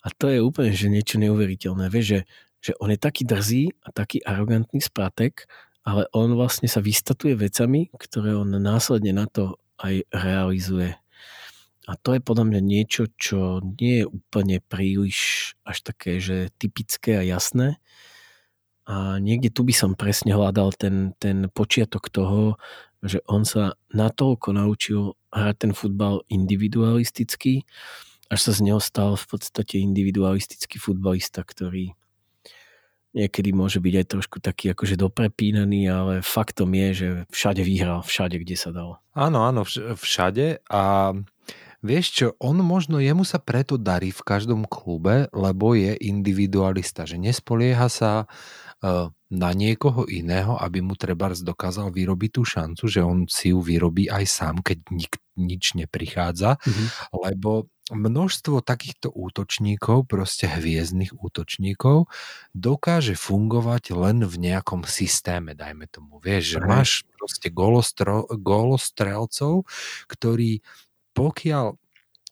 A 0.00 0.08
to 0.08 0.32
je 0.32 0.40
úplne 0.40 0.72
že 0.72 0.88
niečo 0.88 1.20
neuveriteľné. 1.20 1.92
Vieš, 1.92 2.06
že, 2.08 2.20
že 2.64 2.72
on 2.80 2.88
je 2.88 2.98
taký 2.98 3.28
drzý 3.28 3.68
a 3.84 3.92
taký 3.92 4.24
arogantný 4.24 4.80
spratek, 4.80 5.44
ale 5.84 6.08
on 6.16 6.32
vlastne 6.32 6.68
sa 6.68 6.80
vystatuje 6.80 7.36
vecami, 7.36 7.92
ktoré 7.92 8.36
on 8.36 8.56
následne 8.56 9.12
na 9.12 9.28
to 9.28 9.60
aj 9.80 10.04
realizuje. 10.12 10.96
A 11.88 11.96
to 11.96 12.12
je 12.12 12.20
podľa 12.20 12.52
mňa 12.52 12.60
niečo, 12.60 13.08
čo 13.16 13.64
nie 13.80 14.04
je 14.04 14.06
úplne 14.06 14.60
príliš 14.60 15.52
až 15.64 15.88
také, 15.88 16.20
že 16.20 16.52
typické 16.60 17.16
a 17.16 17.24
jasné. 17.24 17.80
A 18.84 19.16
niekde 19.16 19.48
tu 19.48 19.64
by 19.64 19.72
som 19.72 19.96
presne 19.96 20.36
hľadal 20.36 20.76
ten, 20.76 21.16
ten 21.16 21.48
počiatok 21.48 22.12
toho, 22.12 22.60
že 23.00 23.24
on 23.24 23.48
sa 23.48 23.80
natoľko 23.96 24.52
naučil 24.52 25.16
hrať 25.32 25.56
ten 25.64 25.72
futbal 25.72 26.28
individualisticky, 26.28 27.64
až 28.28 28.40
sa 28.44 28.52
z 28.52 28.68
neho 28.68 28.80
stal 28.84 29.16
v 29.16 29.24
podstate 29.24 29.80
individualistický 29.80 30.76
futbalista, 30.76 31.40
ktorý 31.40 31.96
niekedy 33.16 33.56
môže 33.56 33.80
byť 33.80 33.94
aj 33.96 34.06
trošku 34.12 34.36
taký 34.44 34.76
akože 34.76 35.00
doprepínaný, 35.00 35.88
ale 35.88 36.20
faktom 36.20 36.68
je, 36.76 36.88
že 36.92 37.08
všade 37.32 37.64
vyhral, 37.64 38.04
všade, 38.04 38.36
kde 38.44 38.56
sa 38.56 38.68
dalo. 38.68 39.00
Áno, 39.16 39.48
áno, 39.48 39.64
vš- 39.64 39.96
všade 39.96 40.60
a 40.68 41.16
vieš 41.82 42.06
čo, 42.14 42.26
on 42.42 42.58
možno, 42.62 42.98
jemu 42.98 43.22
sa 43.22 43.38
preto 43.38 43.78
darí 43.78 44.10
v 44.10 44.22
každom 44.26 44.66
klube, 44.66 45.30
lebo 45.30 45.74
je 45.78 45.94
individualista, 45.98 47.06
že 47.06 47.18
nespolieha 47.20 47.86
sa 47.86 48.26
uh, 48.26 49.10
na 49.28 49.50
niekoho 49.52 50.08
iného, 50.08 50.56
aby 50.56 50.80
mu 50.80 50.96
treba 50.96 51.28
dokázal 51.30 51.92
vyrobiť 51.92 52.30
tú 52.32 52.42
šancu, 52.48 52.84
že 52.88 53.04
on 53.04 53.28
si 53.28 53.52
ju 53.52 53.60
vyrobí 53.60 54.08
aj 54.08 54.24
sám, 54.24 54.64
keď 54.64 54.78
nik, 54.88 55.20
nič 55.36 55.76
neprichádza, 55.76 56.56
mm-hmm. 56.56 56.88
lebo 57.28 57.68
množstvo 57.92 58.60
takýchto 58.60 59.08
útočníkov, 59.12 60.08
proste 60.08 60.44
hviezdnych 60.48 61.16
útočníkov, 61.16 62.08
dokáže 62.52 63.16
fungovať 63.16 63.96
len 63.96 64.24
v 64.28 64.34
nejakom 64.36 64.84
systéme, 64.84 65.56
dajme 65.56 65.88
tomu. 65.88 66.20
Vieš, 66.20 66.56
že 66.56 66.58
máš 66.60 66.90
proste 67.16 67.48
golostrelcov, 68.36 69.64
ktorí 70.08 70.60
pokiaľ 71.18 71.74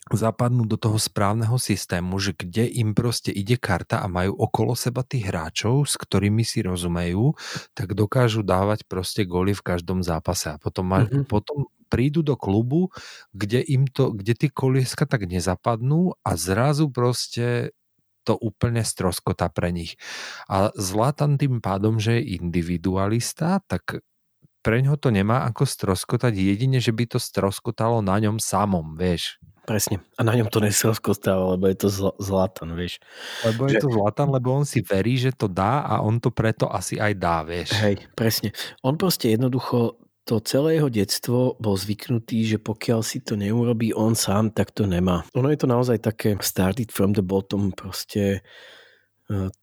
zapadnú 0.07 0.71
do 0.71 0.79
toho 0.79 1.03
správneho 1.03 1.59
systému, 1.59 2.23
že 2.23 2.31
kde 2.31 2.71
im 2.79 2.95
proste 2.95 3.35
ide 3.35 3.59
karta 3.59 3.99
a 3.99 4.07
majú 4.07 4.39
okolo 4.39 4.79
seba 4.79 5.03
tých 5.03 5.27
hráčov, 5.27 5.83
s 5.83 5.99
ktorými 5.99 6.47
si 6.47 6.63
rozumejú, 6.63 7.35
tak 7.75 7.99
dokážu 7.99 8.47
dávať 8.47 8.87
proste 8.87 9.27
góly 9.27 9.51
v 9.51 9.67
každom 9.67 10.07
zápase. 10.07 10.55
A 10.55 10.63
potom, 10.63 10.87
mm-hmm. 10.87 11.27
potom 11.27 11.67
prídu 11.91 12.23
do 12.23 12.39
klubu, 12.39 12.95
kde 13.35 13.67
im 13.67 13.91
to, 13.91 14.15
kde 14.15 14.47
tie 14.47 14.51
kolieska 14.51 15.11
tak 15.11 15.27
nezapadnú 15.27 16.15
a 16.23 16.31
zrazu 16.39 16.87
proste 16.87 17.75
to 18.27 18.35
úplne 18.39 18.83
stroskota 18.83 19.51
pre 19.51 19.71
nich. 19.71 19.95
A 20.51 20.75
Zlatan 20.75 21.39
tým 21.39 21.63
pádom, 21.63 22.03
že 22.03 22.19
je 22.19 22.43
individualista, 22.43 23.63
tak 23.71 24.03
pre 24.67 24.83
ňo 24.83 24.99
to 24.99 25.15
nemá 25.15 25.47
ako 25.47 25.63
stroskotať 25.63 26.35
jedine, 26.35 26.83
že 26.83 26.91
by 26.91 27.07
to 27.07 27.23
stroskotalo 27.23 28.03
na 28.03 28.19
ňom 28.19 28.43
samom, 28.43 28.99
vieš. 28.99 29.39
Presne. 29.63 30.03
A 30.19 30.27
na 30.27 30.35
ňom 30.35 30.51
to 30.51 30.59
nesroskotalo, 30.59 31.55
lebo 31.55 31.71
je 31.71 31.79
to 31.79 31.89
zl- 31.91 32.17
Zlatan, 32.19 32.75
vieš. 32.75 32.99
Lebo 33.47 33.71
je 33.71 33.79
že... 33.79 33.83
to 33.87 33.95
Zlatan, 33.95 34.35
lebo 34.35 34.51
on 34.51 34.67
si 34.67 34.83
verí, 34.83 35.15
že 35.19 35.31
to 35.31 35.47
dá 35.47 35.87
a 35.87 36.03
on 36.03 36.19
to 36.19 36.35
preto 36.35 36.67
asi 36.67 36.99
aj 36.99 37.13
dá, 37.15 37.47
vieš. 37.47 37.79
Hej, 37.79 38.11
presne. 38.19 38.51
On 38.83 38.99
proste 38.99 39.31
jednoducho 39.31 40.03
to 40.27 40.43
celé 40.43 40.83
jeho 40.83 40.91
detstvo 40.91 41.55
bol 41.63 41.79
zvyknutý, 41.79 42.43
že 42.43 42.59
pokiaľ 42.59 43.07
si 43.07 43.23
to 43.23 43.39
neurobí 43.39 43.95
on 43.95 44.19
sám, 44.19 44.51
tak 44.51 44.75
to 44.75 44.83
nemá. 44.83 45.23
Ono 45.39 45.47
je 45.47 45.59
to 45.63 45.71
naozaj 45.71 46.03
také 46.03 46.35
started 46.43 46.91
from 46.91 47.15
the 47.15 47.23
bottom, 47.23 47.71
proste 47.71 48.43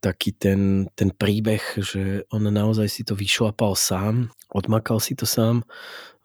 taký 0.04 0.36
ten, 0.36 0.92
ten 0.96 1.12
príbeh, 1.16 1.64
že 1.80 2.28
on 2.32 2.44
naozaj 2.44 2.88
si 2.92 3.02
to 3.08 3.16
vyšlapal 3.16 3.80
sám, 3.80 4.32
odmakal 4.52 5.00
si 5.00 5.16
to 5.16 5.24
sám, 5.24 5.64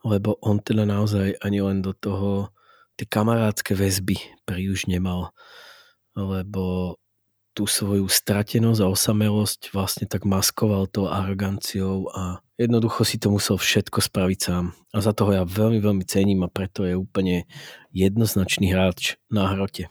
lebo 0.02 0.38
on 0.42 0.58
teda 0.58 0.82
naozaj 0.86 1.38
ani 1.42 1.62
len 1.62 1.78
do 1.82 1.94
toho 1.94 2.50
tie 2.98 3.06
kamarádske 3.06 3.78
väzby 3.78 4.18
už 4.48 4.90
nemal, 4.90 5.30
lebo 6.18 6.96
tú 7.54 7.66
svoju 7.66 8.06
stratenosť 8.06 8.80
a 8.86 8.90
osamelosť 8.90 9.74
vlastne 9.74 10.06
tak 10.06 10.22
maskoval 10.22 10.86
tou 10.86 11.10
aroganciou 11.10 12.06
a 12.14 12.38
jednoducho 12.54 13.02
si 13.02 13.18
to 13.18 13.34
musel 13.34 13.58
všetko 13.58 13.98
spraviť 13.98 14.38
sám. 14.38 14.78
A 14.94 15.02
za 15.02 15.10
toho 15.10 15.34
ja 15.34 15.42
veľmi, 15.42 15.82
veľmi 15.82 16.06
cením 16.06 16.46
a 16.46 16.50
preto 16.50 16.86
je 16.86 16.94
úplne 16.94 17.50
jednoznačný 17.90 18.70
hráč 18.70 19.18
na 19.26 19.50
hrote. 19.50 19.90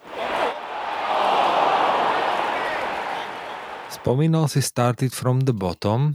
Spomínal 3.98 4.46
si 4.46 4.62
Started 4.62 5.12
from 5.12 5.44
the 5.44 5.56
bottom, 5.58 6.14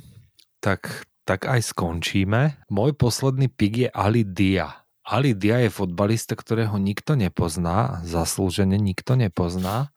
tak, 0.62 1.06
tak 1.26 1.50
aj 1.50 1.74
skončíme. 1.74 2.62
Môj 2.70 2.94
posledný 2.94 3.50
pik 3.50 3.74
je 3.86 3.88
Ali 3.90 4.22
Dia. 4.22 4.86
Ali 5.02 5.34
Dia 5.34 5.58
je 5.66 5.74
fotbalista, 5.74 6.38
ktorého 6.38 6.78
nikto 6.78 7.18
nepozná, 7.18 8.00
zaslúžene 8.06 8.78
nikto 8.78 9.18
nepozná 9.18 9.90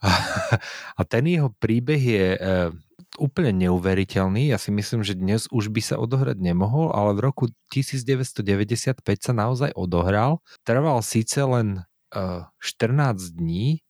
a, 0.00 0.10
a 0.98 1.02
ten 1.04 1.24
jeho 1.28 1.52
príbeh 1.56 2.00
je 2.00 2.26
e, 2.36 2.38
úplne 3.16 3.52
neuveriteľný. 3.68 4.52
Ja 4.52 4.58
si 4.60 4.72
myslím, 4.72 5.00
že 5.00 5.16
dnes 5.16 5.48
už 5.48 5.72
by 5.72 5.80
sa 5.80 5.96
odohrať 5.96 6.36
nemohol, 6.40 6.92
ale 6.92 7.16
v 7.16 7.20
roku 7.24 7.44
1995 7.72 9.00
sa 9.20 9.32
naozaj 9.32 9.70
odohral. 9.72 10.44
Trval 10.68 11.00
síce 11.00 11.40
len 11.40 11.84
e, 12.12 12.44
14 12.60 13.36
dní, 13.36 13.85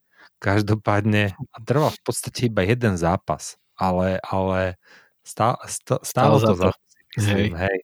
každopádne 0.47 1.35
a 1.35 1.59
trval 1.67 1.91
v 1.91 2.03
podstate 2.07 2.47
iba 2.47 2.63
jeden 2.63 2.95
zápas, 2.95 3.59
ale, 3.75 4.23
ale 4.23 4.79
stá, 5.27 5.59
stá, 5.67 5.99
stálo 6.07 6.39
to 6.39 6.55
za 6.55 6.71
to. 6.71 6.79
Myslím, 7.19 7.59
hej. 7.59 7.67
Hej. 7.67 7.79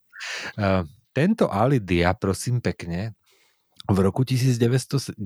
E, 0.55 0.67
tento 1.11 1.51
Ali 1.51 1.83
Dia, 1.83 2.15
prosím 2.15 2.63
pekne, 2.63 3.19
v 3.91 3.99
roku 3.99 4.23
1995 4.23 5.19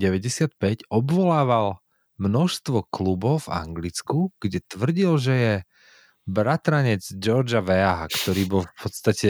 obvolával 0.89 1.77
množstvo 2.17 2.89
klubov 2.89 3.45
v 3.45 3.53
Anglicku, 3.53 4.33
kde 4.41 4.65
tvrdil, 4.65 5.11
že 5.21 5.33
je 5.37 5.53
bratranec 6.27 7.05
Georgia 7.21 7.61
Veaha, 7.61 8.09
ktorý 8.09 8.43
bol 8.49 8.63
v 8.65 8.75
podstate 8.81 9.29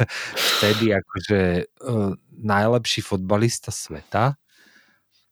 vtedy 0.56 0.94
akože 0.94 1.40
uh, 1.66 2.14
najlepší 2.38 3.02
fotbalista 3.04 3.74
sveta. 3.74 4.38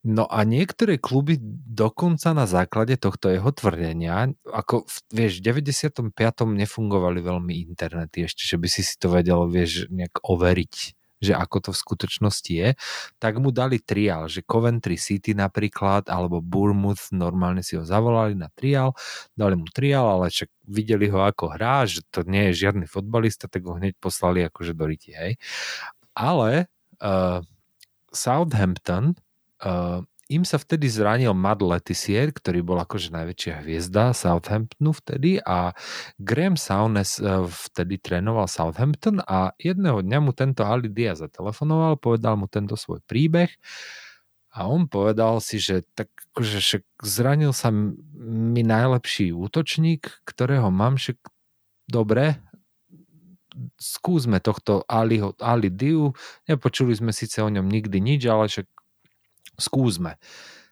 No 0.06 0.22
a 0.30 0.46
niektoré 0.46 1.02
kluby 1.02 1.34
dokonca 1.66 2.30
na 2.30 2.46
základe 2.46 2.94
tohto 2.94 3.26
jeho 3.26 3.50
tvrdenia, 3.50 4.30
ako 4.46 4.86
vieš, 5.10 5.42
v 5.42 5.66
95. 5.66 6.14
nefungovali 6.46 7.18
veľmi 7.26 7.66
internety 7.66 8.22
ešte, 8.30 8.46
že 8.46 8.54
by 8.54 8.68
si 8.70 8.86
si 8.86 8.94
to 9.02 9.10
vedel, 9.10 9.50
vieš, 9.50 9.90
nejak 9.90 10.22
overiť 10.22 10.94
že 11.16 11.32
ako 11.32 11.56
to 11.64 11.70
v 11.72 11.80
skutočnosti 11.80 12.52
je, 12.52 12.68
tak 13.16 13.40
mu 13.40 13.48
dali 13.48 13.80
trial, 13.80 14.28
že 14.28 14.44
Coventry 14.44 15.00
City 15.00 15.32
napríklad, 15.32 16.12
alebo 16.12 16.44
Bournemouth, 16.44 17.08
normálne 17.08 17.64
si 17.64 17.72
ho 17.72 17.88
zavolali 17.88 18.36
na 18.36 18.52
trial, 18.52 18.92
dali 19.32 19.56
mu 19.56 19.64
trial, 19.72 20.04
ale 20.20 20.28
však 20.28 20.52
videli 20.68 21.08
ho 21.08 21.24
ako 21.24 21.56
hrá, 21.56 21.88
že 21.88 22.04
to 22.12 22.20
nie 22.28 22.52
je 22.52 22.68
žiadny 22.68 22.84
fotbalista, 22.84 23.48
tak 23.48 23.64
ho 23.64 23.80
hneď 23.80 23.96
poslali 23.96 24.44
akože 24.44 24.76
do 24.76 24.84
riti, 24.84 25.16
hej. 25.16 25.40
Ale 26.12 26.68
uh, 27.00 27.40
Southampton 28.12 29.16
uh, 29.64 30.02
im 30.26 30.42
sa 30.42 30.58
vtedy 30.58 30.90
zranil 30.90 31.30
Mad 31.38 31.62
Letizier, 31.62 32.34
ktorý 32.34 32.66
bol 32.66 32.78
akože 32.82 33.14
najväčšia 33.14 33.62
hviezda 33.62 34.10
Southamptonu 34.10 34.90
vtedy 34.90 35.38
a 35.38 35.70
Graham 36.18 36.58
Saunes 36.58 37.22
eh, 37.22 37.46
vtedy 37.46 38.02
trénoval 38.02 38.50
Southampton 38.50 39.22
a 39.22 39.54
jedného 39.54 40.02
dňa 40.02 40.18
mu 40.18 40.34
tento 40.34 40.66
Ali 40.66 40.90
Diaz 40.90 41.22
zatelefonoval, 41.22 42.02
povedal 42.02 42.34
mu 42.34 42.50
tento 42.50 42.74
svoj 42.74 42.98
príbeh 43.06 43.54
a 44.50 44.66
on 44.66 44.90
povedal 44.90 45.38
si, 45.38 45.62
že 45.62 45.86
tak 45.94 46.10
akože 46.34 46.58
však 46.58 46.84
zranil 47.06 47.54
sa 47.54 47.70
mi 47.70 48.66
najlepší 48.66 49.30
útočník, 49.30 50.26
ktorého 50.26 50.74
mám, 50.74 50.98
však 50.98 51.22
dobre, 51.86 52.40
skúsme 53.78 54.42
tohto 54.42 54.82
Aliho, 54.90 55.36
Ali 55.38 55.70
Diu, 55.70 56.12
nepočuli 56.48 56.92
sme 56.96 57.12
síce 57.14 57.40
o 57.40 57.48
ňom 57.48 57.68
nikdy 57.68 58.00
nič, 58.00 58.26
ale 58.28 58.48
však 58.48 58.66
skúsme. 59.58 60.20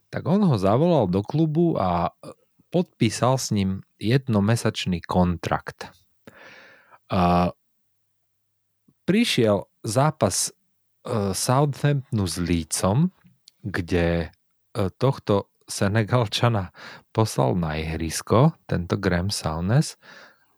Tak 0.09 0.23
on 0.31 0.47
ho 0.47 0.57
zavolal 0.57 1.11
do 1.11 1.21
klubu 1.27 1.75
a 1.75 2.09
e, 2.09 2.33
podpísal 2.71 3.35
s 3.39 3.51
ním 3.51 3.83
jednomesačný 3.99 5.03
kontrakt. 5.03 5.91
A 7.11 7.51
prišiel 9.05 9.67
zápas 9.83 10.51
e, 10.51 10.53
Southamptonu 11.35 12.25
s 12.25 12.37
Lícom, 12.39 13.11
kde 13.65 14.09
e, 14.23 14.29
tohto 15.01 15.51
Senegalčana 15.65 16.77
poslal 17.09 17.57
na 17.57 17.81
ihrisko, 17.81 18.53
tento 18.69 19.01
Graham 19.01 19.33
Saunes, 19.33 19.97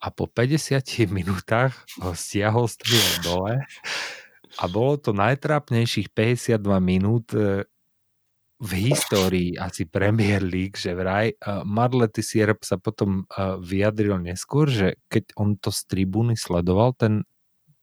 a 0.02 0.12
po 0.12 0.28
50 0.28 0.82
minútach 1.08 1.72
ho 2.02 2.12
stiahol 2.12 2.68
z 2.68 2.78
dole 3.24 3.64
a 4.56 4.64
bolo 4.68 4.96
to 4.96 5.12
najtrápnejších 5.12 6.12
52 6.12 6.80
minút, 6.80 7.32
v 8.56 8.88
histórii 8.88 9.52
asi 9.60 9.84
Premier 9.84 10.40
League, 10.40 10.80
že 10.80 10.96
vraj 10.96 11.36
uh, 11.36 11.60
Marlety 11.68 12.24
Sierp 12.24 12.64
sa 12.64 12.80
potom 12.80 13.28
uh, 13.28 13.60
vyjadril 13.60 14.16
neskôr, 14.16 14.68
že 14.72 14.96
keď 15.12 15.36
on 15.36 15.60
to 15.60 15.68
z 15.68 15.84
tribúny 15.84 16.40
sledoval, 16.40 16.96
ten 16.96 17.28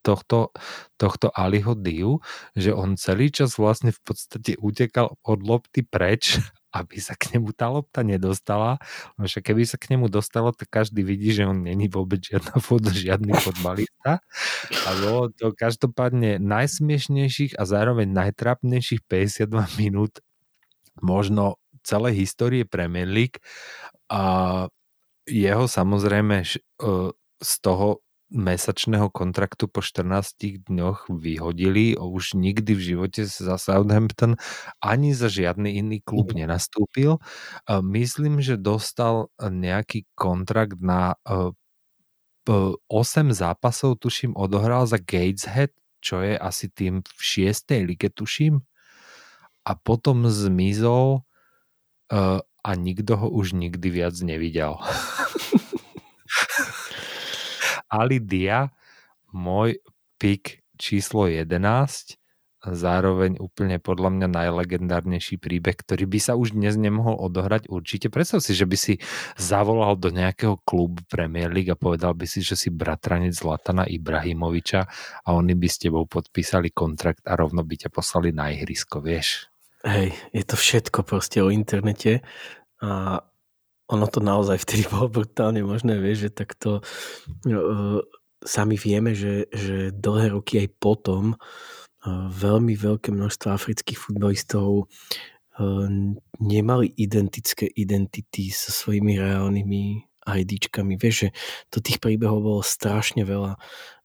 tohto, 0.04 0.52
tohto 1.00 1.32
Aliho 1.32 1.78
Diu, 1.78 2.20
že 2.58 2.76
on 2.76 3.00
celý 3.00 3.32
čas 3.32 3.56
vlastne 3.56 3.96
v 3.96 4.02
podstate 4.04 4.60
utekal 4.60 5.16
od 5.24 5.40
lopty 5.46 5.86
preč 5.86 6.38
aby 6.74 6.98
sa 6.98 7.14
k 7.14 7.38
nemu 7.38 7.54
tá 7.54 7.70
lopta 7.70 8.02
nedostala. 8.02 8.82
No 9.14 9.30
však 9.30 9.54
keby 9.54 9.62
sa 9.62 9.78
k 9.78 9.94
nemu 9.94 10.10
dostalo, 10.10 10.50
tak 10.50 10.74
každý 10.74 11.06
vidí, 11.06 11.30
že 11.30 11.46
on 11.46 11.62
není 11.62 11.86
vôbec 11.86 12.18
žiadna 12.26 12.58
fot, 12.58 12.82
žiadny 12.90 13.38
fotbalista. 13.38 14.26
A 14.74 14.90
bolo 15.06 15.30
to 15.30 15.54
každopádne 15.54 16.42
najsmiešnejších 16.42 17.62
a 17.62 17.64
zároveň 17.70 18.10
najtrápnejších 18.10 19.06
52 19.06 19.78
minút 19.78 20.18
možno 21.02 21.58
celej 21.84 22.20
histórie 22.26 22.64
Premier 22.64 23.08
League 23.08 23.42
a 24.12 24.66
jeho 25.24 25.66
samozrejme 25.68 26.44
e, 26.44 26.48
z 27.40 27.54
toho 27.64 28.04
mesačného 28.34 29.14
kontraktu 29.14 29.70
po 29.70 29.86
14 29.86 30.66
dňoch 30.66 31.14
vyhodili. 31.14 31.94
Už 31.94 32.34
nikdy 32.34 32.74
v 32.74 32.82
živote 32.82 33.22
za 33.30 33.62
Southampton 33.62 34.42
ani 34.82 35.14
za 35.14 35.30
žiadny 35.30 35.78
iný 35.78 36.02
klub 36.02 36.34
mhm. 36.34 36.44
nenastúpil. 36.44 37.22
Myslím, 37.70 38.42
že 38.42 38.58
dostal 38.58 39.30
nejaký 39.38 40.10
kontrakt 40.18 40.82
na 40.82 41.14
8 42.44 43.32
zápasov, 43.32 44.02
tuším, 44.02 44.34
odohral 44.36 44.90
za 44.90 44.98
Gateshead, 44.98 45.72
čo 46.04 46.20
je 46.20 46.36
asi 46.36 46.68
tým 46.68 47.06
v 47.06 47.22
6. 47.48 47.88
lige, 47.88 48.12
tuším. 48.12 48.66
A 49.64 49.80
potom 49.80 50.28
zmizol 50.28 51.24
a 52.64 52.72
nikto 52.76 53.20
ho 53.20 53.28
už 53.32 53.56
nikdy 53.56 53.88
viac 53.90 54.16
nevidel. 54.24 54.80
Ali 57.94 58.18
Dia, 58.24 58.74
môj 59.30 59.78
pik 60.18 60.66
číslo 60.80 61.30
11, 61.30 62.18
zároveň 62.64 63.44
úplne 63.44 63.76
podľa 63.76 64.10
mňa 64.16 64.28
najlegendárnejší 64.32 65.36
príbeh, 65.36 65.76
ktorý 65.76 66.08
by 66.08 66.20
sa 66.24 66.34
už 66.40 66.56
dnes 66.56 66.80
nemohol 66.80 67.20
odohrať 67.20 67.68
určite. 67.68 68.08
Predstav 68.08 68.40
si, 68.40 68.56
že 68.56 68.64
by 68.64 68.78
si 68.80 68.94
zavolal 69.36 70.00
do 70.00 70.10
nejakého 70.10 70.64
klubu 70.64 71.04
Premier 71.12 71.52
League 71.52 71.70
a 71.70 71.78
povedal 71.78 72.16
by 72.16 72.24
si, 72.24 72.40
že 72.40 72.56
si 72.56 72.72
bratranec 72.72 73.36
Zlatana 73.36 73.84
Ibrahimoviča 73.84 74.82
a 75.28 75.30
oni 75.36 75.54
by 75.60 75.68
s 75.68 75.78
tebou 75.84 76.08
podpísali 76.08 76.72
kontrakt 76.72 77.28
a 77.28 77.36
rovno 77.36 77.68
by 77.68 77.76
ťa 77.84 77.90
poslali 77.92 78.32
na 78.32 78.56
ihrisko, 78.56 79.04
vieš? 79.04 79.53
Hej, 79.84 80.16
je 80.32 80.44
to 80.48 80.56
všetko 80.56 81.04
proste 81.04 81.44
o 81.44 81.52
internete 81.52 82.24
a 82.80 83.20
ono 83.92 84.06
to 84.08 84.24
naozaj 84.24 84.64
vtedy 84.64 84.88
bolo 84.94 85.12
brutálne 85.12 85.60
možné, 85.60 86.00
vieš, 86.00 86.32
že 86.32 86.40
takto 86.40 86.70
uh, 86.80 88.00
sami 88.40 88.80
vieme, 88.80 89.12
že, 89.12 89.52
že 89.52 89.92
dlhé 89.92 90.40
roky 90.40 90.64
aj 90.64 90.70
potom 90.80 91.36
uh, 91.36 92.28
veľmi 92.32 92.80
veľké 92.80 93.12
množstvo 93.12 93.52
afrických 93.52 94.00
futbalistov 94.00 94.88
uh, 94.88 95.88
nemali 96.40 96.88
identické 96.96 97.68
identity 97.68 98.56
so 98.56 98.72
svojimi 98.72 99.20
reálnymi 99.20 99.84
IDčkami. 100.24 100.96
Vieš, 100.96 101.28
že 101.28 101.30
to 101.68 101.84
tých 101.84 102.00
príbehov 102.00 102.40
bolo 102.40 102.62
strašne 102.64 103.28
veľa 103.28 103.60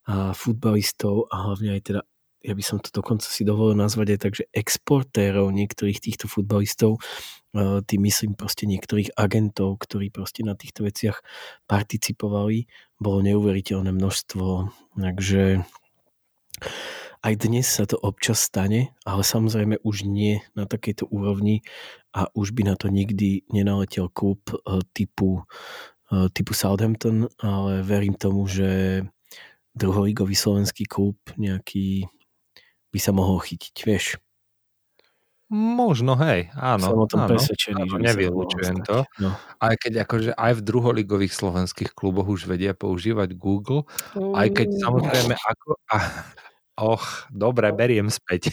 a 0.09 0.33
futbalistov 0.33 1.29
a 1.29 1.53
hlavne 1.53 1.77
aj 1.77 1.83
teda 1.85 2.01
ja 2.43 2.55
by 2.55 2.63
som 2.63 2.79
to 2.79 2.95
dokonca 2.95 3.27
si 3.27 3.43
dovolil 3.43 3.75
nazvať 3.75 4.15
aj 4.15 4.19
tak, 4.23 4.33
že 4.39 4.45
exportérov 4.55 5.51
niektorých 5.51 5.99
týchto 5.99 6.31
futbalistov, 6.31 6.99
e, 6.99 7.83
tým 7.83 8.01
myslím 8.07 8.39
proste 8.39 8.71
niektorých 8.71 9.19
agentov, 9.19 9.83
ktorí 9.83 10.15
proste 10.15 10.47
na 10.47 10.55
týchto 10.55 10.87
veciach 10.87 11.19
participovali, 11.67 12.71
bolo 13.03 13.19
neuveriteľné 13.27 13.91
množstvo. 13.91 14.71
Takže 14.95 15.67
aj 17.19 17.35
dnes 17.43 17.67
sa 17.67 17.83
to 17.91 17.99
občas 17.99 18.39
stane, 18.47 18.95
ale 19.03 19.23
samozrejme 19.27 19.83
už 19.83 20.07
nie 20.07 20.39
na 20.55 20.71
takejto 20.71 21.11
úrovni 21.11 21.67
a 22.15 22.31
už 22.39 22.55
by 22.55 22.63
na 22.71 22.79
to 22.79 22.87
nikdy 22.87 23.43
nenaletel 23.51 24.07
klub 24.15 24.47
e, 24.55 24.79
typu, 24.95 25.43
e, 26.15 26.31
typu 26.31 26.55
Southampton, 26.55 27.27
ale 27.43 27.83
verím 27.83 28.15
tomu, 28.15 28.47
že 28.47 29.03
druholigový 29.75 30.35
slovenský 30.35 30.87
klub, 30.87 31.19
nejaký 31.39 32.07
by 32.93 32.99
sa 32.99 33.13
mohol 33.13 33.39
chytiť, 33.43 33.75
vieš. 33.85 34.17
Možno, 35.49 36.13
hej, 36.21 36.53
áno. 36.53 36.93
Som 36.93 37.01
o 37.01 37.09
tom 37.09 37.25
áno, 37.25 37.33
presvedčený. 37.33 37.89
Áno, 37.89 37.97
nevylučujem 37.97 38.85
to. 38.85 39.09
No. 39.17 39.33
Aj 39.57 39.75
keď 39.81 40.05
akože 40.05 40.37
aj 40.37 40.53
v 40.61 40.65
druholigových 40.65 41.33
slovenských 41.33 41.97
kluboch 41.97 42.29
už 42.29 42.45
vedia 42.45 42.77
používať 42.77 43.33
Google, 43.33 43.89
aj 44.13 44.49
keď 44.53 44.69
mm. 44.77 44.81
samozrejme 44.85 45.35
ako... 45.41 45.69
A, 45.89 45.97
och, 46.85 47.05
dobre, 47.33 47.73
beriem 47.73 48.13
späť. 48.13 48.53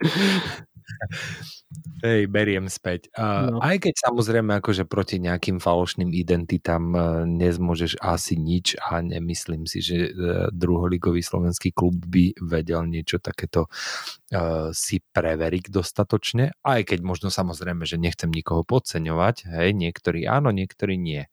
Hej, 2.04 2.26
beriem 2.26 2.66
späť. 2.66 3.12
Uh, 3.14 3.54
no. 3.54 3.58
Aj 3.62 3.78
keď 3.78 3.94
samozrejme 4.10 4.58
akože 4.58 4.88
proti 4.88 5.22
nejakým 5.22 5.62
falošným 5.62 6.10
identitám 6.10 6.84
uh, 6.92 7.02
nezmôžeš 7.28 8.00
asi 8.02 8.34
nič 8.34 8.74
a 8.80 8.98
nemyslím 9.04 9.68
si, 9.68 9.78
že 9.84 10.10
uh, 10.10 10.48
druholigový 10.50 11.22
slovenský 11.22 11.70
klub 11.70 11.94
by 12.08 12.34
vedel 12.42 12.88
niečo 12.90 13.22
takéto 13.22 13.70
uh, 13.70 14.74
si 14.74 14.98
preveriť 15.14 15.70
dostatočne, 15.70 16.56
aj 16.66 16.90
keď 16.90 16.98
možno 17.06 17.28
samozrejme, 17.30 17.86
že 17.86 18.00
nechcem 18.00 18.32
nikoho 18.32 18.66
podceňovať, 18.66 19.46
hej, 19.46 19.70
niektorí 19.76 20.26
áno, 20.26 20.50
niektorí 20.50 20.98
nie. 20.98 21.30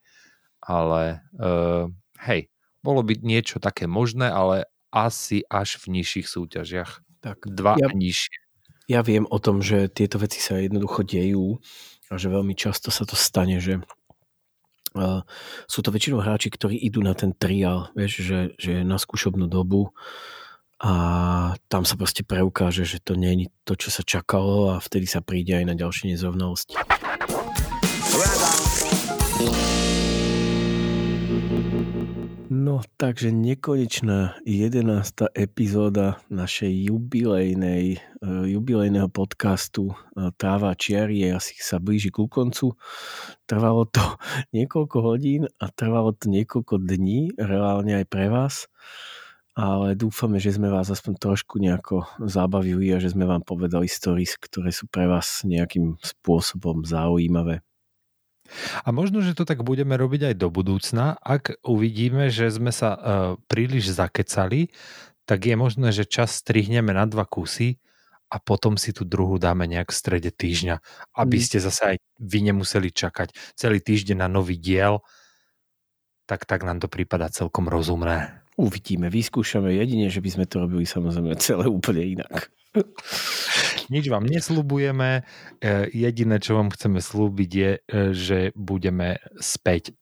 Ale 0.61 1.25
uh, 1.39 1.89
hej, 2.27 2.51
bolo 2.85 3.01
by 3.01 3.19
niečo 3.23 3.57
také 3.57 3.89
možné, 3.89 4.29
ale 4.29 4.69
asi 4.91 5.43
až 5.47 5.81
v 5.81 5.99
nižších 5.99 6.27
súťažiach. 6.27 6.91
Tak, 7.17 7.49
Dva 7.49 7.75
ja, 7.81 7.89
nižšie 7.91 8.46
ja 8.87 9.03
viem 9.03 9.27
o 9.27 9.37
tom, 9.37 9.59
že 9.59 9.91
tieto 9.91 10.17
veci 10.17 10.39
sa 10.39 10.55
jednoducho 10.57 11.03
dejú 11.03 11.59
a 12.07 12.15
že 12.15 12.31
veľmi 12.31 12.55
často 12.55 12.87
sa 12.87 13.03
to 13.03 13.19
stane, 13.19 13.59
že 13.59 13.83
uh, 14.95 15.21
sú 15.67 15.83
to 15.83 15.91
väčšinou 15.91 16.23
hráči, 16.23 16.47
ktorí 16.47 16.79
idú 16.79 17.03
na 17.03 17.11
ten 17.11 17.35
trial, 17.35 17.91
vieš, 17.93 18.23
že, 18.23 18.39
že 18.55 18.87
na 18.87 18.95
skúšobnú 18.95 19.51
dobu 19.51 19.91
a 20.79 20.93
tam 21.67 21.83
sa 21.83 21.99
proste 21.99 22.23
preukáže, 22.23 22.87
že 22.87 23.03
to 23.03 23.19
nie 23.19 23.33
je 23.35 23.47
to, 23.67 23.73
čo 23.75 23.89
sa 23.91 24.07
čakalo 24.07 24.71
a 24.71 24.75
vtedy 24.79 25.09
sa 25.09 25.19
príde 25.19 25.57
aj 25.57 25.65
na 25.67 25.75
ďalšie 25.75 26.15
nezrovnalosti. 26.15 26.79
Takže 32.85 33.33
nekonečná 33.33 34.37
11. 34.45 35.33
epizóda 35.33 36.21
našej 36.29 36.91
jubilejnej, 36.91 37.97
uh, 38.21 38.45
jubilejného 38.45 39.09
podcastu 39.09 39.97
Tráva 40.17 40.73
čiary 40.73 41.21
je 41.21 41.29
asi 41.37 41.53
sa 41.61 41.77
blíži 41.77 42.09
ku 42.09 42.25
koncu. 42.25 42.73
Trvalo 43.45 43.85
to 43.85 44.01
niekoľko 44.57 44.97
hodín 45.05 45.45
a 45.61 45.69
trvalo 45.69 46.13
to 46.13 46.29
niekoľko 46.29 46.81
dní, 46.81 47.37
reálne 47.37 48.01
aj 48.01 48.05
pre 48.09 48.27
vás. 48.29 48.65
Ale 49.57 49.97
dúfame, 49.97 50.37
že 50.37 50.53
sme 50.53 50.69
vás 50.69 50.89
aspoň 50.89 51.13
trošku 51.17 51.57
nejako 51.57 52.05
zabavili 52.29 52.93
a 52.93 53.01
že 53.01 53.13
sme 53.13 53.25
vám 53.25 53.41
povedali 53.41 53.89
stories, 53.89 54.37
ktoré 54.37 54.69
sú 54.69 54.85
pre 54.85 55.09
vás 55.09 55.41
nejakým 55.41 55.97
spôsobom 55.97 56.85
zaujímavé. 56.85 57.66
A 58.83 58.89
možno, 58.95 59.21
že 59.21 59.37
to 59.37 59.43
tak 59.43 59.61
budeme 59.61 59.95
robiť 59.95 60.33
aj 60.33 60.35
do 60.39 60.47
budúcna. 60.51 61.19
Ak 61.21 61.57
uvidíme, 61.61 62.31
že 62.31 62.49
sme 62.51 62.71
sa 62.71 62.89
uh, 62.93 62.99
príliš 63.47 63.93
zakecali, 63.93 64.71
tak 65.27 65.43
je 65.43 65.55
možné, 65.59 65.91
že 65.91 66.07
čas 66.07 66.39
strihneme 66.39 66.95
na 66.95 67.03
dva 67.03 67.27
kusy 67.27 67.77
a 68.27 68.39
potom 68.39 68.75
si 68.75 68.91
tú 68.91 69.07
druhú 69.07 69.39
dáme 69.39 69.67
nejak 69.67 69.91
v 69.91 69.99
strede 69.99 70.31
týždňa, 70.31 70.75
aby 71.15 71.37
mm. 71.39 71.43
ste 71.43 71.57
zase 71.63 71.81
aj 71.83 71.97
vy 72.19 72.39
nemuseli 72.51 72.91
čakať 72.91 73.31
celý 73.55 73.79
týždeň 73.79 74.23
na 74.23 74.27
nový 74.27 74.59
diel, 74.59 74.99
tak 76.27 76.43
tak 76.43 76.67
nám 76.67 76.83
to 76.83 76.91
prípada 76.91 77.31
celkom 77.31 77.71
rozumné. 77.71 78.43
Uvidíme, 78.59 79.07
vyskúšame 79.07 79.71
jedine, 79.79 80.11
že 80.11 80.19
by 80.19 80.29
sme 80.33 80.45
to 80.49 80.59
robili 80.59 80.83
samozrejme 80.83 81.39
celé 81.39 81.71
úplne 81.71 82.19
inak. 82.19 82.51
Nič 83.87 84.11
vám 84.11 84.27
neslubujeme. 84.27 85.23
E, 85.59 85.71
jediné, 85.95 86.43
čo 86.43 86.59
vám 86.59 86.73
chceme 86.75 86.99
slúbiť 86.99 87.51
je, 87.51 87.71
e, 87.71 87.79
že 88.11 88.39
budeme 88.53 89.23
späť 89.39 89.95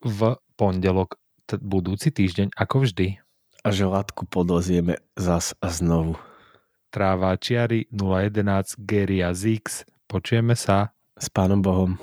v 0.00 0.40
pondelok 0.56 1.20
budúci 1.60 2.14
týždeň, 2.14 2.54
ako 2.56 2.86
vždy. 2.86 3.18
A 3.60 3.68
že 3.74 3.84
látku 3.84 4.24
podlezieme 4.24 5.02
zas 5.18 5.52
a 5.60 5.68
znovu. 5.68 6.16
Tráva 6.90 7.36
Čiary 7.36 7.90
011 7.92 8.80
Geria 8.82 9.34
Zix. 9.36 9.84
Počujeme 10.08 10.56
sa. 10.56 10.94
S 11.20 11.28
pánom 11.28 11.60
Bohom. 11.60 12.00